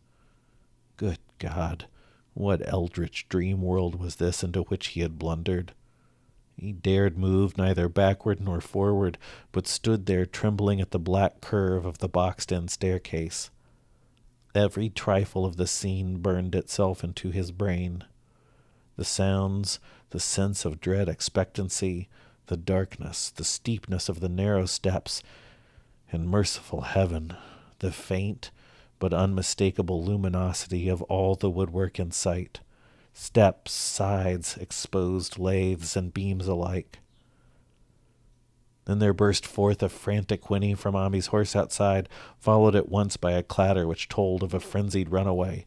Good 0.98 1.18
God, 1.40 1.88
what 2.34 2.62
eldritch 2.68 3.28
dream 3.30 3.62
world 3.62 4.00
was 4.00 4.18
this 4.18 4.44
into 4.44 4.62
which 4.64 4.88
he 4.88 5.02
had 5.02 5.18
blundered? 5.18 5.74
He 6.56 6.72
dared 6.72 7.18
move 7.18 7.58
neither 7.58 7.88
backward 7.88 8.40
nor 8.40 8.62
forward, 8.62 9.18
but 9.52 9.68
stood 9.68 10.06
there 10.06 10.26
trembling 10.26 10.82
at 10.82 10.92
the 10.92 11.00
black 11.00 11.42
curve 11.42 11.86
of 11.86 12.00
the 12.00 12.08
boxed 12.08 12.52
in 12.52 12.68
staircase. 12.68 13.50
Every 14.56 14.90
trifle 14.90 15.46
of 15.46 15.58
the 15.58 15.68
scene 15.68 16.18
burned 16.18 16.56
itself 16.56 17.04
into 17.04 17.30
his 17.30 17.52
brain. 17.52 18.04
The 18.98 19.06
sounds, 19.06 19.80
the 20.10 20.20
sense 20.20 20.66
of 20.66 20.82
dread 20.82 21.08
expectancy, 21.08 22.10
the 22.48 22.58
darkness, 22.58 23.30
the 23.30 23.44
steepness 23.44 24.10
of 24.10 24.20
the 24.20 24.30
narrow 24.30 24.66
steps, 24.66 25.24
and 26.12 26.28
merciful 26.28 26.82
heaven, 26.82 27.36
the 27.80 27.92
faint 27.92 28.52
but 29.00 29.14
unmistakable 29.14 30.04
luminosity 30.04 30.90
of 30.90 31.02
all 31.04 31.36
the 31.36 31.50
woodwork 31.50 32.00
in 32.00 32.12
sight 32.12 32.60
steps, 33.14 33.72
sides, 33.72 34.58
exposed 34.58 35.40
lathes, 35.40 35.98
and 35.98 36.14
beams 36.14 36.48
alike. 36.48 37.00
Then 38.86 39.00
there 39.00 39.14
burst 39.14 39.46
forth 39.46 39.82
a 39.82 39.90
frantic 39.90 40.52
whinny 40.52 40.76
from 40.76 40.96
Ammi's 40.96 41.28
horse 41.28 41.56
outside, 41.56 42.08
followed 42.38 42.76
at 42.76 42.90
once 42.90 43.18
by 43.18 43.32
a 43.32 43.42
clatter 43.42 43.88
which 43.88 44.08
told 44.08 44.44
of 44.44 44.54
a 44.54 44.60
frenzied 44.60 45.10
runaway. 45.10 45.66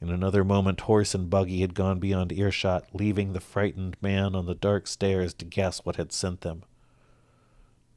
In 0.00 0.10
another 0.10 0.44
moment, 0.44 0.82
horse 0.82 1.14
and 1.14 1.30
buggy 1.30 1.62
had 1.62 1.74
gone 1.74 1.98
beyond 1.98 2.32
earshot, 2.32 2.84
leaving 2.92 3.32
the 3.32 3.40
frightened 3.40 3.96
man 4.00 4.34
on 4.34 4.46
the 4.46 4.54
dark 4.54 4.86
stairs 4.86 5.32
to 5.34 5.44
guess 5.44 5.78
what 5.84 5.96
had 5.96 6.12
sent 6.12 6.42
them. 6.42 6.64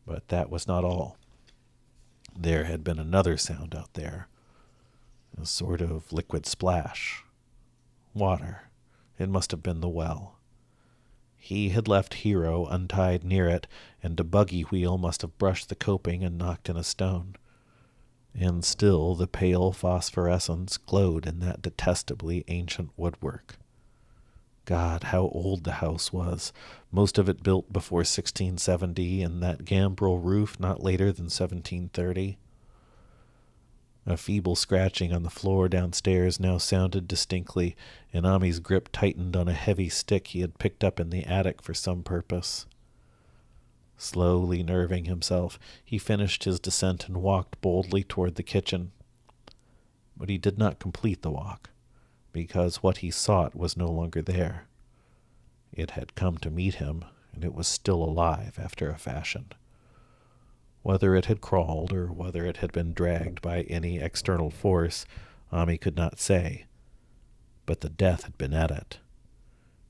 But 0.05 0.27
that 0.29 0.49
was 0.49 0.67
not 0.67 0.83
all. 0.83 1.17
There 2.37 2.63
had 2.63 2.83
been 2.83 2.99
another 2.99 3.37
sound 3.37 3.75
out 3.75 3.93
there 3.93 4.27
a 5.41 5.45
sort 5.45 5.81
of 5.81 6.11
liquid 6.11 6.45
splash. 6.45 7.23
Water. 8.13 8.63
It 9.17 9.29
must 9.29 9.51
have 9.51 9.63
been 9.63 9.79
the 9.81 9.89
well. 9.89 10.35
He 11.37 11.69
had 11.69 11.87
left 11.87 12.15
Hero 12.15 12.65
untied 12.65 13.23
near 13.23 13.47
it, 13.47 13.67
and 14.03 14.19
a 14.19 14.23
buggy 14.23 14.63
wheel 14.63 14.97
must 14.97 15.21
have 15.21 15.37
brushed 15.37 15.69
the 15.69 15.75
coping 15.75 16.23
and 16.23 16.37
knocked 16.37 16.69
in 16.69 16.75
a 16.75 16.83
stone. 16.83 17.35
And 18.33 18.63
still 18.63 19.15
the 19.15 19.27
pale 19.27 19.71
phosphorescence 19.71 20.77
glowed 20.77 21.25
in 21.25 21.39
that 21.39 21.61
detestably 21.61 22.45
ancient 22.47 22.91
woodwork. 22.95 23.57
God, 24.65 25.05
how 25.05 25.29
old 25.29 25.63
the 25.63 25.73
house 25.73 26.13
was, 26.13 26.53
most 26.91 27.17
of 27.17 27.27
it 27.27 27.41
built 27.41 27.73
before 27.73 27.99
1670, 27.99 29.23
and 29.23 29.41
that 29.41 29.65
gambrel 29.65 30.19
roof 30.19 30.59
not 30.59 30.83
later 30.83 31.11
than 31.11 31.25
1730. 31.25 32.37
A 34.05 34.15
feeble 34.15 34.55
scratching 34.55 35.11
on 35.11 35.23
the 35.23 35.29
floor 35.29 35.67
downstairs 35.67 36.39
now 36.39 36.57
sounded 36.57 37.07
distinctly, 37.07 37.75
and 38.13 38.25
Ammi's 38.25 38.59
grip 38.59 38.89
tightened 38.91 39.35
on 39.35 39.47
a 39.47 39.53
heavy 39.53 39.89
stick 39.89 40.27
he 40.27 40.41
had 40.41 40.59
picked 40.59 40.83
up 40.83 40.99
in 40.99 41.09
the 41.09 41.25
attic 41.25 41.61
for 41.61 41.73
some 41.73 42.03
purpose. 42.03 42.65
Slowly 44.01 44.63
nerving 44.63 45.05
himself, 45.05 45.59
he 45.83 45.97
finished 45.97 46.45
his 46.45 46.57
descent 46.57 47.09
and 47.09 47.17
walked 47.17 47.59
boldly 47.59 48.01
toward 48.01 48.35
the 48.35 48.43
kitchen. 48.43 48.93
But 50.15 50.29
he 50.29 50.37
did 50.37 50.57
not 50.57 50.79
complete 50.79 51.21
the 51.21 51.29
walk, 51.29 51.69
because 52.31 52.81
what 52.81 52.99
he 52.99 53.11
sought 53.11 53.55
was 53.55 53.75
no 53.75 53.91
longer 53.91 54.21
there. 54.21 54.67
It 55.73 55.91
had 55.91 56.15
come 56.15 56.37
to 56.37 56.49
meet 56.49 56.75
him, 56.75 57.03
and 57.33 57.43
it 57.43 57.53
was 57.53 57.67
still 57.67 58.01
alive 58.01 58.57
after 58.57 58.89
a 58.89 58.97
fashion. 58.97 59.51
Whether 60.81 61.13
it 61.13 61.25
had 61.25 61.41
crawled 61.41 61.91
or 61.91 62.07
whether 62.07 62.45
it 62.45 62.57
had 62.57 62.71
been 62.71 62.93
dragged 62.93 63.41
by 63.41 63.63
any 63.63 63.99
external 63.99 64.49
force, 64.49 65.05
Ammi 65.51 65.77
could 65.77 65.97
not 65.97 66.19
say. 66.19 66.67
But 67.65 67.81
the 67.81 67.89
death 67.89 68.23
had 68.23 68.37
been 68.37 68.53
at 68.53 68.71
it. 68.71 68.99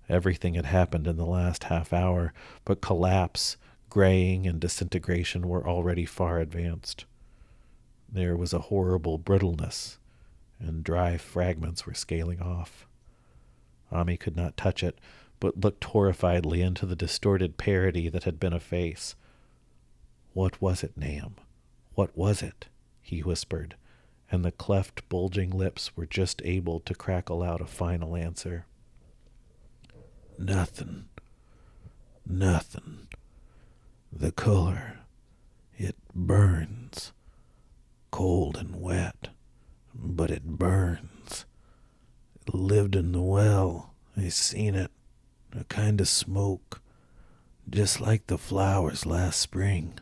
Everything 0.10 0.56
had 0.56 0.66
happened 0.66 1.06
in 1.06 1.18
the 1.18 1.28
last 1.28 1.66
half 1.66 1.94
hour, 1.94 2.34
but 2.66 2.82
collapse, 2.82 3.56
graying, 3.90 4.48
and 4.48 4.60
disintegration 4.60 5.48
were 5.48 5.68
already 5.68 6.06
far 6.06 6.40
advanced. 6.40 7.06
There 8.12 8.36
was 8.36 8.54
a 8.54 8.60
horrible 8.60 9.18
brittleness, 9.18 9.98
and 10.60 10.84
dry 10.84 11.18
fragments 11.18 11.86
were 11.86 11.94
scaling 11.94 12.42
off. 12.42 12.88
Ammi 13.92 14.20
could 14.20 14.36
not 14.36 14.58
touch 14.58 14.84
it, 14.84 15.00
but 15.40 15.60
looked 15.60 15.86
horrifiedly 15.86 16.60
into 16.60 16.86
the 16.86 16.96
distorted 16.96 17.58
parody 17.58 18.10
that 18.10 18.24
had 18.24 18.40
been 18.40 18.54
a 18.54 18.60
face. 18.60 19.16
What 20.34 20.62
was 20.62 20.84
it, 20.84 20.98
Nahum? 20.98 21.36
What 21.96 22.16
was 22.16 22.42
it? 22.42 22.68
he 23.02 23.22
whispered, 23.22 23.76
and 24.32 24.46
the 24.46 24.52
cleft, 24.52 25.08
bulging 25.10 25.50
lips 25.50 25.96
were 25.98 26.06
just 26.06 26.42
able 26.46 26.80
to 26.82 26.94
crackle 26.94 27.42
out 27.42 27.62
a 27.62 27.66
final 27.66 28.16
answer. 28.16 28.66
Nothing. 30.38 31.06
Nothing. 32.26 33.08
The 34.12 34.32
color. 34.32 35.00
It 35.78 35.96
burns. 36.14 37.12
Cold 38.12 38.58
and 38.58 38.82
wet. 38.82 39.30
But 39.94 40.32
it 40.32 40.44
burns. 40.46 41.46
It 42.46 42.54
lived 42.54 42.96
in 42.96 43.12
the 43.12 43.22
well. 43.22 43.94
I 44.18 44.30
seen 44.30 44.76
it. 44.76 44.92
A 45.58 45.64
kind 45.66 46.00
of 46.02 46.08
smoke. 46.08 46.82
just 47.70 48.02
like 48.02 48.28
the 48.28 48.38
flowers 48.38 49.06
last 49.06 49.40
spring. 49.40 50.00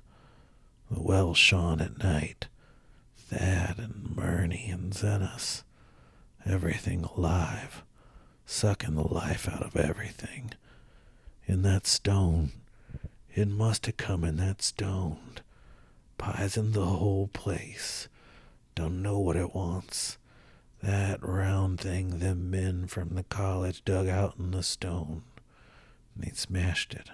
The 0.89 1.01
well 1.01 1.34
shone 1.34 1.82
at 1.82 1.97
night. 2.01 2.47
Thad 3.18 3.78
and 3.78 4.16
Merwin 4.16 4.53
and 4.53 4.93
Zenas. 4.93 5.64
Everything 6.45 7.03
alive, 7.03 7.84
sucking 8.45 8.95
the 8.95 9.01
life 9.08 9.49
out 9.49 9.62
of 9.64 9.76
everything. 9.76 10.51
In 11.45 11.62
that 11.64 11.86
stone, 11.88 12.51
it 13.38 13.47
must 13.47 13.85
have 13.85 13.97
come 13.97 14.23
in 14.23 14.38
that 14.38 14.63
stone. 14.63 15.38
Pizen 16.17 16.73
the 16.73 16.85
whole 16.88 17.27
place. 17.27 18.09
Don't 18.73 19.03
know 19.03 19.19
what 19.19 19.35
it 19.35 19.53
wants. 19.53 20.17
That 20.81 21.21
round 21.21 21.79
thing 21.79 22.17
them 22.17 22.49
men 22.49 22.88
from 22.88 23.09
the 23.13 23.21
college 23.21 23.85
dug 23.85 24.07
out 24.07 24.38
in 24.39 24.49
the 24.49 24.63
stone. 24.63 25.21
They 26.15 26.31
smashed 26.33 26.95
it. 26.95 27.11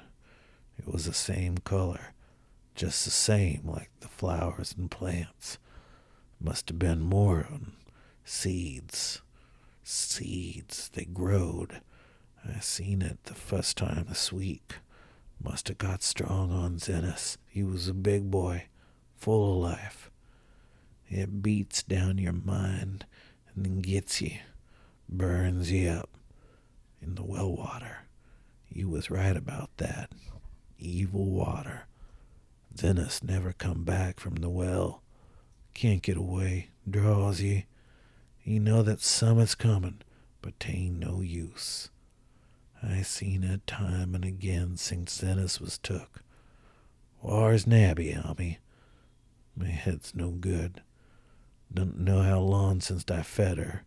It 0.80 0.88
was 0.88 1.04
the 1.04 1.14
same 1.14 1.58
color, 1.58 2.14
just 2.74 3.04
the 3.04 3.12
same 3.12 3.64
like 3.66 3.90
the 4.00 4.08
flowers 4.08 4.74
and 4.78 4.90
plants. 4.90 5.58
Must 6.40 6.70
have 6.70 6.80
been 6.80 7.02
more 7.02 7.50
seeds. 8.24 9.22
Seeds, 9.84 10.90
they 10.94 11.04
growed. 11.04 11.82
I 12.48 12.62
seen 12.62 13.02
it 13.02 13.22
the 13.26 13.34
first 13.34 13.76
time 13.76 14.06
this 14.08 14.32
week. 14.32 14.76
Must 15.44 15.68
have 15.68 15.78
got 15.78 16.02
strong 16.02 16.52
on 16.52 16.78
Zenas. 16.78 17.38
He 17.50 17.64
was 17.64 17.88
a 17.88 17.94
big 17.94 18.32
boy, 18.32 18.66
full 19.16 19.52
of 19.52 19.72
life. 19.72 20.10
It 21.10 21.44
beats 21.44 21.84
down 21.84 22.18
your 22.18 22.34
mind 22.34 23.06
and 23.54 23.66
then 23.66 23.80
gets 23.82 24.22
you, 24.22 24.38
burns 25.10 25.72
you 25.72 25.90
up 25.90 26.10
in 27.02 27.16
the 27.16 27.24
well 27.24 27.52
water. 27.52 28.00
You 28.70 28.90
was 28.90 29.12
right 29.12 29.36
about 29.36 29.70
that. 29.78 30.12
Evil 30.80 31.26
water. 31.26 31.88
Zenas 32.76 33.22
never 33.24 33.54
come 33.54 33.84
back 33.84 34.20
from 34.20 34.36
the 34.36 34.50
well. 34.50 35.04
Can't 35.74 36.02
get 36.02 36.18
away. 36.18 36.70
Draws 36.90 37.42
ye. 37.42 37.66
You 38.44 38.60
know 38.60 38.82
that 38.82 39.02
summit's 39.02 39.56
comin', 39.56 40.02
but 40.42 40.60
tain't 40.60 41.00
no 41.00 41.22
use. 41.22 41.90
I 42.86 43.02
seen 43.02 43.44
it 43.44 43.66
time 43.66 44.14
and 44.14 44.26
again 44.26 44.76
since 44.76 45.22
Zenas 45.22 45.62
was 45.62 45.78
took. 45.78 46.22
Whar's 47.22 47.66
Nabby, 47.66 48.14
Ammi? 48.14 48.58
My 49.56 49.68
head's 49.68 50.14
no 50.14 50.32
good. 50.32 50.82
Don't 51.74 52.00
know 52.00 52.22
how 52.22 52.40
long 52.40 52.82
since 52.82 53.06
I 53.10 53.22
fed 53.22 53.58
her. 53.58 53.84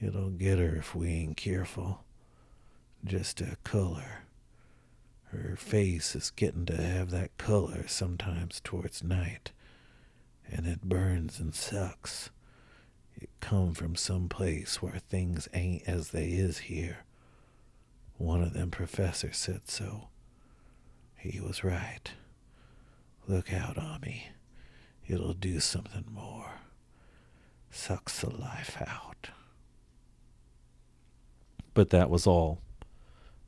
It'll 0.00 0.30
get 0.30 0.58
her 0.58 0.76
if 0.76 0.94
we 0.94 1.08
ain't 1.08 1.36
careful. 1.36 2.04
Just 3.04 3.40
a 3.40 3.56
color. 3.64 4.24
Her 5.24 5.56
face 5.56 6.14
is 6.14 6.30
getting 6.30 6.66
to 6.66 6.76
have 6.76 7.10
that 7.10 7.38
color 7.38 7.86
sometimes 7.88 8.60
towards 8.62 9.02
night, 9.02 9.52
and 10.50 10.66
it 10.66 10.82
burns 10.82 11.40
and 11.40 11.54
sucks. 11.54 12.30
It 13.16 13.30
come 13.40 13.72
from 13.72 13.96
some 13.96 14.28
place 14.28 14.82
where 14.82 14.98
things 14.98 15.48
ain't 15.54 15.84
as 15.86 16.10
they 16.10 16.32
is 16.32 16.58
here. 16.58 16.98
One 18.22 18.44
of 18.44 18.52
them 18.52 18.70
professors 18.70 19.36
said 19.36 19.62
so. 19.68 20.06
He 21.16 21.40
was 21.40 21.64
right. 21.64 22.08
Look 23.26 23.52
out, 23.52 23.74
Ammi. 23.74 24.26
It'll 25.08 25.34
do 25.34 25.58
something 25.58 26.04
more. 26.08 26.60
Sucks 27.72 28.20
the 28.20 28.30
life 28.30 28.80
out. 28.80 29.30
But 31.74 31.90
that 31.90 32.10
was 32.10 32.24
all. 32.24 32.60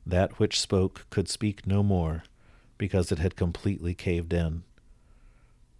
That 0.05 0.39
which 0.39 0.59
spoke 0.59 1.05
could 1.09 1.29
speak 1.29 1.65
no 1.65 1.81
more, 1.81 2.23
because 2.77 3.13
it 3.13 3.17
had 3.19 3.37
completely 3.37 3.93
caved 3.93 4.33
in. 4.33 4.63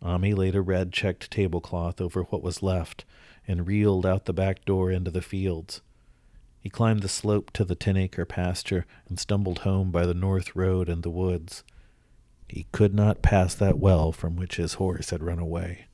Ammi 0.02 0.34
laid 0.34 0.56
a 0.56 0.62
red 0.62 0.94
checked 0.94 1.30
tablecloth 1.30 2.00
over 2.00 2.24
what 2.24 2.42
was 2.42 2.64
left 2.64 3.04
and 3.46 3.68
reeled 3.68 4.06
out 4.06 4.24
the 4.24 4.32
back 4.32 4.64
door 4.64 4.90
into 4.90 5.12
the 5.12 5.22
fields. 5.22 5.82
He 6.66 6.72
climbed 6.72 7.04
the 7.04 7.08
slope 7.08 7.52
to 7.52 7.64
the 7.64 7.76
ten 7.76 7.96
acre 7.96 8.26
pasture 8.26 8.88
and 9.08 9.20
stumbled 9.20 9.60
home 9.60 9.92
by 9.92 10.08
the 10.08 10.16
north 10.16 10.56
road 10.56 10.90
and 10.90 11.04
the 11.04 11.12
woods. 11.12 11.64
He 12.50 12.66
could 12.72 12.92
not 12.92 13.22
pass 13.22 13.54
that 13.54 13.78
well 13.78 14.12
from 14.12 14.36
which 14.36 14.56
his 14.56 14.74
horse 14.74 15.12
had 15.12 15.22
run 15.22 15.38
away. 15.38 15.86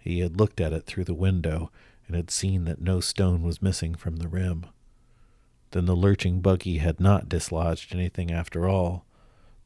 He 0.00 0.18
had 0.18 0.36
looked 0.40 0.60
at 0.60 0.72
it 0.72 0.86
through 0.86 1.04
the 1.04 1.14
window 1.14 1.70
and 2.08 2.16
had 2.16 2.32
seen 2.32 2.64
that 2.64 2.80
no 2.80 2.98
stone 2.98 3.44
was 3.44 3.62
missing 3.62 3.94
from 3.94 4.16
the 4.16 4.26
rim. 4.26 4.66
Then 5.70 5.86
the 5.86 5.94
lurching 5.94 6.40
buggy 6.40 6.78
had 6.78 6.98
not 6.98 7.28
dislodged 7.28 7.94
anything 7.94 8.32
after 8.32 8.66
all. 8.68 9.04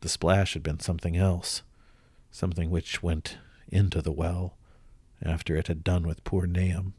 The 0.03 0.11
splash 0.11 0.53
had 0.53 0.63
been 0.63 0.81
something 0.81 1.17
else, 1.17 1.63
something 2.31 2.69
which 2.69 3.03
went 3.03 3.39
into 3.69 4.03
the 4.03 4.13
well 4.13 4.59
after 5.23 5.57
it 5.57 5.69
had 5.69 5.83
done 5.83 6.07
with 6.07 6.25
poor 6.25 6.47
Nahum. 6.47 6.93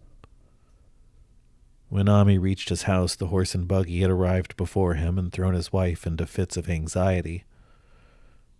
When 1.89 2.07
Ammi 2.07 2.39
reached 2.39 2.69
his 2.69 2.83
house, 2.83 3.15
the 3.15 3.27
horse 3.27 3.53
and 3.53 3.67
buggy 3.67 4.01
had 4.01 4.09
arrived 4.09 4.57
before 4.57 4.95
him 4.95 5.17
and 5.19 5.31
thrown 5.31 5.53
his 5.53 5.71
wife 5.71 6.07
into 6.07 6.25
fits 6.25 6.57
of 6.57 6.69
anxiety. 6.69 7.43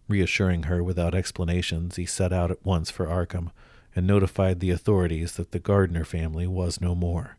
Reassuring 0.07 0.63
her 0.63 0.83
without 0.83 1.15
explanations, 1.15 1.95
he 1.95 2.05
set 2.05 2.31
out 2.31 2.51
at 2.51 2.63
once 2.63 2.91
for 2.91 3.07
Arkham 3.07 3.51
and 3.95 4.05
notified 4.05 4.59
the 4.59 4.71
authorities 4.71 5.33
that 5.33 5.51
the 5.51 5.59
Gardner 5.59 6.05
family 6.05 6.45
was 6.45 6.79
no 6.79 6.93
more. 6.93 7.37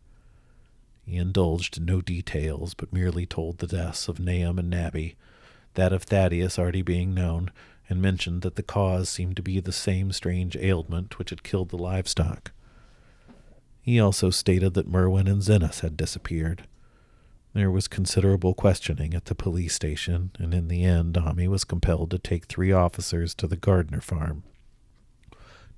He 1.05 1.17
indulged 1.17 1.79
in 1.79 1.85
no 1.85 2.01
details, 2.01 2.75
but 2.75 2.93
merely 2.93 3.27
told 3.27 3.59
the 3.59 3.69
deaths 3.69 4.09
of 4.09 4.19
Nahum 4.19 4.59
and 4.59 4.69
Nabby, 4.69 5.15
that 5.75 5.93
of 5.93 6.03
Thaddeus 6.03 6.59
already 6.59 6.83
being 6.83 7.15
known, 7.15 7.53
and 7.89 8.03
mentioned 8.03 8.43
that 8.43 8.57
the 8.57 8.63
cause 8.65 9.09
seemed 9.09 9.37
to 9.37 9.43
be 9.43 9.61
the 9.61 9.71
same 9.71 10.11
strange 10.11 10.57
ailment 10.57 11.19
which 11.19 11.31
had 11.31 11.45
killed 11.45 11.69
the 11.69 11.79
livestock. 11.79 12.51
He 13.87 14.01
also 14.01 14.31
stated 14.31 14.75
that 14.75 14.89
Merwin 14.89 15.29
and 15.29 15.41
Zenas 15.41 15.83
had 15.83 15.97
disappeared. 15.97 16.67
There 17.55 17.71
was 17.71 17.87
considerable 17.87 18.53
questioning 18.53 19.15
at 19.15 19.27
the 19.27 19.35
police 19.37 19.77
station, 19.77 20.33
and 20.41 20.53
in 20.53 20.67
the 20.67 20.83
end, 20.83 21.15
Ammi 21.15 21.47
was 21.47 21.63
compelled 21.63 22.11
to 22.11 22.19
take 22.19 22.47
three 22.47 22.73
officers 22.73 23.33
to 23.37 23.47
the 23.47 23.57
Gardner 23.57 24.01
farm. 24.01 24.43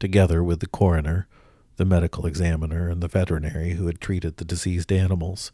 Together 0.01 0.43
with 0.43 0.61
the 0.61 0.67
coroner, 0.67 1.29
the 1.77 1.85
medical 1.85 2.25
examiner, 2.25 2.89
and 2.89 3.03
the 3.03 3.09
veterinary 3.09 3.73
who 3.73 3.87
had 3.87 4.01
treated 4.01 4.39
the 4.39 4.45
diseased 4.47 4.91
animals. 4.91 5.53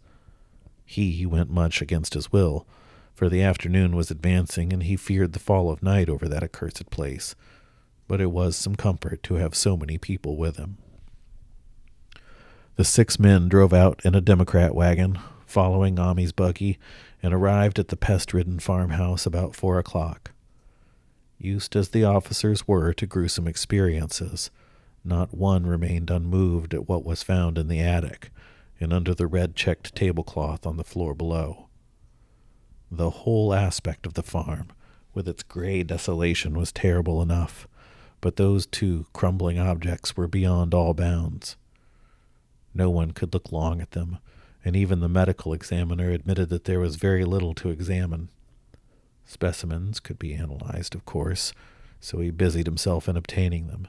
He 0.84 1.26
went 1.26 1.50
much 1.50 1.82
against 1.82 2.14
his 2.14 2.30
will, 2.30 2.68
for 3.16 3.28
the 3.28 3.42
afternoon 3.42 3.96
was 3.96 4.12
advancing 4.12 4.72
and 4.72 4.84
he 4.84 4.94
feared 4.94 5.32
the 5.32 5.40
fall 5.40 5.72
of 5.72 5.82
night 5.82 6.08
over 6.08 6.28
that 6.28 6.44
accursed 6.44 6.88
place, 6.90 7.34
but 8.06 8.20
it 8.20 8.30
was 8.30 8.54
some 8.54 8.76
comfort 8.76 9.24
to 9.24 9.34
have 9.34 9.56
so 9.56 9.76
many 9.76 9.98
people 9.98 10.36
with 10.36 10.56
him. 10.56 10.78
The 12.76 12.84
six 12.84 13.20
men 13.20 13.48
drove 13.48 13.72
out 13.72 14.00
in 14.04 14.16
a 14.16 14.20
Democrat 14.20 14.74
wagon, 14.74 15.20
following 15.46 15.96
Ammi's 15.98 16.32
buggy, 16.32 16.78
and 17.22 17.32
arrived 17.32 17.78
at 17.78 17.86
the 17.86 17.96
pest 17.96 18.34
ridden 18.34 18.58
farmhouse 18.58 19.26
about 19.26 19.54
four 19.54 19.78
o'clock. 19.78 20.32
Used 21.38 21.76
as 21.76 21.90
the 21.90 22.02
officers 22.02 22.66
were 22.66 22.92
to 22.94 23.06
gruesome 23.06 23.46
experiences, 23.46 24.50
not 25.04 25.32
one 25.32 25.66
remained 25.66 26.10
unmoved 26.10 26.74
at 26.74 26.88
what 26.88 27.04
was 27.04 27.22
found 27.22 27.58
in 27.58 27.68
the 27.68 27.80
attic 27.80 28.30
and 28.80 28.92
under 28.92 29.14
the 29.14 29.28
red 29.28 29.54
checked 29.54 29.94
tablecloth 29.94 30.66
on 30.66 30.76
the 30.76 30.82
floor 30.82 31.14
below. 31.14 31.68
The 32.90 33.10
whole 33.10 33.54
aspect 33.54 34.04
of 34.04 34.14
the 34.14 34.22
farm, 34.24 34.72
with 35.12 35.28
its 35.28 35.44
gray 35.44 35.84
desolation, 35.84 36.58
was 36.58 36.72
terrible 36.72 37.22
enough, 37.22 37.68
but 38.20 38.34
those 38.34 38.66
two 38.66 39.06
crumbling 39.12 39.60
objects 39.60 40.16
were 40.16 40.26
beyond 40.26 40.74
all 40.74 40.92
bounds. 40.92 41.56
No 42.74 42.90
one 42.90 43.12
could 43.12 43.32
look 43.32 43.52
long 43.52 43.80
at 43.80 43.92
them, 43.92 44.18
and 44.64 44.74
even 44.74 45.00
the 45.00 45.08
medical 45.08 45.52
examiner 45.52 46.10
admitted 46.10 46.48
that 46.48 46.64
there 46.64 46.80
was 46.80 46.96
very 46.96 47.24
little 47.24 47.54
to 47.54 47.70
examine. 47.70 48.28
Specimens 49.24 50.00
could 50.00 50.18
be 50.18 50.34
analyzed, 50.34 50.94
of 50.94 51.04
course, 51.04 51.52
so 52.00 52.18
he 52.18 52.30
busied 52.30 52.66
himself 52.66 53.08
in 53.08 53.16
obtaining 53.16 53.68
them 53.68 53.88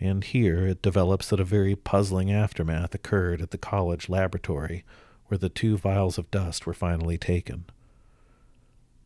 and 0.00 0.24
here 0.24 0.66
it 0.66 0.82
develops 0.82 1.28
that 1.28 1.40
a 1.40 1.44
very 1.44 1.74
puzzling 1.74 2.30
aftermath 2.32 2.94
occurred 2.94 3.40
at 3.40 3.50
the 3.50 3.58
college 3.58 4.08
laboratory 4.08 4.84
where 5.26 5.38
the 5.38 5.48
two 5.48 5.76
vials 5.76 6.18
of 6.18 6.30
dust 6.30 6.66
were 6.66 6.74
finally 6.74 7.18
taken. 7.18 7.64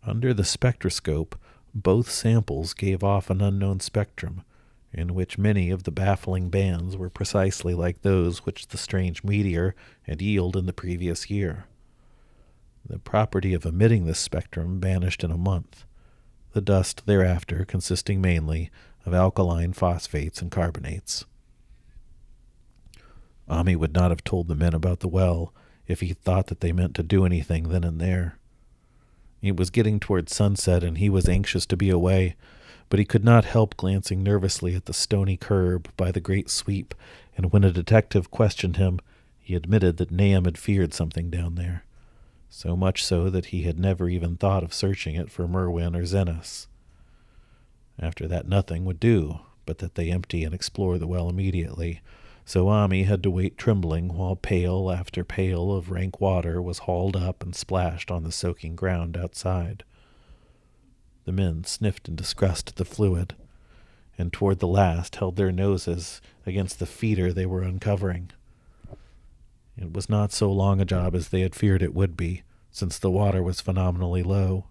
Under 0.04 0.34
the 0.34 0.44
spectroscope, 0.44 1.38
both 1.74 2.10
samples 2.10 2.74
gave 2.74 3.02
off 3.02 3.30
an 3.30 3.40
unknown 3.40 3.80
spectrum, 3.80 4.42
in 4.92 5.14
which 5.14 5.38
many 5.38 5.70
of 5.70 5.84
the 5.84 5.90
baffling 5.90 6.50
bands 6.50 6.96
were 6.96 7.10
precisely 7.10 7.74
like 7.74 8.02
those 8.02 8.44
which 8.44 8.68
the 8.68 8.78
strange 8.78 9.24
meteor 9.24 9.74
had 10.02 10.20
yielded 10.20 10.60
in 10.60 10.66
the 10.66 10.72
previous 10.72 11.30
year. 11.30 11.64
The 12.88 12.98
property 12.98 13.54
of 13.54 13.64
emitting 13.64 14.06
this 14.06 14.18
spectrum 14.18 14.80
vanished 14.80 15.24
in 15.24 15.30
a 15.30 15.38
month, 15.38 15.84
the 16.52 16.60
dust 16.60 17.06
thereafter 17.06 17.64
consisting 17.64 18.20
mainly 18.20 18.70
of 19.06 19.14
alkaline 19.14 19.72
phosphates 19.72 20.42
and 20.42 20.50
carbonates. 20.50 21.24
Ammi 23.48 23.76
would 23.76 23.94
not 23.94 24.10
have 24.10 24.24
told 24.24 24.48
the 24.48 24.54
men 24.54 24.74
about 24.74 25.00
the 25.00 25.08
well 25.08 25.54
if 25.86 26.00
he 26.00 26.12
thought 26.12 26.46
that 26.46 26.60
they 26.60 26.72
meant 26.72 26.94
to 26.94 27.02
do 27.02 27.24
anything 27.24 27.68
then 27.68 27.84
and 27.84 28.00
there. 28.00 28.38
It 29.40 29.56
was 29.56 29.70
getting 29.70 29.98
toward 29.98 30.28
sunset, 30.28 30.84
and 30.84 30.98
he 30.98 31.10
was 31.10 31.28
anxious 31.28 31.66
to 31.66 31.76
be 31.76 31.90
away, 31.90 32.36
but 32.92 32.98
he 32.98 33.06
could 33.06 33.24
not 33.24 33.46
help 33.46 33.74
glancing 33.78 34.22
nervously 34.22 34.74
at 34.74 34.84
the 34.84 34.92
stony 34.92 35.34
curb 35.34 35.88
by 35.96 36.12
the 36.12 36.20
great 36.20 36.50
sweep, 36.50 36.94
and 37.38 37.50
when 37.50 37.64
a 37.64 37.72
detective 37.72 38.30
questioned 38.30 38.76
him, 38.76 39.00
he 39.40 39.54
admitted 39.54 39.96
that 39.96 40.10
Nahum 40.10 40.44
had 40.44 40.58
feared 40.58 40.92
something 40.92 41.30
down 41.30 41.54
there, 41.54 41.86
so 42.50 42.76
much 42.76 43.02
so 43.02 43.30
that 43.30 43.46
he 43.46 43.62
had 43.62 43.78
never 43.78 44.10
even 44.10 44.36
thought 44.36 44.62
of 44.62 44.74
searching 44.74 45.14
it 45.14 45.30
for 45.30 45.48
Merwin 45.48 45.96
or 45.96 46.04
Zenas. 46.04 46.66
After 47.98 48.28
that, 48.28 48.46
nothing 48.46 48.84
would 48.84 49.00
do 49.00 49.40
but 49.64 49.78
that 49.78 49.94
they 49.94 50.10
empty 50.10 50.44
and 50.44 50.54
explore 50.54 50.98
the 50.98 51.06
well 51.06 51.30
immediately, 51.30 52.02
so 52.44 52.66
Ammi 52.66 53.06
had 53.06 53.22
to 53.22 53.30
wait 53.30 53.56
trembling 53.56 54.12
while 54.12 54.36
pail 54.36 54.90
after 54.90 55.24
pail 55.24 55.72
of 55.72 55.90
rank 55.90 56.20
water 56.20 56.60
was 56.60 56.80
hauled 56.80 57.16
up 57.16 57.42
and 57.42 57.56
splashed 57.56 58.10
on 58.10 58.22
the 58.22 58.30
soaking 58.30 58.76
ground 58.76 59.16
outside. 59.16 59.82
The 61.24 61.32
men 61.32 61.64
sniffed 61.64 62.08
in 62.08 62.16
disgust 62.16 62.70
at 62.70 62.76
the 62.76 62.84
fluid, 62.84 63.34
and 64.18 64.32
toward 64.32 64.58
the 64.58 64.66
last 64.66 65.16
held 65.16 65.36
their 65.36 65.52
noses 65.52 66.20
against 66.44 66.78
the 66.78 66.86
feeder 66.86 67.32
they 67.32 67.46
were 67.46 67.62
uncovering. 67.62 68.30
It 69.76 69.92
was 69.92 70.08
not 70.08 70.32
so 70.32 70.52
long 70.52 70.80
a 70.80 70.84
job 70.84 71.14
as 71.14 71.28
they 71.28 71.40
had 71.40 71.54
feared 71.54 71.82
it 71.82 71.94
would 71.94 72.16
be, 72.16 72.42
since 72.70 72.98
the 72.98 73.10
water 73.10 73.42
was 73.42 73.60
phenomenally 73.60 74.22
low. 74.22 74.66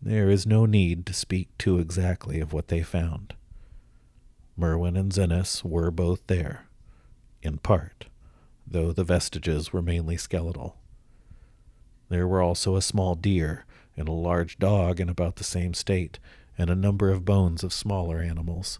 There 0.00 0.30
is 0.30 0.46
no 0.46 0.66
need 0.66 1.04
to 1.06 1.12
speak 1.12 1.48
too 1.58 1.78
exactly 1.78 2.40
of 2.40 2.52
what 2.52 2.68
they 2.68 2.82
found. 2.82 3.34
Merwin 4.56 4.96
and 4.96 5.12
Zenas 5.12 5.62
were 5.64 5.90
both 5.90 6.26
there, 6.26 6.66
in 7.42 7.58
part, 7.58 8.06
though 8.66 8.92
the 8.92 9.04
vestiges 9.04 9.72
were 9.72 9.82
mainly 9.82 10.16
skeletal. 10.16 10.76
There 12.08 12.26
were 12.26 12.40
also 12.40 12.76
a 12.76 12.82
small 12.82 13.14
deer 13.14 13.65
and 13.96 14.08
a 14.08 14.12
large 14.12 14.58
dog 14.58 15.00
in 15.00 15.08
about 15.08 15.36
the 15.36 15.44
same 15.44 15.74
state, 15.74 16.18
and 16.58 16.70
a 16.70 16.74
number 16.74 17.10
of 17.10 17.24
bones 17.24 17.62
of 17.62 17.72
smaller 17.72 18.20
animals. 18.20 18.78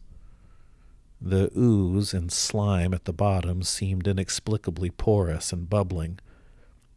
The 1.21 1.51
ooze 1.57 2.13
and 2.13 2.31
slime 2.31 2.93
at 2.93 3.05
the 3.05 3.13
bottom 3.13 3.63
seemed 3.63 4.07
inexplicably 4.07 4.91
porous 4.91 5.53
and 5.53 5.69
bubbling, 5.69 6.19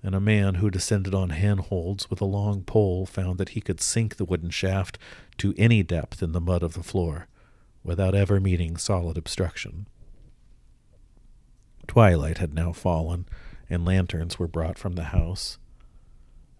and 0.03 0.13
a 0.13 0.19
man 0.19 0.55
who 0.55 0.69
descended 0.69 1.13
on 1.13 1.29
handholds 1.29 2.09
with 2.09 2.21
a 2.21 2.25
long 2.25 2.63
pole 2.63 3.05
found 3.05 3.37
that 3.37 3.49
he 3.49 3.61
could 3.61 3.81
sink 3.81 4.15
the 4.15 4.25
wooden 4.25 4.49
shaft 4.49 4.97
to 5.37 5.53
any 5.57 5.83
depth 5.83 6.21
in 6.21 6.31
the 6.31 6.41
mud 6.41 6.63
of 6.63 6.73
the 6.73 6.83
floor 6.83 7.27
without 7.83 8.15
ever 8.15 8.39
meeting 8.39 8.77
solid 8.77 9.17
obstruction. 9.17 9.87
Twilight 11.87 12.37
had 12.37 12.53
now 12.53 12.71
fallen, 12.71 13.25
and 13.69 13.85
lanterns 13.85 14.37
were 14.37 14.47
brought 14.47 14.77
from 14.77 14.93
the 14.93 15.05
house. 15.05 15.57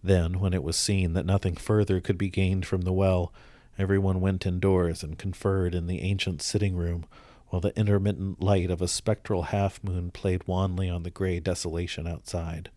Then, 0.01 0.39
when 0.39 0.53
it 0.53 0.63
was 0.63 0.77
seen 0.77 1.13
that 1.13 1.25
nothing 1.25 1.55
further 1.55 1.99
could 1.99 2.17
be 2.17 2.29
gained 2.29 2.65
from 2.65 2.81
the 2.81 2.93
well, 2.93 3.33
everyone 3.77 4.21
went 4.21 4.45
indoors 4.45 5.03
and 5.03 5.17
conferred 5.17 5.75
in 5.75 5.87
the 5.87 6.01
ancient 6.01 6.41
sitting 6.41 6.75
room, 6.75 7.05
while 7.47 7.59
the 7.59 7.77
intermittent 7.77 8.41
light 8.41 8.71
of 8.71 8.81
a 8.81 8.87
spectral 8.87 9.43
half 9.43 9.83
moon 9.83 10.11
played 10.11 10.47
wanly 10.47 10.89
on 10.89 11.03
the 11.03 11.09
gray 11.09 11.39
desolation 11.39 12.07
outside. 12.07 12.69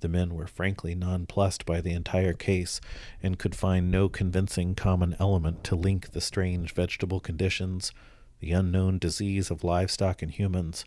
The 0.00 0.08
men 0.08 0.34
were 0.34 0.46
frankly 0.46 0.94
nonplussed 0.94 1.64
by 1.64 1.80
the 1.80 1.92
entire 1.92 2.34
case 2.34 2.80
and 3.22 3.38
could 3.38 3.54
find 3.54 3.90
no 3.90 4.08
convincing 4.08 4.74
common 4.74 5.16
element 5.18 5.64
to 5.64 5.76
link 5.76 6.10
the 6.10 6.20
strange 6.20 6.74
vegetable 6.74 7.20
conditions, 7.20 7.92
the 8.40 8.52
unknown 8.52 8.98
disease 8.98 9.50
of 9.50 9.64
livestock 9.64 10.20
and 10.22 10.32
humans, 10.32 10.84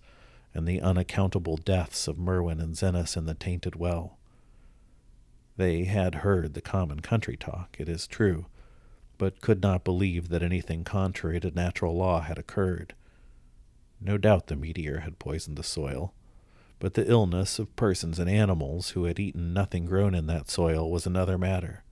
and 0.54 0.68
the 0.68 0.82
unaccountable 0.82 1.58
deaths 1.58 2.08
of 2.08 2.20
Merwin 2.20 2.60
and 2.60 2.76
Zenas 2.76 3.18
in 3.18 3.26
the 3.26 3.34
tainted 3.34 3.76
well. 3.76 4.17
They 5.58 5.86
had 5.86 6.16
heard 6.16 6.54
the 6.54 6.62
common 6.62 7.02
country 7.02 7.36
talk, 7.36 7.76
it 7.80 7.90
is 7.90 8.08
true, 8.08 8.46
but 9.18 9.42
could 9.42 9.62
not 9.62 9.84
believe 9.84 10.30
that 10.30 10.44
anything 10.44 10.84
contrary 10.84 11.40
to 11.42 11.52
natural 11.52 11.96
law 11.96 12.22
had 12.22 12.38
occurred. 12.38 12.94
No 14.00 14.18
doubt 14.18 14.48
the 14.48 14.56
meteor 14.56 15.00
had 15.00 15.20
poisoned 15.20 15.58
the 15.58 15.64
soil 15.64 16.14
but 16.80 16.94
the 16.94 17.10
illness 17.10 17.60
of 17.60 17.76
persons 17.76 18.20
and 18.20 18.30
animals 18.30 18.92
who 18.92 19.06
had 19.06 19.20
eaten 19.20 19.54
nothing 19.54 19.86
grown 19.86 20.14
in 20.14 20.28
that 20.28 20.50
soil 20.50 20.90
was 20.92 21.06
another 21.06 21.38
matter. 21.38 21.84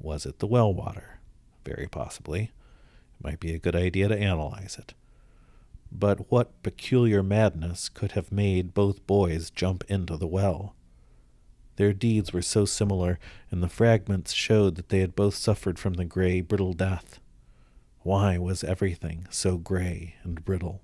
Was 0.00 0.24
it 0.24 0.38
the 0.38 0.46
well 0.46 0.72
water? 0.72 1.18
Very 1.64 1.86
possibly. 1.86 2.44
It 2.44 3.24
might 3.24 3.40
be 3.40 3.54
a 3.54 3.58
good 3.58 3.76
idea 3.76 4.08
to 4.08 4.18
analyze 4.18 4.78
it. 4.78 4.94
But 5.92 6.30
what 6.30 6.62
peculiar 6.62 7.22
madness 7.22 7.88
could 7.88 8.12
have 8.12 8.32
made 8.32 8.74
both 8.74 9.06
boys 9.06 9.50
jump 9.50 9.84
into 9.88 10.16
the 10.16 10.26
well? 10.26 10.74
Their 11.76 11.92
deeds 11.92 12.32
were 12.32 12.42
so 12.42 12.64
similar, 12.64 13.18
and 13.50 13.62
the 13.62 13.68
fragments 13.68 14.32
showed 14.32 14.76
that 14.76 14.88
they 14.90 15.00
had 15.00 15.16
both 15.16 15.34
suffered 15.34 15.78
from 15.78 15.94
the 15.94 16.04
gray, 16.04 16.40
brittle 16.40 16.72
death. 16.72 17.18
Why 18.00 18.38
was 18.38 18.62
everything 18.62 19.26
so 19.30 19.56
gray 19.56 20.14
and 20.22 20.44
brittle? 20.44 20.82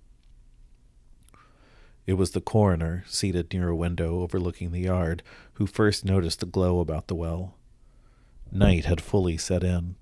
It 2.06 2.14
was 2.14 2.32
the 2.32 2.40
coroner, 2.40 3.04
seated 3.06 3.52
near 3.52 3.68
a 3.68 3.76
window 3.76 4.20
overlooking 4.22 4.72
the 4.72 4.80
yard, 4.80 5.22
who 5.54 5.66
first 5.66 6.04
noticed 6.04 6.40
the 6.40 6.46
glow 6.46 6.80
about 6.80 7.06
the 7.06 7.14
well. 7.14 7.54
Night 8.50 8.86
had 8.86 9.00
fully 9.00 9.36
set 9.36 9.62
in, 9.62 9.94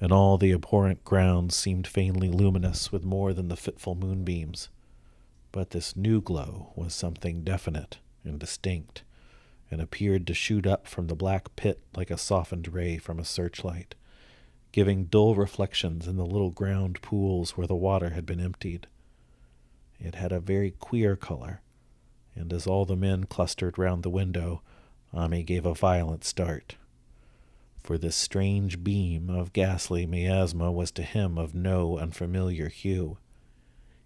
and 0.00 0.12
all 0.12 0.38
the 0.38 0.52
abhorrent 0.52 1.04
grounds 1.04 1.54
seemed 1.54 1.86
faintly 1.86 2.28
luminous 2.28 2.90
with 2.90 3.04
more 3.04 3.34
than 3.34 3.48
the 3.48 3.56
fitful 3.56 3.94
moonbeams. 3.94 4.70
But 5.50 5.70
this 5.70 5.94
new 5.94 6.22
glow 6.22 6.72
was 6.74 6.94
something 6.94 7.42
definite 7.42 7.98
and 8.24 8.38
distinct, 8.38 9.02
and 9.72 9.80
appeared 9.80 10.26
to 10.26 10.34
shoot 10.34 10.66
up 10.66 10.86
from 10.86 11.06
the 11.06 11.14
black 11.14 11.56
pit 11.56 11.80
like 11.96 12.10
a 12.10 12.18
softened 12.18 12.74
ray 12.74 12.98
from 12.98 13.18
a 13.18 13.24
searchlight, 13.24 13.94
giving 14.70 15.06
dull 15.06 15.34
reflections 15.34 16.06
in 16.06 16.16
the 16.16 16.26
little 16.26 16.50
ground 16.50 17.00
pools 17.00 17.56
where 17.56 17.66
the 17.66 17.74
water 17.74 18.10
had 18.10 18.26
been 18.26 18.38
emptied. 18.38 18.86
It 19.98 20.14
had 20.14 20.30
a 20.30 20.40
very 20.40 20.72
queer 20.72 21.16
color, 21.16 21.62
and 22.34 22.52
as 22.52 22.66
all 22.66 22.84
the 22.84 22.96
men 22.96 23.24
clustered 23.24 23.78
round 23.78 24.02
the 24.02 24.10
window, 24.10 24.60
Ammi 25.14 25.42
gave 25.42 25.64
a 25.64 25.72
violent 25.72 26.22
start. 26.22 26.76
For 27.82 27.96
this 27.96 28.14
strange 28.14 28.84
beam 28.84 29.30
of 29.30 29.54
ghastly 29.54 30.04
miasma 30.04 30.70
was 30.70 30.90
to 30.92 31.02
him 31.02 31.38
of 31.38 31.54
no 31.54 31.96
unfamiliar 31.96 32.68
hue. 32.68 33.16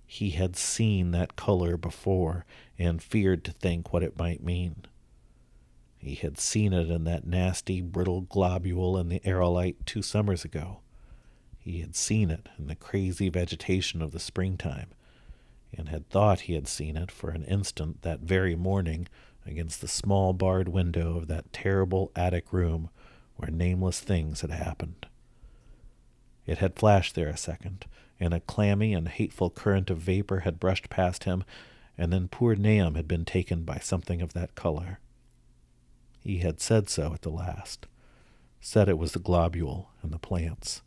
He 0.06 0.30
had 0.30 0.54
seen 0.54 1.10
that 1.10 1.34
color 1.34 1.76
before 1.76 2.46
and 2.78 3.02
feared 3.02 3.42
to 3.44 3.52
think 3.52 3.92
what 3.92 4.04
it 4.04 4.16
might 4.16 4.44
mean. 4.44 4.84
He 5.98 6.14
had 6.14 6.38
seen 6.38 6.72
it 6.72 6.90
in 6.90 7.04
that 7.04 7.26
nasty, 7.26 7.80
brittle 7.80 8.22
globule 8.22 8.98
in 8.98 9.08
the 9.08 9.20
aerolite 9.20 9.84
two 9.86 10.02
summers 10.02 10.44
ago. 10.44 10.80
He 11.58 11.80
had 11.80 11.96
seen 11.96 12.30
it 12.30 12.48
in 12.58 12.68
the 12.68 12.76
crazy 12.76 13.28
vegetation 13.28 14.00
of 14.00 14.12
the 14.12 14.20
springtime 14.20 14.88
and 15.76 15.88
had 15.88 16.08
thought 16.08 16.40
he 16.42 16.54
had 16.54 16.68
seen 16.68 16.96
it 16.96 17.10
for 17.10 17.30
an 17.30 17.44
instant 17.44 18.02
that 18.02 18.20
very 18.20 18.54
morning 18.54 19.08
against 19.44 19.80
the 19.80 19.88
small 19.88 20.32
barred 20.32 20.68
window 20.68 21.16
of 21.16 21.28
that 21.28 21.52
terrible 21.52 22.10
attic 22.16 22.52
room 22.52 22.88
where 23.36 23.50
nameless 23.50 24.00
things 24.00 24.40
had 24.40 24.50
happened. 24.50 25.06
It 26.46 26.58
had 26.58 26.76
flashed 26.76 27.14
there 27.14 27.28
a 27.28 27.36
second, 27.36 27.86
and 28.18 28.32
a 28.32 28.40
clammy 28.40 28.94
and 28.94 29.08
hateful 29.08 29.50
current 29.50 29.90
of 29.90 29.98
vapor 29.98 30.40
had 30.40 30.60
brushed 30.60 30.88
past 30.88 31.24
him, 31.24 31.44
and 31.98 32.12
then 32.12 32.28
poor 32.28 32.54
Nahum 32.54 32.94
had 32.94 33.08
been 33.08 33.24
taken 33.24 33.62
by 33.62 33.78
something 33.78 34.22
of 34.22 34.32
that 34.32 34.54
color. 34.54 35.00
He 36.26 36.38
had 36.38 36.60
said 36.60 36.88
so 36.88 37.14
at 37.14 37.22
the 37.22 37.30
last, 37.30 37.86
said 38.60 38.88
it 38.88 38.98
was 38.98 39.12
the 39.12 39.20
globule 39.20 39.90
and 40.02 40.12
the 40.12 40.18
plants. 40.18 40.82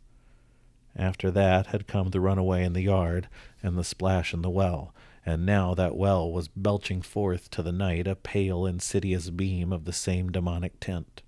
After 0.94 1.30
that 1.30 1.68
had 1.68 1.86
come 1.86 2.10
the 2.10 2.20
runaway 2.20 2.62
in 2.62 2.74
the 2.74 2.82
yard 2.82 3.26
and 3.62 3.78
the 3.78 3.82
splash 3.82 4.34
in 4.34 4.42
the 4.42 4.50
well, 4.50 4.94
and 5.24 5.46
now 5.46 5.72
that 5.72 5.96
well 5.96 6.30
was 6.30 6.48
belching 6.48 7.00
forth 7.00 7.50
to 7.52 7.62
the 7.62 7.72
night 7.72 8.06
a 8.06 8.16
pale, 8.16 8.66
insidious 8.66 9.30
beam 9.30 9.72
of 9.72 9.86
the 9.86 9.94
same 9.94 10.30
demonic 10.30 10.78
tint. 10.78 11.22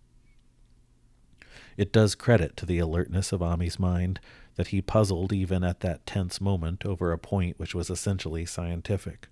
It 1.78 1.90
does 1.90 2.14
credit 2.14 2.54
to 2.58 2.66
the 2.66 2.80
alertness 2.80 3.32
of 3.32 3.40
Ammi's 3.40 3.78
mind 3.78 4.20
that 4.56 4.68
he 4.68 4.82
puzzled 4.82 5.32
even 5.32 5.64
at 5.64 5.80
that 5.80 6.04
tense 6.04 6.38
moment 6.38 6.84
over 6.84 7.12
a 7.12 7.18
point 7.18 7.58
which 7.58 7.74
was 7.74 7.88
essentially 7.88 8.44
scientific. 8.44 9.28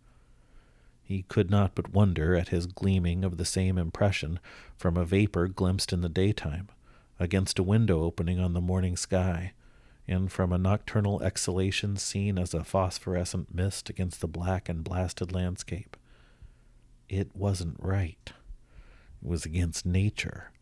He 1.11 1.23
could 1.23 1.51
not 1.51 1.75
but 1.75 1.93
wonder 1.93 2.37
at 2.37 2.51
his 2.51 2.67
gleaming 2.67 3.25
of 3.25 3.37
the 3.37 3.45
same 3.45 3.77
impression 3.79 4.39
from 4.77 4.97
a 4.97 5.05
vapor 5.05 5.49
glimpsed 5.49 5.93
in 5.93 6.03
the 6.03 6.09
daytime, 6.09 6.69
against 7.19 7.59
a 7.59 7.65
window 7.65 8.05
opening 8.05 8.39
on 8.39 8.53
the 8.53 8.61
morning 8.61 8.97
sky, 8.97 9.53
and 10.07 10.31
from 10.31 10.53
a 10.53 10.59
nocturnal 10.59 11.21
exhalation 11.21 11.97
seen 11.97 12.39
as 12.39 12.55
a 12.55 12.63
phosphorescent 12.63 13.53
mist 13.53 13.91
against 13.91 14.21
the 14.21 14.29
black 14.29 14.69
and 14.69 14.85
blasted 14.85 15.33
landscape. 15.33 15.97
It 17.09 17.35
wasn't 17.35 17.79
right. 17.81 18.33
It 19.21 19.29
was 19.29 19.45
against 19.45 19.85
nature. 19.85 20.53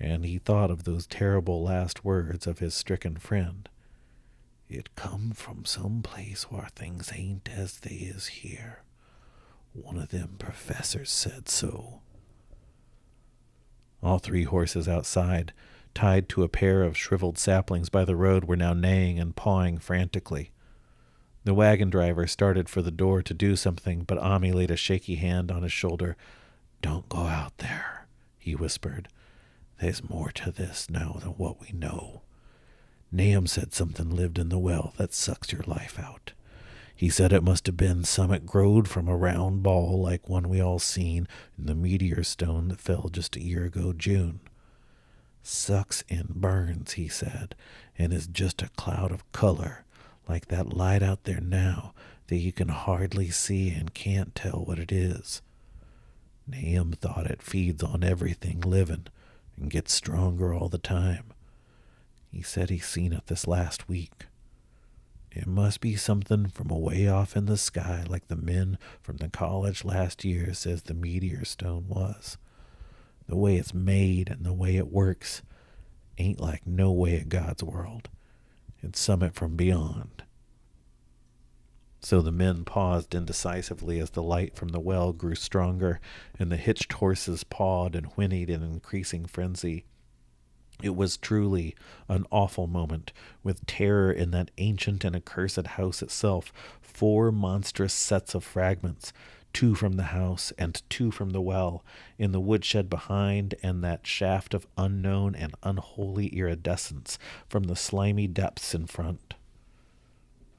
And 0.00 0.24
he 0.24 0.38
thought 0.38 0.70
of 0.70 0.84
those 0.84 1.06
terrible 1.06 1.62
last 1.62 2.06
words 2.06 2.46
of 2.46 2.58
his 2.58 2.72
stricken 2.72 3.16
friend. 3.16 3.68
It 4.66 4.96
come 4.96 5.32
from 5.32 5.66
some 5.66 6.00
place 6.00 6.44
where 6.44 6.68
things 6.74 7.12
ain't 7.14 7.50
as 7.54 7.80
they 7.80 7.96
is 7.96 8.28
here. 8.28 8.83
One 9.74 9.98
of 9.98 10.10
them 10.10 10.36
professors 10.38 11.10
said 11.10 11.48
so. 11.48 12.00
All 14.02 14.18
three 14.18 14.44
horses 14.44 14.88
outside, 14.88 15.52
tied 15.94 16.28
to 16.30 16.44
a 16.44 16.48
pair 16.48 16.82
of 16.82 16.96
shriveled 16.96 17.38
saplings 17.38 17.88
by 17.88 18.04
the 18.04 18.14
road, 18.14 18.44
were 18.44 18.56
now 18.56 18.72
neighing 18.72 19.18
and 19.18 19.34
pawing 19.34 19.78
frantically. 19.78 20.52
The 21.42 21.54
wagon 21.54 21.90
driver 21.90 22.26
started 22.26 22.68
for 22.68 22.82
the 22.82 22.90
door 22.90 23.20
to 23.22 23.34
do 23.34 23.56
something, 23.56 24.04
but 24.04 24.18
Ammi 24.18 24.54
laid 24.54 24.70
a 24.70 24.76
shaky 24.76 25.16
hand 25.16 25.50
on 25.50 25.62
his 25.62 25.72
shoulder. 25.72 26.16
Don't 26.80 27.08
go 27.08 27.26
out 27.26 27.58
there, 27.58 28.06
he 28.38 28.54
whispered. 28.54 29.08
There's 29.80 30.08
more 30.08 30.30
to 30.32 30.52
this 30.52 30.88
now 30.88 31.18
than 31.20 31.30
what 31.30 31.60
we 31.60 31.70
know. 31.72 32.22
Nahum 33.10 33.46
said 33.46 33.72
something 33.72 34.10
lived 34.10 34.38
in 34.38 34.50
the 34.50 34.58
well 34.58 34.94
that 34.98 35.12
sucks 35.12 35.52
your 35.52 35.64
life 35.66 35.98
out. 35.98 36.32
He 36.96 37.08
said 37.08 37.32
it 37.32 37.42
must 37.42 37.66
have 37.66 37.76
been 37.76 38.04
summit 38.04 38.46
growed 38.46 38.88
from 38.88 39.08
a 39.08 39.16
round 39.16 39.62
ball 39.62 40.00
like 40.00 40.28
one 40.28 40.48
we 40.48 40.60
all 40.60 40.78
seen 40.78 41.26
in 41.58 41.66
the 41.66 41.74
meteor 41.74 42.22
stone 42.22 42.68
that 42.68 42.80
fell 42.80 43.08
just 43.08 43.36
a 43.36 43.42
year 43.42 43.64
ago 43.64 43.92
June. 43.92 44.40
Sucks 45.42 46.04
and 46.08 46.28
burns, 46.28 46.92
he 46.92 47.08
said, 47.08 47.54
and 47.98 48.12
is 48.12 48.26
just 48.26 48.62
a 48.62 48.70
cloud 48.70 49.12
of 49.12 49.30
color, 49.32 49.84
like 50.28 50.48
that 50.48 50.72
light 50.72 51.02
out 51.02 51.24
there 51.24 51.40
now 51.40 51.92
that 52.28 52.36
you 52.36 52.52
can 52.52 52.68
hardly 52.68 53.28
see 53.28 53.70
and 53.70 53.92
can't 53.92 54.34
tell 54.34 54.64
what 54.64 54.78
it 54.78 54.90
is. 54.90 55.42
Nahum 56.46 56.92
thought 56.92 57.26
it 57.26 57.42
feeds 57.42 57.82
on 57.82 58.04
everything 58.04 58.60
living 58.60 59.06
and 59.56 59.70
gets 59.70 59.92
stronger 59.92 60.54
all 60.54 60.68
the 60.68 60.78
time. 60.78 61.24
He 62.30 62.42
said 62.42 62.70
he 62.70 62.78
seen 62.78 63.12
it 63.12 63.26
this 63.26 63.46
last 63.46 63.88
week. 63.88 64.26
It 65.34 65.48
must 65.48 65.80
be 65.80 65.96
something 65.96 66.46
from 66.46 66.70
away 66.70 67.08
off 67.08 67.36
in 67.36 67.46
the 67.46 67.56
sky, 67.56 68.04
like 68.06 68.28
the 68.28 68.36
men 68.36 68.78
from 69.02 69.16
the 69.16 69.28
college 69.28 69.84
last 69.84 70.24
year 70.24 70.54
says 70.54 70.82
the 70.82 70.94
meteor 70.94 71.44
stone 71.44 71.86
was. 71.88 72.38
The 73.26 73.36
way 73.36 73.56
it's 73.56 73.74
made 73.74 74.30
and 74.30 74.44
the 74.44 74.52
way 74.52 74.76
it 74.76 74.92
works 74.92 75.42
ain't 76.18 76.40
like 76.40 76.66
no 76.68 76.92
way 76.92 77.16
at 77.16 77.28
God's 77.28 77.64
world. 77.64 78.08
It's 78.80 79.00
summit 79.00 79.34
from 79.34 79.56
beyond. 79.56 80.22
So 82.00 82.22
the 82.22 82.30
men 82.30 82.64
paused 82.64 83.12
indecisively 83.12 83.98
as 83.98 84.10
the 84.10 84.22
light 84.22 84.54
from 84.54 84.68
the 84.68 84.78
well 84.78 85.12
grew 85.12 85.34
stronger, 85.34 86.00
and 86.38 86.52
the 86.52 86.56
hitched 86.56 86.92
horses 86.92 87.42
pawed 87.42 87.96
and 87.96 88.06
whinnied 88.08 88.50
in 88.50 88.62
increasing 88.62 89.24
frenzy. 89.24 89.86
It 90.82 90.96
was 90.96 91.16
truly 91.16 91.74
an 92.08 92.26
awful 92.30 92.66
moment, 92.66 93.12
with 93.42 93.64
terror 93.66 94.10
in 94.10 94.32
that 94.32 94.50
ancient 94.58 95.04
and 95.04 95.14
accursed 95.14 95.66
house 95.66 96.02
itself. 96.02 96.52
Four 96.80 97.30
monstrous 97.30 97.94
sets 97.94 98.34
of 98.34 98.44
fragments, 98.44 99.12
two 99.52 99.74
from 99.74 99.92
the 99.94 100.04
house 100.04 100.52
and 100.58 100.82
two 100.90 101.10
from 101.10 101.30
the 101.30 101.40
well, 101.40 101.84
in 102.18 102.32
the 102.32 102.40
woodshed 102.40 102.90
behind, 102.90 103.54
and 103.62 103.82
that 103.84 104.06
shaft 104.06 104.52
of 104.52 104.66
unknown 104.76 105.34
and 105.34 105.54
unholy 105.62 106.26
iridescence 106.28 107.18
from 107.48 107.64
the 107.64 107.76
slimy 107.76 108.26
depths 108.26 108.74
in 108.74 108.86
front. 108.86 109.34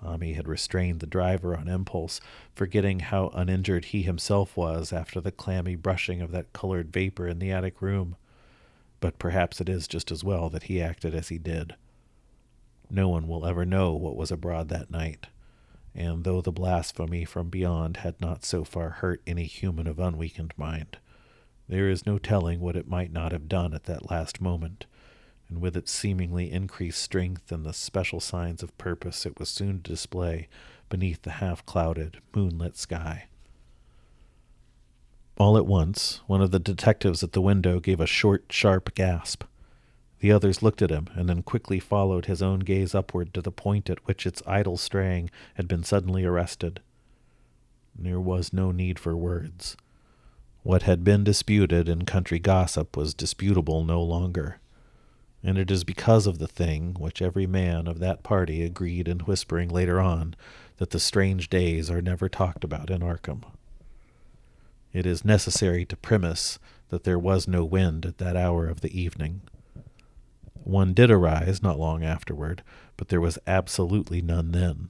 Ammi 0.02 0.36
had 0.36 0.48
restrained 0.48 1.00
the 1.02 1.08
driver 1.08 1.58
on 1.58 1.68
impulse, 1.68 2.22
forgetting 2.54 3.00
how 3.00 3.30
uninjured 3.34 3.86
he 3.86 4.04
himself 4.04 4.56
was 4.56 4.94
after 4.94 5.20
the 5.20 5.32
clammy 5.32 5.76
brushing 5.76 6.22
of 6.22 6.32
that 6.32 6.54
colored 6.54 6.92
vapor 6.92 7.28
in 7.28 7.40
the 7.40 7.52
attic 7.52 7.82
room 7.82 8.16
but 9.06 9.20
perhaps 9.20 9.62
it 9.62 9.70
is 9.70 9.88
just 9.88 10.12
as 10.12 10.24
well 10.24 10.50
that 10.50 10.64
he 10.64 10.82
acted 10.82 11.14
as 11.14 11.28
he 11.28 11.38
did. 11.38 11.76
No 12.90 13.08
one 13.08 13.28
will 13.28 13.46
ever 13.46 13.64
know 13.64 13.94
what 13.94 14.16
was 14.16 14.32
abroad 14.32 14.68
that 14.70 14.90
night, 14.90 15.28
and 15.94 16.24
though 16.24 16.42
the 16.42 16.52
blasphemy 16.52 17.24
from 17.24 17.50
beyond 17.50 17.98
had 17.98 18.20
not 18.20 18.44
so 18.44 18.64
far 18.64 18.90
hurt 18.90 19.22
any 19.28 19.44
human 19.44 19.86
of 19.86 20.00
unweakened 20.00 20.56
mind, 20.58 20.98
there 21.70 21.88
is 21.88 22.08
no 22.08 22.18
telling 22.18 22.60
what 22.60 22.76
it 22.76 22.88
might 22.88 23.14
not 23.14 23.32
have 23.32 23.48
done 23.48 23.76
at 23.76 23.84
that 23.84 24.10
last 24.10 24.42
moment, 24.42 24.88
and 25.50 25.62
with 25.62 25.78
its 25.78 25.92
seemingly 25.92 26.52
increased 26.52 27.00
strength 27.00 27.52
and 27.52 27.64
the 27.64 27.74
special 27.74 28.20
signs 28.20 28.64
of 28.64 28.76
purpose 28.80 29.24
it 29.24 29.38
was 29.38 29.50
soon 29.50 29.84
to 29.84 29.92
display 29.92 30.48
beneath 30.90 31.22
the 31.22 31.34
half 31.34 31.64
clouded, 31.68 32.18
moonlit 32.34 32.76
sky. 32.76 33.26
All 35.38 35.58
at 35.58 35.66
once, 35.66 36.22
one 36.28 36.42
of 36.42 36.52
the 36.52 36.60
detectives 36.60 37.22
at 37.22 37.34
the 37.34 37.42
window 37.42 37.82
gave 37.82 38.00
a 38.00 38.08
short, 38.08 38.46
sharp 38.50 38.96
gasp. 38.96 39.44
The 40.20 40.32
others 40.32 40.64
looked 40.64 40.82
at 40.82 40.92
him 40.92 41.08
and 41.14 41.28
then 41.28 41.44
quickly 41.44 41.78
followed 41.78 42.26
his 42.26 42.42
own 42.42 42.60
gaze 42.60 42.96
upward 42.96 43.34
to 43.34 43.42
the 43.42 43.52
point 43.52 43.90
at 43.90 44.06
which 44.08 44.26
its 44.26 44.42
idle 44.48 44.78
straying 44.78 45.30
had 45.56 45.68
been 45.68 45.84
suddenly 45.84 46.24
arrested. 46.24 46.80
There 47.94 48.20
was 48.20 48.54
no 48.54 48.72
need 48.72 48.98
for 48.98 49.16
words. 49.16 49.76
What 50.64 50.84
had 50.84 51.04
been 51.04 51.26
disputed 51.26 51.90
in 51.90 52.06
country 52.06 52.40
gossip 52.40 52.96
was 52.96 53.14
disputable 53.14 53.84
no 53.84 54.02
longer. 54.02 54.60
And 55.44 55.58
it 55.58 55.70
is 55.70 55.84
because 55.84 56.28
of 56.28 56.40
the 56.40 56.48
thing 56.48 56.96
which 56.98 57.22
every 57.22 57.46
man 57.46 57.88
of 57.88 58.00
that 58.00 58.24
party 58.24 58.64
agreed 58.64 59.10
in 59.10 59.20
whispering 59.20 59.68
later 59.68 60.00
on 60.00 60.36
that 60.78 60.92
the 60.92 61.00
strange 61.00 61.50
days 61.50 61.92
are 61.92 62.02
never 62.02 62.30
talked 62.30 62.64
about 62.64 62.90
in 62.90 63.02
Arkham 63.02 63.44
it 64.96 65.06
is 65.06 65.26
necessary 65.26 65.84
to 65.84 65.98
premise 65.98 66.58
that 66.88 67.04
there 67.04 67.20
was 67.20 67.50
no 67.50 67.66
wind 67.66 68.06
at 68.06 68.18
that 68.18 68.38
hour 68.38 68.66
of 68.66 68.80
the 68.80 68.98
evening. 68.98 69.42
One 70.54 70.94
did 70.94 71.12
arise 71.12 71.62
not 71.62 71.78
long 71.78 72.02
afterward, 72.02 72.64
but 72.96 73.10
there 73.10 73.20
was 73.20 73.38
absolutely 73.46 74.22
none 74.22 74.54
then. 74.54 74.90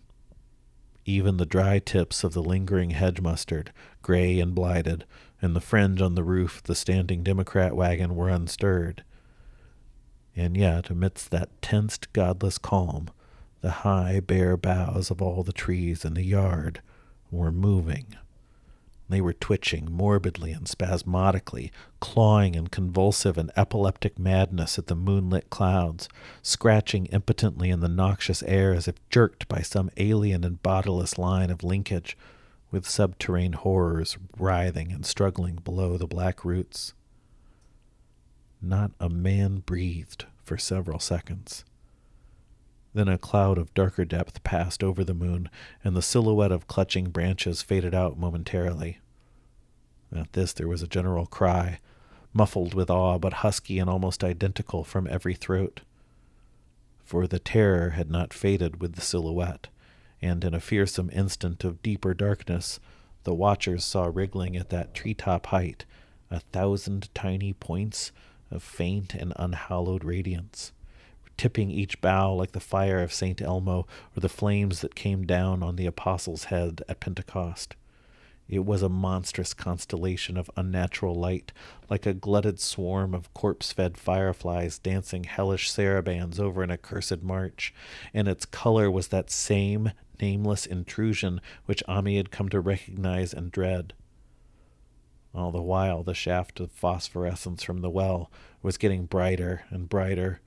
Even 1.05 1.37
the 1.37 1.45
dry 1.45 1.79
tips 1.79 2.23
of 2.23 2.33
the 2.33 2.43
lingering 2.43 2.91
hedge 2.91 3.19
mustard, 3.19 3.73
gray 4.03 4.39
and 4.39 4.53
blighted, 4.53 5.05
and 5.41 5.55
the 5.55 5.61
fringe 5.61 6.01
on 6.03 6.13
the 6.13 6.23
roof 6.23 6.57
of 6.57 6.63
the 6.65 6.75
standing 6.75 7.23
Democrat 7.23 7.75
wagon 7.75 8.15
were 8.15 8.29
unstirred. 8.29 9.03
And 10.35 10.55
yet, 10.55 10.91
amidst 10.91 11.31
that 11.31 11.63
tensed, 11.63 12.13
godless 12.13 12.59
calm, 12.59 13.09
the 13.61 13.71
high, 13.71 14.19
bare 14.19 14.55
boughs 14.55 15.09
of 15.09 15.19
all 15.19 15.41
the 15.41 15.51
trees 15.51 16.05
in 16.05 16.13
the 16.13 16.25
yard 16.25 16.81
were 17.31 17.51
moving. 17.51 18.15
They 19.07 19.21
were 19.21 19.33
twitching 19.33 19.91
morbidly 19.91 20.51
and 20.51 20.67
spasmodically, 20.67 21.71
clawing 21.99 22.55
in 22.55 22.67
convulsive 22.67 23.37
and 23.37 23.51
epileptic 23.55 24.17
madness 24.17 24.79
at 24.79 24.87
the 24.87 24.95
moonlit 24.95 25.49
clouds, 25.51 26.09
scratching 26.41 27.05
impotently 27.07 27.69
in 27.69 27.81
the 27.81 27.87
noxious 27.87 28.41
air 28.43 28.73
as 28.73 28.87
if 28.87 28.95
jerked 29.09 29.47
by 29.47 29.61
some 29.61 29.91
alien 29.97 30.43
and 30.43 30.63
bodiless 30.63 31.19
line 31.19 31.51
of 31.51 31.63
linkage, 31.63 32.17
with 32.71 32.89
subterranean 32.89 33.53
horrors 33.53 34.17
writhing 34.37 34.91
and 34.91 35.05
struggling 35.05 35.55
below 35.57 35.97
the 35.97 36.07
black 36.07 36.43
roots. 36.43 36.93
Not 38.61 38.91
a 38.99 39.09
man 39.09 39.57
breathed 39.57 40.25
for 40.43 40.57
several 40.57 40.99
seconds. 40.99 41.63
Then 42.95 43.09
a 43.09 43.17
cloud 43.17 43.57
of 43.57 43.73
darker 43.73 44.05
depth 44.05 44.41
passed 44.45 44.81
over 44.81 45.03
the 45.03 45.13
moon, 45.13 45.49
and 45.83 45.97
the 45.97 46.01
silhouette 46.01 46.53
of 46.53 46.69
clutching 46.69 47.09
branches 47.09 47.61
faded 47.61 47.93
out 47.93 48.17
momentarily. 48.17 48.99
At 50.15 50.31
this 50.31 50.53
there 50.53 50.69
was 50.69 50.81
a 50.81 50.87
general 50.87 51.25
cry, 51.25 51.81
muffled 52.31 52.73
with 52.73 52.89
awe, 52.89 53.17
but 53.17 53.33
husky 53.43 53.79
and 53.79 53.89
almost 53.89 54.23
identical 54.23 54.85
from 54.85 55.07
every 55.07 55.33
throat. 55.33 55.81
For 57.03 57.27
the 57.27 57.37
terror 57.37 57.89
had 57.89 58.09
not 58.09 58.33
faded 58.33 58.79
with 58.79 58.93
the 58.93 59.01
silhouette, 59.01 59.67
and 60.21 60.45
in 60.45 60.53
a 60.53 60.61
fearsome 60.61 61.09
instant 61.11 61.65
of 61.65 61.83
deeper 61.83 62.13
darkness, 62.13 62.79
the 63.25 63.33
watchers 63.33 63.83
saw 63.83 64.05
wriggling 64.05 64.55
at 64.55 64.69
that 64.69 64.93
tree-top 64.93 65.47
height 65.47 65.83
a 66.31 66.39
thousand 66.39 67.13
tiny 67.13 67.51
points 67.51 68.13
of 68.49 68.63
faint 68.63 69.13
and 69.13 69.33
unhallowed 69.35 70.05
radiance 70.05 70.71
tipping 71.37 71.69
each 71.71 72.01
bough 72.01 72.33
like 72.33 72.51
the 72.51 72.59
fire 72.59 73.01
of 73.01 73.13
St. 73.13 73.41
Elmo 73.41 73.87
or 74.15 74.19
the 74.19 74.29
flames 74.29 74.81
that 74.81 74.95
came 74.95 75.25
down 75.25 75.63
on 75.63 75.75
the 75.75 75.85
apostles' 75.85 76.45
head 76.45 76.83
at 76.87 76.99
Pentecost. 76.99 77.75
It 78.47 78.63
was 78.63 78.83
a 78.83 78.89
monstrous 78.89 79.55
constellation 79.55 80.37
of 80.37 80.51
unnatural 80.55 81.15
light, 81.15 81.51
like 81.89 82.05
a 82.05 82.13
glutted 82.13 82.59
swarm 82.59 83.15
of 83.15 83.33
corpse 83.33 83.71
fed 83.71 83.97
fireflies 83.97 84.77
dancing 84.77 85.23
hellish 85.23 85.71
sarabands 85.71 86.39
over 86.39 86.61
an 86.61 86.69
accursed 86.69 87.23
march, 87.23 87.73
and 88.13 88.27
its 88.27 88.45
color 88.45 88.91
was 88.91 89.07
that 89.07 89.31
same 89.31 89.91
nameless 90.21 90.65
intrusion 90.65 91.41
which 91.65 91.83
Ammi 91.87 92.17
had 92.17 92.31
come 92.31 92.49
to 92.49 92.59
recognize 92.59 93.33
and 93.33 93.51
dread. 93.51 93.93
All 95.33 95.51
the 95.51 95.61
while, 95.61 96.03
the 96.03 96.13
shaft 96.13 96.59
of 96.59 96.71
phosphorescence 96.71 97.63
from 97.63 97.81
the 97.81 97.89
well 97.89 98.31
was 98.61 98.77
getting 98.77 99.05
brighter 99.05 99.65
and 99.69 99.89
brighter, 99.89 100.39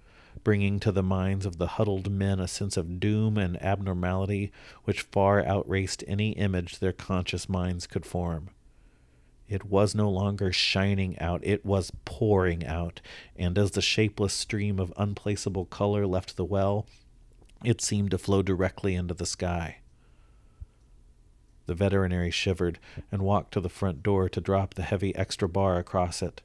bringing 0.44 0.80
to 0.80 0.92
the 0.92 1.02
minds 1.02 1.46
of 1.46 1.58
the 1.58 1.66
huddled 1.66 2.10
men 2.10 2.40
a 2.40 2.48
sense 2.48 2.76
of 2.76 3.00
doom 3.00 3.36
and 3.36 3.62
abnormality 3.62 4.52
which 4.84 5.02
far 5.02 5.44
outraced 5.44 6.04
any 6.06 6.30
image 6.32 6.78
their 6.78 6.92
conscious 6.92 7.48
minds 7.48 7.86
could 7.86 8.06
form. 8.06 8.50
It 9.48 9.64
was 9.64 9.94
no 9.94 10.10
longer 10.10 10.52
shining 10.52 11.18
out, 11.18 11.40
it 11.42 11.64
was 11.64 11.92
pouring 12.04 12.66
out, 12.66 13.00
and 13.36 13.56
as 13.56 13.70
the 13.70 13.80
shapeless 13.80 14.34
stream 14.34 14.78
of 14.78 14.92
unplaceable 14.96 15.64
color 15.64 16.06
left 16.06 16.36
the 16.36 16.44
well, 16.44 16.86
it 17.64 17.80
seemed 17.80 18.10
to 18.10 18.18
flow 18.18 18.42
directly 18.42 18.94
into 18.94 19.14
the 19.14 19.26
sky. 19.26 19.78
The 21.66 21.74
veterinary 21.74 22.30
shivered 22.30 22.78
and 23.10 23.22
walked 23.22 23.52
to 23.52 23.60
the 23.60 23.68
front 23.68 24.02
door 24.02 24.28
to 24.28 24.40
drop 24.40 24.74
the 24.74 24.82
heavy 24.82 25.14
extra 25.16 25.48
bar 25.48 25.78
across 25.78 26.22
it. 26.22 26.42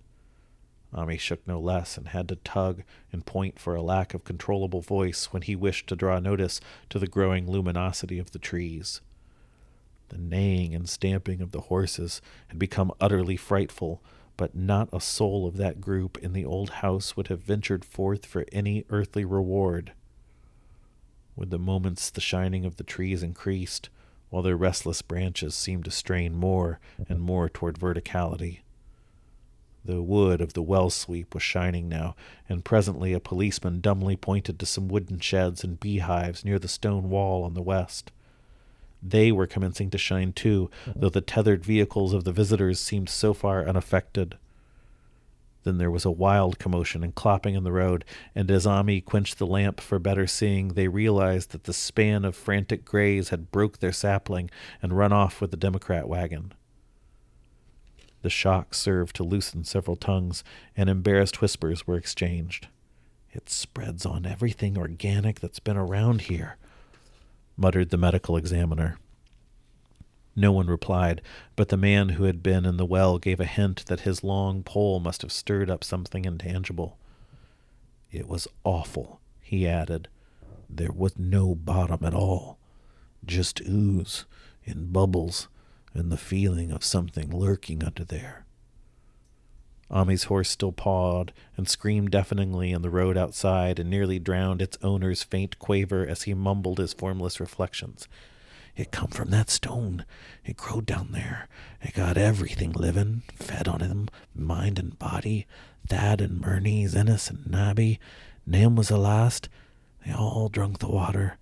Ammi 0.94 1.20
shook 1.20 1.46
no 1.48 1.60
less 1.60 1.98
and 1.98 2.10
had 2.10 2.28
to 2.30 2.36
tug 2.38 2.84
and 3.12 3.26
point 3.26 3.60
for 3.60 3.76
a 3.76 3.82
lack 3.82 4.14
of 4.14 4.24
controllable 4.24 4.82
voice 4.82 5.26
when 5.34 5.42
he 5.42 5.56
wished 5.56 5.88
to 5.88 5.96
draw 5.96 6.20
notice 6.20 6.62
to 6.90 7.00
the 7.00 7.08
growing 7.08 7.50
luminosity 7.50 8.20
of 8.20 8.32
the 8.32 8.40
trees. 8.40 9.02
The 10.10 10.18
neighing 10.18 10.76
and 10.76 10.88
stamping 10.88 11.42
of 11.42 11.52
the 11.52 11.62
horses 11.62 12.22
had 12.48 12.60
become 12.60 12.92
utterly 13.02 13.38
frightful, 13.38 14.04
but 14.38 14.56
not 14.56 14.90
a 14.94 15.00
soul 15.00 15.48
of 15.48 15.58
that 15.58 15.82
group 15.82 16.18
in 16.20 16.34
the 16.34 16.46
old 16.46 16.70
house 16.70 17.18
would 17.18 17.28
have 17.28 17.42
ventured 17.42 17.86
forth 17.86 18.26
for 18.26 18.46
any 18.52 18.86
earthly 18.90 19.26
reward. 19.26 19.94
With 21.36 21.50
the 21.50 21.60
moments 21.60 22.10
the 22.12 22.22
shining 22.22 22.66
of 22.66 22.78
the 22.78 22.84
trees 22.84 23.24
increased, 23.24 23.90
while 24.30 24.44
their 24.44 24.58
restless 24.58 25.02
branches 25.02 25.56
seemed 25.56 25.86
to 25.86 25.92
strain 25.92 26.36
more 26.36 26.80
and 27.08 27.20
more 27.20 27.50
toward 27.50 27.78
verticality. 27.78 28.63
The 29.86 30.02
wood 30.02 30.40
of 30.40 30.54
the 30.54 30.62
well 30.62 30.90
sweep 30.90 31.34
was 31.34 31.44
shining 31.44 31.90
now, 31.90 32.16
and 32.48 32.64
presently 32.64 33.12
a 33.12 33.20
policeman 33.20 33.82
dumbly 33.82 34.16
pointed 34.16 34.58
to 34.60 34.66
some 34.66 34.88
wooden 34.88 35.20
sheds 35.20 35.64
and 35.64 35.80
beehives 35.80 36.46
near 36.46 36.58
the 36.58 36.68
stone 36.70 37.10
wall 37.10 37.44
on 37.44 37.54
the 37.54 37.62
west. 37.62 38.12
They 39.02 39.32
were 39.32 39.48
commencing 39.48 39.90
to 39.90 39.98
shine 39.98 40.32
too, 40.32 40.72
though 40.96 41.10
the 41.10 41.20
tethered 41.20 41.66
vehicles 41.66 42.14
of 42.14 42.24
the 42.24 42.32
visitors 42.32 42.80
seemed 42.80 43.10
so 43.10 43.34
far 43.34 43.68
unaffected. 43.68 44.38
Then 45.64 45.78
there 45.78 45.92
was 45.92 46.06
a 46.06 46.12
wild 46.12 46.60
commotion 46.60 47.04
and 47.04 47.16
clopping 47.16 47.56
in 47.56 47.64
the 47.64 47.72
road, 47.72 48.06
and 48.34 48.50
as 48.50 48.66
Ammi 48.66 49.04
quenched 49.04 49.38
the 49.38 49.48
lamp 49.48 49.82
for 49.82 50.00
better 50.00 50.28
seeing, 50.28 50.70
they 50.70 50.88
realized 50.88 51.52
that 51.52 51.66
the 51.66 51.74
span 51.74 52.24
of 52.24 52.36
frantic 52.36 52.86
grays 52.86 53.30
had 53.30 53.52
broke 53.52 53.80
their 53.80 53.92
sapling 53.92 54.50
and 54.82 54.98
run 54.98 55.12
off 55.12 55.42
with 55.42 55.52
the 55.52 55.58
Democrat 55.58 56.08
wagon. 56.08 56.54
The 58.24 58.30
shock 58.30 58.74
served 58.74 59.18
to 59.18 59.24
loosen 59.24 59.66
several 59.66 59.98
tongues, 59.98 60.46
and 60.78 60.90
embarrassed 60.90 61.42
whispers 61.42 61.86
were 61.86 61.98
exchanged. 61.98 62.68
It 63.34 63.50
spreads 63.50 64.06
on 64.06 64.26
everything 64.26 64.78
organic 64.78 65.42
that's 65.42 65.60
been 65.60 65.76
around 65.76 66.22
here, 66.22 66.56
muttered 67.58 67.90
the 67.90 67.98
medical 67.98 68.38
examiner. 68.38 68.98
No 70.38 70.54
one 70.54 70.68
replied, 70.68 71.22
but 71.58 71.68
the 71.68 71.76
man 71.76 72.10
who 72.10 72.24
had 72.24 72.42
been 72.42 72.66
in 72.66 72.78
the 72.78 72.86
well 72.86 73.18
gave 73.18 73.42
a 73.42 73.46
hint 73.46 73.86
that 73.88 74.02
his 74.02 74.24
long 74.24 74.64
pole 74.64 75.02
must 75.02 75.22
have 75.22 75.32
stirred 75.32 75.70
up 75.70 75.84
something 75.84 76.24
intangible. 76.24 76.98
It 78.10 78.30
was 78.30 78.48
awful, 78.64 79.20
he 79.42 79.68
added. 79.68 80.08
There 80.70 80.94
was 80.94 81.20
no 81.20 81.56
bottom 81.56 82.06
at 82.06 82.14
all, 82.14 82.58
just 83.26 83.60
ooze 83.68 84.24
in 84.64 84.94
bubbles 84.94 85.50
and 85.94 86.12
the 86.12 86.18
feeling 86.18 86.72
of 86.72 86.84
something 86.84 87.30
lurking 87.30 87.84
under 87.84 88.04
there. 88.04 88.46
Ammi's 89.92 90.24
horse 90.24 90.50
still 90.50 90.72
pawed 90.72 91.34
and 91.56 91.70
screamed 91.70 92.12
deafeningly 92.12 92.72
in 92.72 92.82
the 92.82 92.90
road 92.90 93.16
outside 93.16 93.78
and 93.78 93.90
nearly 93.90 94.18
drowned 94.18 94.62
its 94.62 94.78
owner's 94.82 95.22
faint 95.22 95.60
quaver 95.60 96.06
as 96.08 96.24
he 96.24 96.34
mumbled 96.34 96.80
his 96.80 96.94
formless 96.94 97.40
reflections. 97.40 98.08
It 98.76 98.92
come 98.92 99.10
from 99.10 99.30
that 99.30 99.52
stone. 99.52 100.04
It 100.44 100.58
growed 100.58 100.88
down 100.88 101.10
there. 101.12 101.48
It 101.80 101.94
got 101.94 102.18
everything 102.18 102.72
living, 102.72 103.22
fed 103.36 103.68
on 103.68 103.82
him, 103.82 104.10
mind 104.34 104.80
and 104.80 104.98
body. 104.98 105.46
Thad 105.88 106.22
and 106.22 106.42
Merwin, 106.42 106.88
Zenas 106.88 107.30
and 107.30 107.46
Nabby. 107.46 108.00
Nahum 108.48 108.76
was 108.76 108.88
the 108.88 108.98
last. 108.98 109.48
They 110.04 110.12
all 110.12 110.50
drunk 110.50 110.80
the 110.80 110.90
water. 110.90 111.38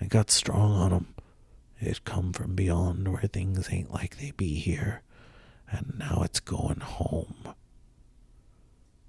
It 0.00 0.10
got 0.10 0.30
strong 0.30 0.72
on 0.72 0.92
'em. 0.92 1.15
It 1.80 2.04
come 2.04 2.32
from 2.32 2.54
beyond 2.54 3.08
where 3.08 3.22
things 3.22 3.68
ain't 3.70 3.92
like 3.92 4.18
they 4.18 4.30
be 4.30 4.54
here, 4.54 5.02
and 5.70 5.94
now 5.98 6.22
it's 6.24 6.40
going 6.40 6.80
home. 6.80 7.54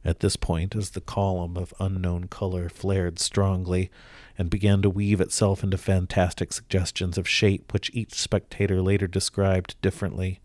At 0.03 0.19
this 0.21 0.35
point, 0.35 0.75
as 0.75 0.91
the 0.91 1.01
column 1.01 1.57
of 1.57 1.73
unknown 1.79 2.27
color 2.27 2.69
flared 2.69 3.19
strongly 3.19 3.91
and 4.37 4.49
began 4.49 4.81
to 4.81 4.89
weave 4.89 5.19
itself 5.19 5.63
into 5.63 5.77
fantastic 5.77 6.53
suggestions 6.53 7.17
of 7.17 7.27
shape 7.27 7.73
which 7.73 7.91
each 7.93 8.13
spectator 8.13 8.81
later 8.81 9.07
described 9.07 9.75
differently, 9.81 10.39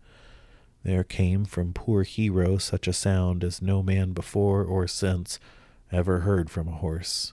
there 0.83 1.03
came 1.05 1.45
from 1.45 1.73
poor 1.73 2.03
Hero 2.03 2.57
such 2.57 2.87
a 2.87 2.93
sound 2.93 3.43
as 3.43 3.61
no 3.61 3.81
man 3.81 4.11
before 4.11 4.63
or 4.63 4.85
since 4.85 5.39
ever 5.93 6.21
heard 6.21 6.49
from 6.49 6.67
a 6.67 6.77
horse. 6.77 7.31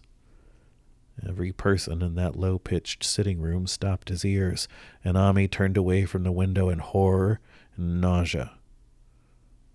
Every 1.27 1.53
person 1.53 2.03
in 2.03 2.15
that 2.15 2.37
low 2.37 2.59
pitched 2.59 3.05
sitting 3.05 3.41
room 3.41 3.67
stopped 3.67 4.09
his 4.09 4.25
ears, 4.25 4.69
and 5.05 5.17
Ammi 5.17 5.51
turned 5.51 5.77
away 5.77 6.07
from 6.07 6.23
the 6.23 6.33
window 6.33 6.69
in 6.69 6.79
horror 6.79 7.41
and 7.77 8.01
nausea. 8.01 8.53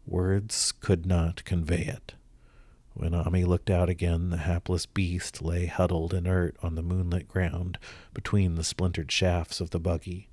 Words 0.08 0.72
could 0.72 1.06
not 1.06 1.44
convey 1.46 1.84
it. 1.84 2.16
When 2.94 3.12
Ammi 3.12 3.46
looked 3.46 3.70
out 3.70 3.90
again, 3.90 4.30
the 4.30 4.38
hapless 4.38 4.86
beast 4.86 5.42
lay 5.42 5.66
huddled 5.66 6.14
inert 6.14 6.56
on 6.64 6.76
the 6.76 6.82
moonlit 6.82 7.28
ground 7.28 7.78
between 8.14 8.56
the 8.56 8.64
splintered 8.64 9.12
shafts 9.12 9.60
of 9.60 9.72
the 9.72 9.80
buggy. 9.80 10.30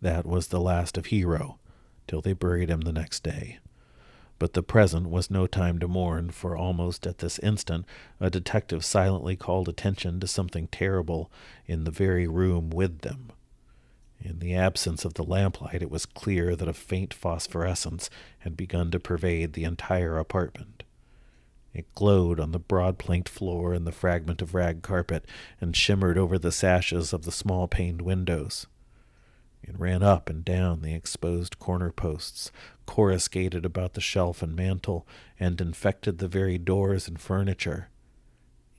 That 0.00 0.26
was 0.26 0.48
the 0.48 0.60
last 0.60 0.98
of 0.98 1.06
Hero, 1.06 1.58
till 2.08 2.20
they 2.20 2.32
buried 2.32 2.68
him 2.68 2.80
the 2.80 2.92
next 2.92 3.22
day. 3.22 3.60
But 4.42 4.54
the 4.54 4.62
present 4.64 5.08
was 5.08 5.30
no 5.30 5.46
time 5.46 5.78
to 5.78 5.86
mourn, 5.86 6.30
for 6.30 6.56
almost 6.56 7.06
at 7.06 7.18
this 7.18 7.38
instant 7.38 7.86
a 8.18 8.28
detective 8.28 8.84
silently 8.84 9.36
called 9.36 9.68
attention 9.68 10.18
to 10.18 10.26
something 10.26 10.66
terrible 10.66 11.30
in 11.64 11.84
the 11.84 11.92
very 11.92 12.26
room 12.26 12.68
with 12.68 13.02
them. 13.02 13.30
In 14.20 14.40
the 14.40 14.56
absence 14.56 15.04
of 15.04 15.14
the 15.14 15.22
lamplight, 15.22 15.80
it 15.80 15.92
was 15.92 16.06
clear 16.06 16.56
that 16.56 16.66
a 16.66 16.72
faint 16.72 17.14
phosphorescence 17.14 18.10
had 18.40 18.56
begun 18.56 18.90
to 18.90 18.98
pervade 18.98 19.52
the 19.52 19.62
entire 19.62 20.18
apartment. 20.18 20.82
It 21.72 21.94
glowed 21.94 22.40
on 22.40 22.50
the 22.50 22.58
broad 22.58 22.98
planked 22.98 23.28
floor 23.28 23.72
and 23.72 23.86
the 23.86 23.92
fragment 23.92 24.42
of 24.42 24.54
rag 24.54 24.82
carpet, 24.82 25.24
and 25.60 25.76
shimmered 25.76 26.18
over 26.18 26.36
the 26.36 26.50
sashes 26.50 27.12
of 27.12 27.22
the 27.22 27.30
small 27.30 27.68
paned 27.68 28.02
windows. 28.02 28.66
It 29.62 29.78
ran 29.78 30.02
up 30.02 30.28
and 30.28 30.44
down 30.44 30.82
the 30.82 30.94
exposed 30.94 31.60
corner 31.60 31.92
posts, 31.92 32.50
coruscated 32.86 33.64
about 33.64 33.94
the 33.94 34.00
shelf 34.00 34.42
and 34.42 34.54
mantel, 34.54 35.06
and 35.38 35.60
infected 35.60 36.18
the 36.18 36.28
very 36.28 36.58
doors 36.58 37.08
and 37.08 37.20
furniture. 37.20 37.88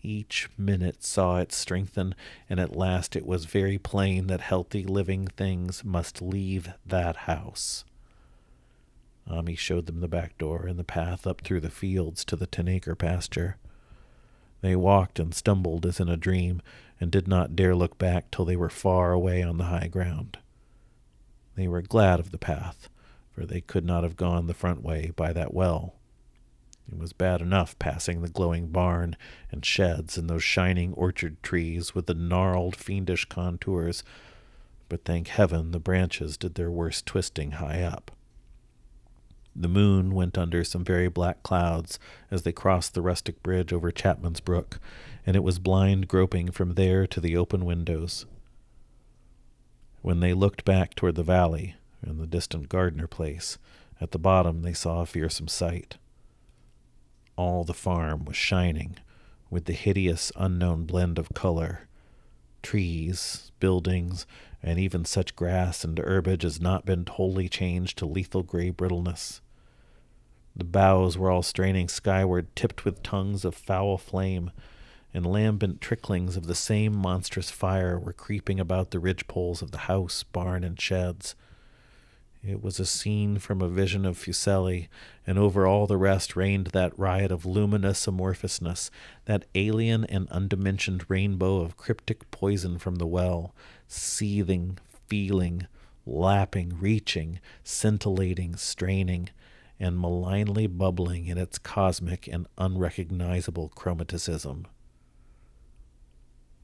Each 0.01 0.49
minute 0.57 1.03
saw 1.03 1.37
it 1.37 1.53
strengthen, 1.53 2.13
and 2.49 2.59
at 2.59 2.75
last 2.75 3.15
it 3.15 3.25
was 3.25 3.45
very 3.45 3.77
plain 3.77 4.27
that 4.27 4.41
healthy 4.41 4.83
living 4.83 5.27
things 5.27 5.83
must 5.85 6.21
leave 6.21 6.73
that 6.85 7.15
house. 7.15 7.85
Ammi 9.29 9.57
showed 9.57 9.85
them 9.85 10.01
the 10.01 10.09
back 10.09 10.37
door 10.37 10.65
and 10.67 10.77
the 10.77 10.83
path 10.83 11.25
up 11.25 11.41
through 11.41 11.61
the 11.61 11.69
fields 11.69 12.25
to 12.25 12.35
the 12.35 12.45
ten 12.45 12.67
acre 12.67 12.95
pasture. 12.95 13.55
They 14.59 14.75
walked 14.75 15.19
and 15.19 15.33
stumbled 15.33 15.85
as 15.85 15.99
in 15.99 16.09
a 16.09 16.17
dream, 16.17 16.61
and 16.99 17.09
did 17.09 17.27
not 17.27 17.55
dare 17.55 17.75
look 17.75 17.97
back 17.97 18.31
till 18.31 18.45
they 18.45 18.55
were 18.55 18.69
far 18.69 19.11
away 19.11 19.41
on 19.41 19.57
the 19.57 19.65
high 19.65 19.87
ground. 19.87 20.37
They 21.55 21.67
were 21.67 21.81
glad 21.81 22.19
of 22.19 22.31
the 22.31 22.37
path, 22.37 22.89
for 23.33 23.45
they 23.45 23.61
could 23.61 23.85
not 23.85 24.03
have 24.03 24.15
gone 24.15 24.47
the 24.47 24.53
front 24.53 24.83
way 24.83 25.11
by 25.15 25.33
that 25.33 25.53
well. 25.53 25.95
It 26.91 26.97
was 26.97 27.13
bad 27.13 27.41
enough 27.41 27.77
passing 27.79 28.21
the 28.21 28.29
glowing 28.29 28.67
barn 28.67 29.15
and 29.51 29.65
sheds 29.65 30.17
and 30.17 30.29
those 30.29 30.43
shining 30.43 30.93
orchard 30.93 31.41
trees 31.41 31.95
with 31.95 32.05
the 32.05 32.13
gnarled, 32.13 32.75
fiendish 32.75 33.25
contours, 33.25 34.03
but 34.89 35.05
thank 35.05 35.29
heaven 35.29 35.71
the 35.71 35.79
branches 35.79 36.37
did 36.37 36.55
their 36.55 36.69
worst 36.69 37.05
twisting 37.05 37.51
high 37.51 37.81
up. 37.81 38.11
The 39.55 39.67
moon 39.67 40.13
went 40.13 40.37
under 40.37 40.63
some 40.63 40.83
very 40.83 41.07
black 41.07 41.43
clouds 41.43 41.99
as 42.31 42.41
they 42.41 42.51
crossed 42.51 42.93
the 42.93 43.01
rustic 43.01 43.41
bridge 43.43 43.71
over 43.71 43.91
Chapman's 43.91 44.39
Brook, 44.39 44.79
and 45.25 45.35
it 45.35 45.43
was 45.43 45.59
blind 45.59 46.07
groping 46.07 46.51
from 46.51 46.73
there 46.73 47.07
to 47.07 47.21
the 47.21 47.37
open 47.37 47.63
windows. 47.63 48.25
When 50.01 50.19
they 50.19 50.33
looked 50.33 50.65
back 50.65 50.95
toward 50.95 51.15
the 51.15 51.23
valley 51.23 51.75
and 52.03 52.19
the 52.19 52.27
distant 52.27 52.69
Gardner 52.69 53.07
place, 53.07 53.57
at 53.99 54.11
the 54.11 54.19
bottom 54.19 54.61
they 54.61 54.73
saw 54.73 55.01
a 55.01 55.05
fearsome 55.05 55.47
sight. 55.47 55.97
All 57.35 57.63
the 57.63 57.73
farm 57.73 58.25
was 58.25 58.35
shining 58.35 58.97
with 59.49 59.65
the 59.65 59.73
hideous 59.73 60.31
unknown 60.35 60.85
blend 60.85 61.17
of 61.17 61.29
color 61.33 61.87
trees, 62.63 63.51
buildings, 63.59 64.25
and 64.63 64.79
even 64.79 65.05
such 65.05 65.35
grass 65.35 65.83
and 65.83 65.99
herbage 65.99 66.45
as 66.45 66.61
not 66.61 66.85
been 66.85 67.05
wholly 67.05 67.49
changed 67.49 67.97
to 67.97 68.05
lethal 68.05 68.41
gray 68.41 68.71
brittleness. 68.71 69.41
The 70.55 70.63
boughs 70.63 71.17
were 71.17 71.29
all 71.29 71.43
straining 71.43 71.89
skyward, 71.89 72.55
tipped 72.55 72.85
with 72.85 73.03
tongues 73.03 73.43
of 73.43 73.53
foul 73.53 73.97
flame, 73.97 74.51
and 75.13 75.25
lambent 75.25 75.81
tricklings 75.81 76.37
of 76.37 76.47
the 76.47 76.55
same 76.55 76.95
monstrous 76.95 77.51
fire 77.51 77.99
were 77.99 78.13
creeping 78.13 78.59
about 78.59 78.91
the 78.91 78.99
ridgepoles 78.99 79.61
of 79.61 79.71
the 79.71 79.79
house, 79.79 80.23
barn, 80.23 80.63
and 80.63 80.79
sheds. 80.79 81.35
It 82.45 82.61
was 82.61 82.77
a 82.77 82.85
scene 82.85 83.39
from 83.39 83.61
a 83.61 83.69
vision 83.69 84.05
of 84.05 84.17
Fuseli, 84.17 84.89
and 85.25 85.39
over 85.39 85.65
all 85.65 85.87
the 85.87 85.95
rest 85.95 86.35
reigned 86.35 86.67
that 86.67 86.97
riot 86.99 87.31
of 87.31 87.45
luminous 87.45 88.05
amorphousness, 88.05 88.89
that 89.25 89.45
alien 89.55 90.03
and 90.05 90.27
undimensioned 90.29 91.05
rainbow 91.07 91.61
of 91.61 91.77
cryptic 91.77 92.29
poison 92.31 92.79
from 92.79 92.95
the 92.95 93.07
well, 93.07 93.55
seething, 93.87 94.77
feeling, 95.07 95.67
lapping, 96.05 96.77
reaching, 96.81 97.39
scintillating, 97.63 98.57
straining, 98.57 99.29
and 99.79 99.97
malignly 99.97 100.67
bubbling 100.67 101.27
in 101.27 101.37
its 101.37 101.57
cosmic 101.57 102.27
and 102.27 102.47
unrecognizable 102.57 103.71
chromaticism. 103.73 104.65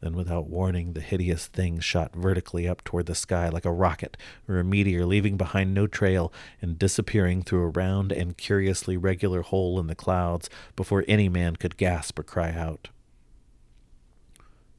Then, 0.01 0.15
without 0.15 0.47
warning, 0.47 0.93
the 0.93 1.01
hideous 1.01 1.47
thing 1.47 1.79
shot 1.79 2.15
vertically 2.15 2.67
up 2.67 2.83
toward 2.83 3.05
the 3.05 3.15
sky 3.15 3.49
like 3.49 3.65
a 3.65 3.71
rocket 3.71 4.15
or 4.47 4.57
a 4.57 4.63
meteor, 4.63 5.05
leaving 5.05 5.35
behind 5.35 5.73
no 5.73 5.87
trail 5.87 6.31
and 6.61 6.79
disappearing 6.79 7.43
through 7.43 7.63
a 7.63 7.69
round 7.69 8.11
and 8.11 8.37
curiously 8.37 8.95
regular 8.95 9.41
hole 9.41 9.79
in 9.79 9.87
the 9.87 9.95
clouds 9.95 10.49
before 10.75 11.03
any 11.07 11.27
man 11.27 11.57
could 11.57 11.75
gasp 11.75 12.17
or 12.17 12.23
cry 12.23 12.51
out. 12.51 12.89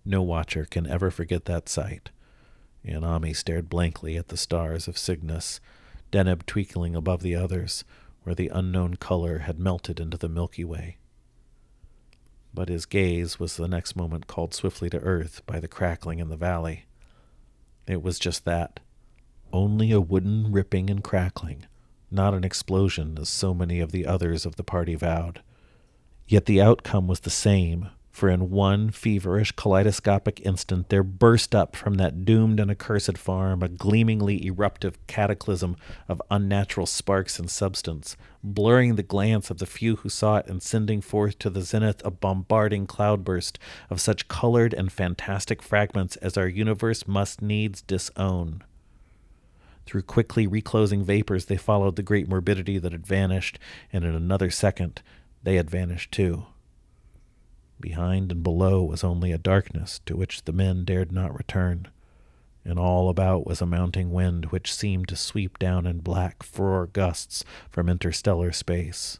No 0.04 0.22
watcher 0.22 0.64
can 0.64 0.86
ever 0.86 1.10
forget 1.10 1.44
that 1.44 1.68
sight. 1.68 2.10
And 2.82 3.04
Ammi 3.04 3.36
stared 3.36 3.68
blankly 3.68 4.16
at 4.16 4.28
the 4.28 4.38
stars 4.38 4.88
of 4.88 4.96
Cygnus, 4.96 5.60
Deneb 6.10 6.46
twinkling 6.46 6.96
above 6.96 7.20
the 7.20 7.34
others, 7.34 7.84
where 8.22 8.34
the 8.34 8.48
unknown 8.48 8.96
color 8.96 9.40
had 9.40 9.58
melted 9.58 10.00
into 10.00 10.16
the 10.16 10.30
Milky 10.30 10.64
Way 10.64 10.96
but 12.52 12.68
his 12.68 12.86
gaze 12.86 13.38
was 13.38 13.56
the 13.56 13.68
next 13.68 13.96
moment 13.96 14.26
called 14.26 14.54
swiftly 14.54 14.90
to 14.90 14.98
earth 15.00 15.42
by 15.46 15.60
the 15.60 15.68
crackling 15.68 16.18
in 16.18 16.28
the 16.28 16.36
valley. 16.36 16.86
It 17.86 18.02
was 18.02 18.18
just 18.18 18.44
that 18.44 18.80
only 19.52 19.90
a 19.92 20.00
wooden 20.00 20.52
ripping 20.52 20.90
and 20.90 21.02
crackling, 21.02 21.66
not 22.10 22.34
an 22.34 22.44
explosion 22.44 23.18
as 23.20 23.28
so 23.28 23.52
many 23.52 23.80
of 23.80 23.92
the 23.92 24.06
others 24.06 24.46
of 24.46 24.56
the 24.56 24.64
party 24.64 24.94
vowed. 24.94 25.42
Yet 26.28 26.46
the 26.46 26.60
outcome 26.60 27.08
was 27.08 27.20
the 27.20 27.30
same 27.30 27.88
for 28.20 28.28
in 28.28 28.50
one 28.50 28.90
feverish 28.90 29.50
kaleidoscopic 29.52 30.42
instant 30.44 30.90
there 30.90 31.02
burst 31.02 31.54
up 31.54 31.74
from 31.74 31.94
that 31.94 32.26
doomed 32.26 32.60
and 32.60 32.70
accursed 32.70 33.16
farm 33.16 33.62
a 33.62 33.68
gleamingly 33.68 34.44
eruptive 34.44 34.98
cataclysm 35.06 35.74
of 36.06 36.20
unnatural 36.30 36.84
sparks 36.84 37.38
and 37.38 37.50
substance, 37.50 38.18
blurring 38.44 38.96
the 38.96 39.02
glance 39.02 39.48
of 39.48 39.56
the 39.56 39.64
few 39.64 39.96
who 39.96 40.10
saw 40.10 40.36
it 40.36 40.46
and 40.48 40.62
sending 40.62 41.00
forth 41.00 41.38
to 41.38 41.48
the 41.48 41.62
zenith 41.62 42.04
a 42.04 42.10
bombarding 42.10 42.86
cloudburst 42.86 43.58
of 43.88 44.02
such 44.02 44.28
colored 44.28 44.74
and 44.74 44.92
fantastic 44.92 45.62
fragments 45.62 46.16
as 46.16 46.36
our 46.36 46.46
universe 46.46 47.08
must 47.08 47.40
needs 47.40 47.80
disown. 47.80 48.62
Through 49.86 50.02
quickly 50.02 50.46
reclosing 50.46 51.02
vapors 51.02 51.46
they 51.46 51.56
followed 51.56 51.96
the 51.96 52.02
great 52.02 52.28
morbidity 52.28 52.76
that 52.76 52.92
had 52.92 53.06
vanished, 53.06 53.58
and 53.90 54.04
in 54.04 54.14
another 54.14 54.50
second 54.50 55.00
they 55.42 55.56
had 55.56 55.70
vanished 55.70 56.12
too. 56.12 56.44
Behind 57.80 58.30
and 58.30 58.42
below 58.42 58.82
was 58.82 59.02
only 59.02 59.32
a 59.32 59.38
darkness 59.38 60.00
to 60.06 60.16
which 60.16 60.44
the 60.44 60.52
men 60.52 60.84
dared 60.84 61.12
not 61.12 61.36
return, 61.36 61.88
and 62.64 62.78
all 62.78 63.08
about 63.08 63.46
was 63.46 63.62
a 63.62 63.66
mounting 63.66 64.10
wind 64.12 64.46
which 64.46 64.74
seemed 64.74 65.08
to 65.08 65.16
sweep 65.16 65.58
down 65.58 65.86
in 65.86 66.00
black 66.00 66.42
furor 66.42 66.86
gusts 66.86 67.44
from 67.70 67.88
interstellar 67.88 68.52
space. 68.52 69.18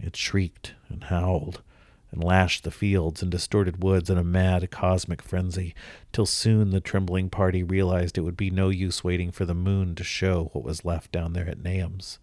It 0.00 0.16
shrieked 0.16 0.74
and 0.88 1.04
howled 1.04 1.62
and 2.10 2.22
lashed 2.22 2.62
the 2.62 2.70
fields 2.70 3.22
and 3.22 3.30
distorted 3.30 3.82
woods 3.82 4.08
in 4.08 4.18
a 4.18 4.24
mad 4.24 4.70
cosmic 4.70 5.20
frenzy, 5.20 5.74
till 6.12 6.26
soon 6.26 6.70
the 6.70 6.80
trembling 6.80 7.28
party 7.28 7.62
realized 7.62 8.16
it 8.16 8.22
would 8.22 8.36
be 8.36 8.50
no 8.50 8.68
use 8.68 9.02
waiting 9.02 9.32
for 9.32 9.44
the 9.44 9.54
moon 9.54 9.94
to 9.96 10.04
show 10.04 10.50
what 10.52 10.64
was 10.64 10.84
left 10.84 11.10
down 11.10 11.32
there 11.32 11.48
at 11.48 11.62
Nahum's. 11.62 12.18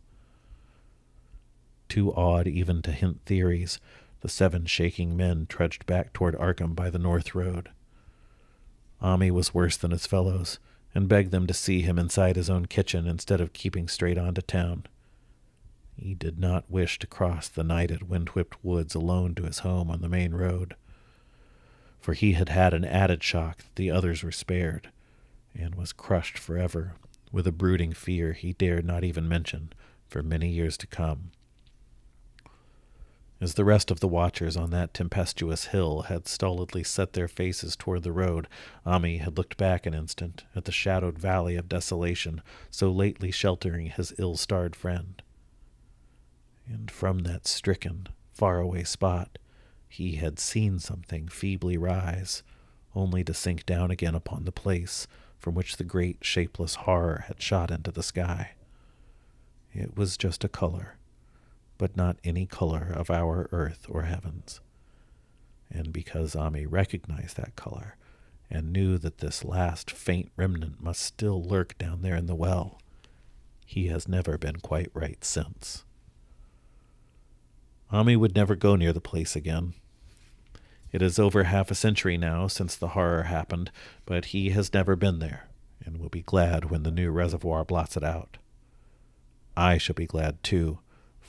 Too 1.89 2.11
awed 2.13 2.47
even 2.47 2.81
to 2.83 2.91
hint 2.93 3.19
theories, 3.25 3.79
the 4.21 4.29
seven 4.29 4.65
shaking 4.65 5.17
men 5.17 5.45
trudged 5.47 5.85
back 5.85 6.13
toward 6.13 6.35
Arkham 6.35 6.75
by 6.75 6.89
the 6.89 6.99
north 6.99 7.35
road. 7.35 7.69
Ammi 9.01 9.31
was 9.31 9.53
worse 9.53 9.77
than 9.77 9.91
his 9.91 10.07
fellows, 10.07 10.59
and 10.93 11.07
begged 11.07 11.31
them 11.31 11.47
to 11.47 11.53
see 11.53 11.81
him 11.81 11.97
inside 11.97 12.35
his 12.35 12.49
own 12.49 12.65
kitchen 12.65 13.07
instead 13.07 13.41
of 13.41 13.53
keeping 13.53 13.87
straight 13.87 14.17
on 14.17 14.33
to 14.35 14.41
town. 14.41 14.85
He 15.95 16.13
did 16.13 16.39
not 16.39 16.69
wish 16.69 16.99
to 16.99 17.07
cross 17.07 17.47
the 17.47 17.63
nighted, 17.63 18.09
wind-whipped 18.09 18.63
woods 18.63 18.95
alone 18.95 19.35
to 19.35 19.43
his 19.43 19.59
home 19.59 19.89
on 19.89 20.01
the 20.01 20.09
main 20.09 20.33
road, 20.33 20.75
for 21.99 22.13
he 22.13 22.33
had 22.33 22.49
had 22.49 22.73
an 22.73 22.85
added 22.85 23.23
shock 23.23 23.57
that 23.59 23.75
the 23.75 23.91
others 23.91 24.23
were 24.23 24.31
spared, 24.31 24.89
and 25.55 25.75
was 25.75 25.93
crushed 25.93 26.37
forever 26.37 26.93
with 27.31 27.47
a 27.47 27.51
brooding 27.51 27.93
fear 27.93 28.33
he 28.33 28.53
dared 28.53 28.85
not 28.85 29.03
even 29.03 29.27
mention 29.27 29.71
for 30.07 30.21
many 30.21 30.49
years 30.49 30.77
to 30.77 30.87
come. 30.87 31.31
As 33.41 33.55
the 33.55 33.65
rest 33.65 33.89
of 33.89 34.01
the 34.01 34.07
watchers 34.07 34.55
on 34.55 34.69
that 34.69 34.93
tempestuous 34.93 35.65
hill 35.65 36.03
had 36.03 36.27
stolidly 36.27 36.83
set 36.83 37.13
their 37.13 37.27
faces 37.27 37.75
toward 37.75 38.03
the 38.03 38.11
road, 38.11 38.47
Ammi 38.85 39.17
had 39.17 39.35
looked 39.35 39.57
back 39.57 39.87
an 39.87 39.95
instant 39.95 40.43
at 40.55 40.65
the 40.65 40.71
shadowed 40.71 41.17
valley 41.17 41.55
of 41.55 41.67
desolation 41.67 42.43
so 42.69 42.91
lately 42.91 43.31
sheltering 43.31 43.87
his 43.87 44.13
ill 44.19 44.37
starred 44.37 44.75
friend. 44.75 45.23
And 46.67 46.91
from 46.91 47.19
that 47.19 47.47
stricken, 47.47 48.09
far-away 48.31 48.83
spot, 48.83 49.39
he 49.89 50.17
had 50.17 50.37
seen 50.37 50.77
something 50.77 51.27
feebly 51.27 51.77
rise, 51.77 52.43
only 52.93 53.23
to 53.23 53.33
sink 53.33 53.65
down 53.65 53.89
again 53.89 54.13
upon 54.13 54.45
the 54.45 54.51
place 54.51 55.07
from 55.39 55.55
which 55.55 55.77
the 55.77 55.83
great 55.83 56.23
shapeless 56.23 56.75
horror 56.75 57.25
had 57.27 57.41
shot 57.41 57.71
into 57.71 57.91
the 57.91 58.03
sky. 58.03 58.51
It 59.73 59.97
was 59.97 60.15
just 60.15 60.43
a 60.43 60.49
color 60.49 60.97
but 61.81 61.97
not 61.97 62.19
any 62.23 62.45
color 62.45 62.93
of 62.95 63.09
our 63.09 63.49
earth 63.51 63.87
or 63.89 64.03
heavens. 64.03 64.61
And 65.71 65.91
because 65.91 66.35
Ammi 66.35 66.67
recognized 66.69 67.37
that 67.37 67.55
color, 67.55 67.97
and 68.51 68.71
knew 68.71 68.99
that 68.99 69.17
this 69.17 69.43
last 69.43 69.89
faint 69.89 70.31
remnant 70.35 70.79
must 70.79 71.01
still 71.01 71.41
lurk 71.41 71.75
down 71.79 72.03
there 72.03 72.15
in 72.15 72.27
the 72.27 72.35
well, 72.35 72.79
he 73.65 73.87
has 73.87 74.07
never 74.07 74.37
been 74.37 74.57
quite 74.57 74.91
right 74.93 75.25
since. 75.25 75.83
Ammi 77.91 78.15
would 78.15 78.35
never 78.35 78.55
go 78.55 78.75
near 78.75 78.93
the 78.93 79.01
place 79.01 79.35
again. 79.35 79.73
It 80.91 81.01
is 81.01 81.17
over 81.17 81.45
half 81.45 81.71
a 81.71 81.75
century 81.75 82.15
now 82.15 82.45
since 82.45 82.75
the 82.75 82.89
horror 82.89 83.23
happened, 83.23 83.71
but 84.05 84.25
he 84.25 84.51
has 84.51 84.71
never 84.71 84.95
been 84.95 85.17
there, 85.17 85.47
and 85.83 85.97
will 85.97 86.09
be 86.09 86.21
glad 86.21 86.69
when 86.69 86.83
the 86.83 86.91
new 86.91 87.09
reservoir 87.09 87.65
blots 87.65 87.97
it 87.97 88.03
out. 88.03 88.37
I 89.57 89.79
shall 89.79 89.95
be 89.95 90.05
glad, 90.05 90.43
too, 90.43 90.77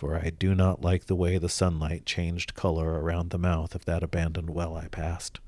for 0.02 0.16
I 0.16 0.30
do 0.30 0.52
not 0.52 0.82
like 0.82 1.06
the 1.06 1.14
way 1.14 1.38
the 1.38 1.48
sunlight 1.48 2.04
changed 2.04 2.56
color 2.56 3.00
around 3.00 3.30
the 3.30 3.38
mouth 3.38 3.76
of 3.76 3.84
that 3.84 4.02
abandoned 4.02 4.50
well 4.50 4.76
I 4.76 4.88
passed. 4.88 5.38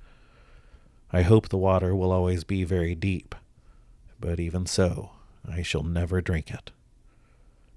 I 1.13 1.23
hope 1.23 1.49
the 1.49 1.59
water 1.59 1.93
will 1.93 2.13
always 2.13 2.45
be 2.45 2.63
very 2.63 2.95
deep, 2.95 3.35
but 4.21 4.39
even 4.39 4.67
so, 4.67 5.11
I 5.45 5.63
shall 5.63 5.83
never 5.83 6.21
drink 6.21 6.53
it. 6.53 6.71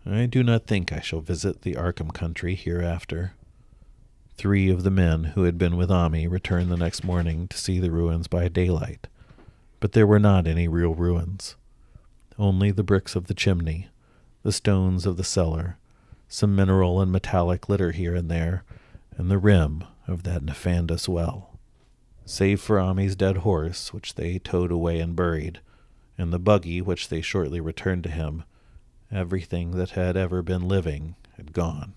I 0.05 0.27
do 0.27 0.43
not 0.43 0.67
think 0.67 0.93
I 0.93 0.99
shall 0.99 1.19
visit 1.19 1.63
the 1.63 1.73
Arkham 1.73 2.13
country 2.13 2.53
hereafter. 2.53 3.33
Three 4.35 4.69
of 4.69 4.83
the 4.83 4.91
men 4.91 5.23
who 5.33 5.45
had 5.45 5.57
been 5.57 5.77
with 5.77 5.89
Ammi 5.89 6.29
returned 6.29 6.69
the 6.69 6.77
next 6.77 7.03
morning 7.03 7.47
to 7.47 7.57
see 7.57 7.79
the 7.79 7.89
ruins 7.89 8.27
by 8.27 8.49
daylight, 8.49 9.07
but 9.79 9.93
there 9.93 10.05
were 10.05 10.19
not 10.19 10.45
any 10.45 10.67
real 10.67 10.93
ruins. 10.93 11.55
Only 12.37 12.69
the 12.69 12.83
bricks 12.83 13.15
of 13.15 13.25
the 13.25 13.33
chimney, 13.33 13.87
the 14.43 14.51
stones 14.51 15.07
of 15.07 15.17
the 15.17 15.23
cellar, 15.23 15.79
some 16.27 16.55
mineral 16.55 17.01
and 17.01 17.11
metallic 17.11 17.69
litter 17.69 17.91
here 17.91 18.15
and 18.15 18.29
there, 18.29 18.63
and 19.17 19.31
the 19.31 19.37
rim 19.37 19.83
of 20.07 20.23
that 20.23 20.43
nefandous 20.43 21.07
well. 21.07 21.57
Save 22.25 22.59
for 22.59 22.79
Ammi's 22.79 23.15
dead 23.15 23.37
horse, 23.37 23.93
which 23.93 24.15
they 24.15 24.37
towed 24.37 24.71
away 24.71 24.99
and 24.99 25.15
buried, 25.15 25.61
and 26.17 26.33
the 26.33 26.39
buggy 26.39 26.81
which 26.81 27.09
they 27.09 27.21
shortly 27.21 27.59
returned 27.61 28.03
to 28.03 28.09
him, 28.09 28.43
everything 29.11 29.71
that 29.71 29.91
had 29.91 30.17
ever 30.17 30.41
been 30.41 30.67
living 30.67 31.15
had 31.37 31.53
gone. 31.53 31.93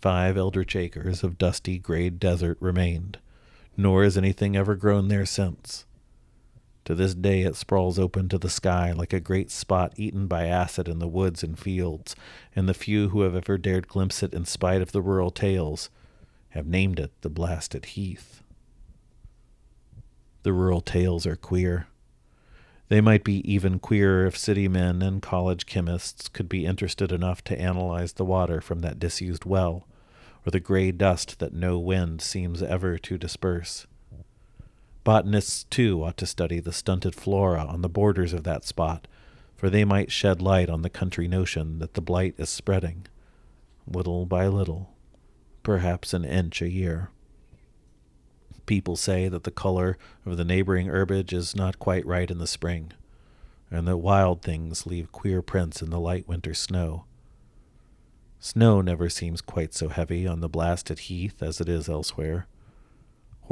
Five 0.00 0.36
eldritch 0.36 0.76
acres 0.76 1.22
of 1.22 1.38
dusty 1.38 1.78
gray 1.78 2.10
desert 2.10 2.58
remained, 2.60 3.18
nor 3.76 4.04
has 4.04 4.18
anything 4.18 4.56
ever 4.56 4.74
grown 4.74 5.08
there 5.08 5.24
since. 5.24 5.86
To 6.84 6.94
this 6.94 7.14
day 7.14 7.42
it 7.42 7.54
sprawls 7.54 7.98
open 7.98 8.28
to 8.28 8.38
the 8.38 8.50
sky 8.50 8.92
like 8.92 9.12
a 9.12 9.20
great 9.20 9.50
spot 9.50 9.92
eaten 9.96 10.26
by 10.26 10.46
acid 10.46 10.88
in 10.88 10.98
the 10.98 11.08
woods 11.08 11.44
and 11.44 11.58
fields, 11.58 12.16
and 12.56 12.68
the 12.68 12.74
few 12.74 13.10
who 13.10 13.20
have 13.20 13.36
ever 13.36 13.56
dared 13.56 13.86
glimpse 13.86 14.22
it 14.22 14.34
in 14.34 14.44
spite 14.44 14.82
of 14.82 14.92
the 14.92 15.02
rural 15.02 15.30
tales 15.30 15.90
have 16.50 16.66
named 16.66 16.98
it 16.98 17.12
the 17.20 17.30
blasted 17.30 17.84
heath. 17.86 18.42
The 20.42 20.52
rural 20.52 20.80
tales 20.80 21.24
are 21.24 21.36
queer. 21.36 21.86
They 22.88 23.00
might 23.00 23.24
be 23.24 23.40
even 23.50 23.78
queerer 23.78 24.26
if 24.26 24.36
city 24.36 24.68
men 24.68 25.02
and 25.02 25.22
college 25.22 25.66
chemists 25.66 26.28
could 26.28 26.48
be 26.48 26.66
interested 26.66 27.12
enough 27.12 27.42
to 27.44 27.58
analyze 27.58 28.14
the 28.14 28.24
water 28.24 28.60
from 28.60 28.80
that 28.80 28.98
disused 28.98 29.44
well, 29.44 29.86
or 30.44 30.50
the 30.50 30.60
gray 30.60 30.90
dust 30.90 31.38
that 31.38 31.54
no 31.54 31.78
wind 31.78 32.20
seems 32.20 32.62
ever 32.62 32.98
to 32.98 33.16
disperse. 33.16 33.86
Botanists, 35.04 35.64
too, 35.64 36.04
ought 36.04 36.16
to 36.18 36.26
study 36.26 36.60
the 36.60 36.72
stunted 36.72 37.14
flora 37.14 37.64
on 37.64 37.82
the 37.82 37.88
borders 37.88 38.32
of 38.32 38.44
that 38.44 38.64
spot, 38.64 39.08
for 39.56 39.68
they 39.68 39.84
might 39.84 40.12
shed 40.12 40.40
light 40.40 40.70
on 40.70 40.82
the 40.82 40.90
country 40.90 41.26
notion 41.26 41.78
that 41.80 41.94
the 41.94 42.00
blight 42.00 42.34
is 42.38 42.50
spreading, 42.50 43.06
little 43.86 44.26
by 44.26 44.46
little, 44.46 44.94
perhaps 45.62 46.12
an 46.14 46.24
inch 46.24 46.62
a 46.62 46.70
year. 46.70 47.10
People 48.64 48.94
say 48.94 49.28
that 49.28 49.42
the 49.42 49.50
color 49.50 49.98
of 50.24 50.36
the 50.36 50.44
neighboring 50.44 50.86
herbage 50.86 51.32
is 51.32 51.56
not 51.56 51.80
quite 51.80 52.06
right 52.06 52.30
in 52.30 52.38
the 52.38 52.46
spring, 52.46 52.92
and 53.70 53.88
that 53.88 53.96
wild 53.96 54.40
things 54.40 54.86
leave 54.86 55.10
queer 55.10 55.42
prints 55.42 55.82
in 55.82 55.90
the 55.90 55.98
light 55.98 56.28
winter 56.28 56.54
snow. 56.54 57.06
Snow 58.38 58.80
never 58.80 59.08
seems 59.08 59.40
quite 59.40 59.74
so 59.74 59.88
heavy 59.88 60.26
on 60.26 60.40
the 60.40 60.48
blasted 60.48 61.00
heath 61.00 61.42
as 61.42 61.60
it 61.60 61.68
is 61.68 61.88
elsewhere. 61.88 62.46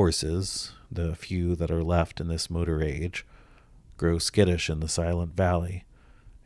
Horses, 0.00 0.72
the 0.90 1.14
few 1.14 1.54
that 1.56 1.70
are 1.70 1.84
left 1.84 2.22
in 2.22 2.28
this 2.28 2.48
motor 2.48 2.82
age, 2.82 3.26
grow 3.98 4.16
skittish 4.16 4.70
in 4.70 4.80
the 4.80 4.88
silent 4.88 5.36
valley, 5.36 5.84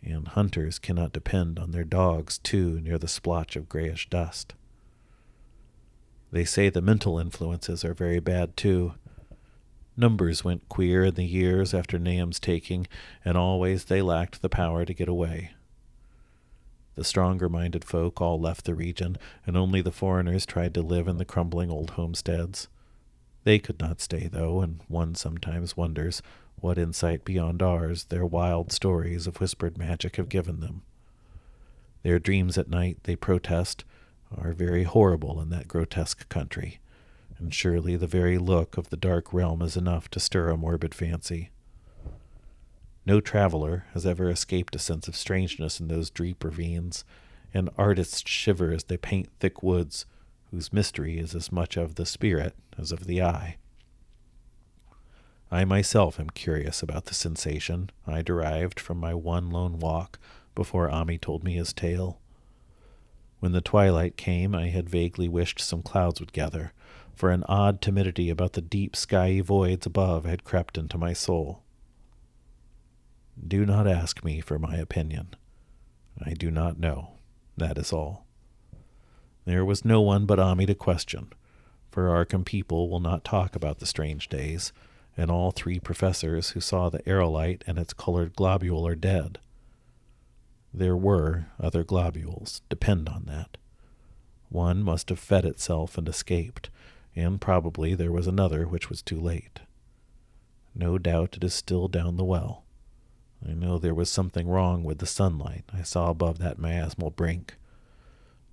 and 0.02 0.26
hunters 0.26 0.80
cannot 0.80 1.12
depend 1.12 1.60
on 1.60 1.70
their 1.70 1.84
dogs 1.84 2.38
too 2.38 2.80
near 2.80 2.98
the 2.98 3.06
splotch 3.06 3.54
of 3.54 3.68
grayish 3.68 4.10
dust. 4.10 4.54
They 6.32 6.44
say 6.44 6.68
the 6.68 6.82
mental 6.82 7.16
influences 7.16 7.84
are 7.84 7.94
very 7.94 8.18
bad 8.18 8.56
too. 8.56 8.94
Numbers 9.96 10.42
went 10.42 10.68
queer 10.68 11.04
in 11.04 11.14
the 11.14 11.24
years 11.24 11.72
after 11.72 11.96
Nahum's 11.96 12.40
taking, 12.40 12.88
and 13.24 13.38
always 13.38 13.84
they 13.84 14.02
lacked 14.02 14.42
the 14.42 14.48
power 14.48 14.84
to 14.84 14.92
get 14.92 15.08
away. 15.08 15.52
The 16.96 17.04
stronger 17.04 17.48
minded 17.48 17.84
folk 17.84 18.20
all 18.20 18.40
left 18.40 18.64
the 18.64 18.74
region, 18.74 19.16
and 19.46 19.56
only 19.56 19.80
the 19.80 19.92
foreigners 19.92 20.44
tried 20.44 20.74
to 20.74 20.82
live 20.82 21.06
in 21.06 21.18
the 21.18 21.24
crumbling 21.24 21.70
old 21.70 21.90
homesteads. 21.90 22.66
They 23.44 23.58
could 23.58 23.78
not 23.78 24.00
stay, 24.00 24.26
though, 24.26 24.60
and 24.60 24.80
one 24.88 25.14
sometimes 25.14 25.76
wonders 25.76 26.22
what 26.56 26.78
insight 26.78 27.24
beyond 27.24 27.62
ours 27.62 28.04
their 28.04 28.24
wild 28.24 28.72
stories 28.72 29.26
of 29.26 29.38
whispered 29.38 29.76
magic 29.76 30.16
have 30.16 30.30
given 30.30 30.60
them. 30.60 30.82
Their 32.02 32.18
dreams 32.18 32.56
at 32.56 32.70
night, 32.70 32.98
they 33.04 33.16
protest, 33.16 33.84
are 34.34 34.52
very 34.52 34.84
horrible 34.84 35.40
in 35.40 35.50
that 35.50 35.68
grotesque 35.68 36.28
country, 36.28 36.80
and 37.38 37.52
surely 37.52 37.96
the 37.96 38.06
very 38.06 38.38
look 38.38 38.78
of 38.78 38.88
the 38.88 38.96
dark 38.96 39.32
realm 39.32 39.60
is 39.60 39.76
enough 39.76 40.08
to 40.10 40.20
stir 40.20 40.48
a 40.48 40.56
morbid 40.56 40.94
fancy. 40.94 41.50
No 43.06 43.20
traveler 43.20 43.84
has 43.92 44.06
ever 44.06 44.30
escaped 44.30 44.74
a 44.74 44.78
sense 44.78 45.06
of 45.06 45.16
strangeness 45.16 45.80
in 45.80 45.88
those 45.88 46.08
deep 46.08 46.42
ravines, 46.42 47.04
and 47.52 47.68
artists 47.76 48.22
shiver 48.26 48.72
as 48.72 48.84
they 48.84 48.96
paint 48.96 49.28
thick 49.38 49.62
woods 49.62 50.06
whose 50.54 50.72
mystery 50.72 51.18
is 51.18 51.34
as 51.34 51.50
much 51.50 51.76
of 51.76 51.96
the 51.96 52.06
spirit 52.06 52.54
as 52.78 52.92
of 52.92 53.06
the 53.06 53.20
eye. 53.20 53.56
I 55.50 55.64
myself 55.64 56.20
am 56.20 56.30
curious 56.30 56.80
about 56.80 57.06
the 57.06 57.14
sensation 57.14 57.90
I 58.06 58.22
derived 58.22 58.78
from 58.78 58.98
my 58.98 59.14
one 59.14 59.50
lone 59.50 59.80
walk 59.80 60.20
before 60.54 60.88
Ammi 60.88 61.20
told 61.20 61.42
me 61.42 61.54
his 61.54 61.72
tale. 61.72 62.20
When 63.40 63.50
the 63.50 63.60
twilight 63.60 64.16
came, 64.16 64.54
I 64.54 64.68
had 64.68 64.88
vaguely 64.88 65.28
wished 65.28 65.58
some 65.58 65.82
clouds 65.82 66.20
would 66.20 66.32
gather, 66.32 66.72
for 67.16 67.30
an 67.30 67.42
odd 67.48 67.82
timidity 67.82 68.30
about 68.30 68.52
the 68.52 68.62
deep 68.62 68.94
skyey 68.94 69.42
voids 69.42 69.86
above 69.86 70.24
had 70.24 70.44
crept 70.44 70.78
into 70.78 70.96
my 70.96 71.12
soul. 71.12 71.64
Do 73.44 73.66
not 73.66 73.88
ask 73.88 74.24
me 74.24 74.40
for 74.40 74.60
my 74.60 74.76
opinion. 74.76 75.34
I 76.24 76.34
do 76.34 76.52
not 76.52 76.78
know. 76.78 77.14
That 77.56 77.76
is 77.76 77.92
all. 77.92 78.24
There 79.44 79.64
was 79.64 79.84
no 79.84 80.00
one 80.00 80.26
but 80.26 80.38
Ammi 80.38 80.66
to 80.66 80.74
question, 80.74 81.32
for 81.90 82.08
Arkham 82.08 82.44
people 82.44 82.88
will 82.88 83.00
not 83.00 83.24
talk 83.24 83.54
about 83.54 83.78
the 83.78 83.86
strange 83.86 84.28
days, 84.28 84.72
and 85.16 85.30
all 85.30 85.50
three 85.50 85.78
professors 85.78 86.50
who 86.50 86.60
saw 86.60 86.88
the 86.88 87.02
aerolite 87.08 87.62
and 87.66 87.78
its 87.78 87.92
colored 87.92 88.34
globule 88.34 88.86
are 88.86 88.96
dead. 88.96 89.38
There 90.72 90.96
were 90.96 91.46
other 91.60 91.84
globules, 91.84 92.62
depend 92.68 93.08
on 93.08 93.24
that. 93.26 93.56
One 94.48 94.82
must 94.82 95.08
have 95.08 95.18
fed 95.18 95.44
itself 95.44 95.96
and 95.98 96.08
escaped, 96.08 96.70
and 97.14 97.40
probably 97.40 97.94
there 97.94 98.12
was 98.12 98.26
another 98.26 98.66
which 98.66 98.88
was 98.88 99.02
too 99.02 99.20
late. 99.20 99.60
No 100.74 100.98
doubt 100.98 101.36
it 101.36 101.44
is 101.44 101.54
still 101.54 101.86
down 101.86 102.16
the 102.16 102.24
well. 102.24 102.64
I 103.46 103.52
know 103.52 103.78
there 103.78 103.94
was 103.94 104.10
something 104.10 104.48
wrong 104.48 104.82
with 104.82 104.98
the 104.98 105.06
sunlight 105.06 105.64
I 105.72 105.82
saw 105.82 106.10
above 106.10 106.38
that 106.38 106.58
miasmal 106.58 107.14
brink. 107.14 107.54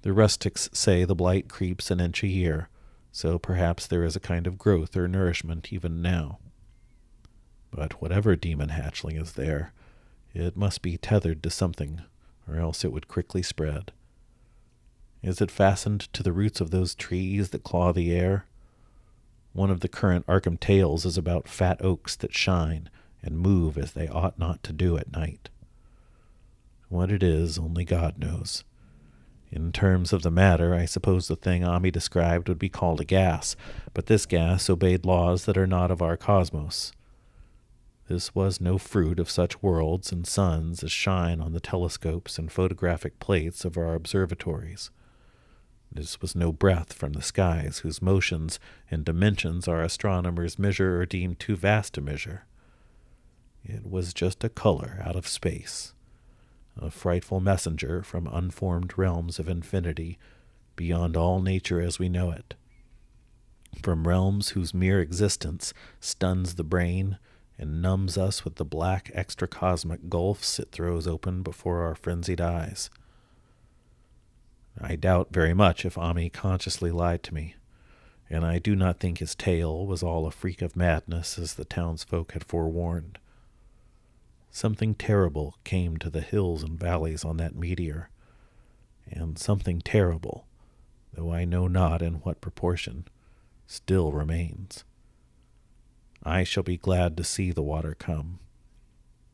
The 0.03 0.13
rustics 0.13 0.69
say 0.73 1.03
the 1.03 1.13
blight 1.13 1.47
creeps 1.47 1.91
an 1.91 1.99
inch 1.99 2.23
a 2.23 2.27
year, 2.27 2.69
so 3.11 3.37
perhaps 3.37 3.85
there 3.85 4.03
is 4.03 4.15
a 4.15 4.21
kind 4.21 4.47
of 4.47 4.57
growth 4.57 4.97
or 4.97 5.07
nourishment 5.07 5.71
even 5.71 6.01
now. 6.01 6.39
But 7.69 8.01
whatever 8.01 8.35
demon 8.35 8.69
hatchling 8.69 9.21
is 9.21 9.33
there, 9.33 9.73
it 10.33 10.57
must 10.57 10.81
be 10.81 10.97
tethered 10.97 11.43
to 11.43 11.49
something, 11.49 12.01
or 12.47 12.57
else 12.57 12.83
it 12.83 12.91
would 12.91 13.07
quickly 13.07 13.43
spread. 13.43 13.91
Is 15.21 15.39
it 15.39 15.51
fastened 15.51 16.11
to 16.13 16.23
the 16.23 16.31
roots 16.33 16.59
of 16.59 16.71
those 16.71 16.95
trees 16.95 17.49
that 17.49 17.63
claw 17.63 17.93
the 17.93 18.11
air? 18.11 18.45
One 19.53 19.69
of 19.69 19.81
the 19.81 19.87
current 19.87 20.25
Arkham 20.25 20.59
tales 20.59 21.05
is 21.05 21.17
about 21.17 21.47
fat 21.47 21.79
oaks 21.83 22.15
that 22.15 22.33
shine 22.33 22.89
and 23.21 23.37
move 23.37 23.77
as 23.77 23.91
they 23.91 24.07
ought 24.07 24.39
not 24.39 24.63
to 24.63 24.73
do 24.73 24.97
at 24.97 25.11
night. 25.11 25.49
What 26.89 27.11
it 27.11 27.21
is, 27.21 27.59
only 27.59 27.85
God 27.85 28.17
knows. 28.17 28.63
In 29.51 29.73
terms 29.73 30.13
of 30.13 30.21
the 30.21 30.31
matter, 30.31 30.73
I 30.73 30.85
suppose 30.85 31.27
the 31.27 31.35
thing 31.35 31.61
Ammi 31.61 31.91
described 31.91 32.47
would 32.47 32.59
be 32.59 32.69
called 32.69 33.01
a 33.01 33.05
gas, 33.05 33.57
but 33.93 34.05
this 34.05 34.25
gas 34.25 34.69
obeyed 34.69 35.05
laws 35.05 35.43
that 35.45 35.57
are 35.57 35.67
not 35.67 35.91
of 35.91 36.01
our 36.01 36.15
cosmos. 36.15 36.93
This 38.07 38.33
was 38.33 38.61
no 38.61 38.77
fruit 38.77 39.19
of 39.19 39.29
such 39.29 39.61
worlds 39.61 40.11
and 40.11 40.25
suns 40.25 40.83
as 40.83 40.91
shine 40.91 41.41
on 41.41 41.51
the 41.51 41.59
telescopes 41.59 42.39
and 42.39 42.51
photographic 42.51 43.19
plates 43.19 43.65
of 43.65 43.77
our 43.77 43.93
observatories. 43.93 44.89
This 45.91 46.21
was 46.21 46.35
no 46.35 46.53
breath 46.53 46.93
from 46.93 47.13
the 47.13 47.21
skies 47.21 47.79
whose 47.79 48.01
motions 48.01 48.59
and 48.89 49.03
dimensions 49.03 49.67
our 49.67 49.81
astronomers 49.81 50.57
measure 50.57 51.01
or 51.01 51.05
deem 51.05 51.35
too 51.35 51.57
vast 51.57 51.93
to 51.95 52.01
measure. 52.01 52.45
It 53.63 53.85
was 53.85 54.13
just 54.13 54.43
a 54.45 54.49
color 54.49 55.01
out 55.03 55.17
of 55.17 55.27
space, 55.27 55.93
a 56.77 56.89
frightful 56.89 57.39
messenger 57.39 58.01
from 58.03 58.27
unformed 58.27 58.97
realms 58.97 59.39
of 59.39 59.49
infinity 59.49 60.17
beyond 60.75 61.17
all 61.17 61.41
nature 61.41 61.81
as 61.81 61.99
we 61.99 62.09
know 62.09 62.31
it, 62.31 62.55
from 63.81 64.07
realms 64.07 64.49
whose 64.49 64.73
mere 64.73 65.01
existence 65.01 65.73
stuns 65.99 66.55
the 66.55 66.63
brain 66.63 67.17
and 67.57 67.81
numbs 67.81 68.17
us 68.17 68.43
with 68.43 68.55
the 68.55 68.65
black 68.65 69.11
extracosmic 69.13 70.09
gulfs 70.09 70.59
it 70.59 70.71
throws 70.71 71.07
open 71.07 71.43
before 71.43 71.81
our 71.81 71.93
frenzied 71.93 72.41
eyes. 72.41 72.89
I 74.79 74.95
doubt 74.95 75.27
very 75.31 75.53
much 75.53 75.85
if 75.85 75.95
Ammi 75.95 76.31
consciously 76.31 76.91
lied 76.91 77.21
to 77.23 77.33
me, 77.33 77.55
and 78.29 78.45
I 78.45 78.57
do 78.57 78.75
not 78.75 78.99
think 78.99 79.19
his 79.19 79.35
tale 79.35 79.85
was 79.85 80.01
all 80.01 80.25
a 80.25 80.31
freak 80.31 80.61
of 80.61 80.75
madness 80.75 81.37
as 81.37 81.53
the 81.53 81.65
townsfolk 81.65 82.31
had 82.31 82.45
forewarned. 82.45 83.19
Something 84.53 84.95
terrible 84.95 85.55
came 85.63 85.95
to 85.97 86.09
the 86.09 86.19
hills 86.19 86.61
and 86.61 86.77
valleys 86.77 87.23
on 87.23 87.37
that 87.37 87.55
meteor, 87.55 88.09
and 89.09 89.39
something 89.39 89.79
terrible, 89.79 90.45
though 91.13 91.31
I 91.31 91.45
know 91.45 91.67
not 91.67 92.01
in 92.01 92.15
what 92.15 92.41
proportion, 92.41 93.07
still 93.65 94.11
remains. 94.11 94.83
I 96.21 96.43
shall 96.43 96.63
be 96.63 96.75
glad 96.75 97.15
to 97.17 97.23
see 97.23 97.51
the 97.51 97.63
water 97.63 97.95
come. 97.97 98.39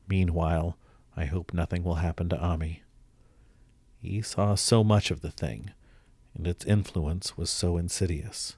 Meanwhile, 0.08 0.78
I 1.16 1.26
hope 1.26 1.52
nothing 1.52 1.84
will 1.84 1.96
happen 1.96 2.30
to 2.30 2.38
Ammi. 2.38 2.82
He 4.00 4.22
saw 4.22 4.54
so 4.54 4.84
much 4.84 5.10
of 5.10 5.22
the 5.22 5.32
thing, 5.32 5.72
and 6.36 6.46
its 6.46 6.64
influence 6.64 7.36
was 7.36 7.50
so 7.50 7.76
insidious. 7.76 8.56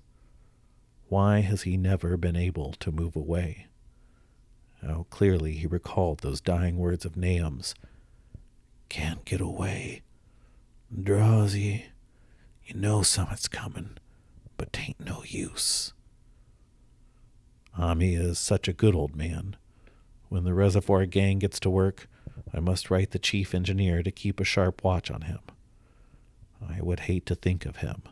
Why 1.08 1.40
has 1.40 1.62
he 1.62 1.78
never 1.78 2.18
been 2.18 2.36
able 2.36 2.74
to 2.74 2.92
move 2.92 3.16
away? 3.16 3.69
How 4.86 5.06
clearly 5.10 5.54
he 5.54 5.68
recalled 5.68 6.20
those 6.20 6.42
dying 6.42 6.78
words 6.78 7.06
of 7.06 7.16
Nahum's. 7.16 7.76
Can't 8.88 9.26
get 9.26 9.42
away. 9.42 10.02
Drowsy. 10.92 11.86
You 12.66 12.76
know 12.76 13.02
summit's 13.02 13.48
coming, 13.48 13.98
but 14.58 14.72
tain't 14.72 15.00
no 15.00 15.24
use. 15.26 15.94
Ammi 17.78 18.18
is 18.18 18.40
such 18.40 18.68
a 18.68 18.74
good 18.74 18.96
old 18.96 19.16
man. 19.16 19.56
When 20.30 20.44
the 20.44 20.54
reservoir 20.54 21.06
gang 21.06 21.40
gets 21.40 21.60
to 21.62 21.70
work, 21.70 22.08
I 22.54 22.60
must 22.60 22.92
write 22.92 23.12
the 23.12 23.20
chief 23.20 23.54
engineer 23.54 24.04
to 24.04 24.12
keep 24.12 24.40
a 24.40 24.44
sharp 24.44 24.84
watch 24.84 25.10
on 25.10 25.22
him. 25.22 25.40
I 26.68 26.82
would 26.82 27.02
hate 27.02 27.26
to 27.28 27.36
think 27.36 27.66
of 27.66 27.78
him 27.78 28.04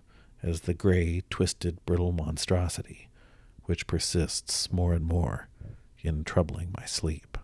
as 0.42 0.62
the 0.62 0.74
gray, 0.74 1.24
twisted, 1.30 1.84
brittle 1.86 2.12
monstrosity 2.12 3.08
which 3.68 3.86
persists 3.86 4.72
more 4.72 4.94
and 4.94 5.06
more 5.06 5.50
in 6.02 6.24
troubling 6.24 6.74
my 6.78 6.86
sleep. 6.86 7.38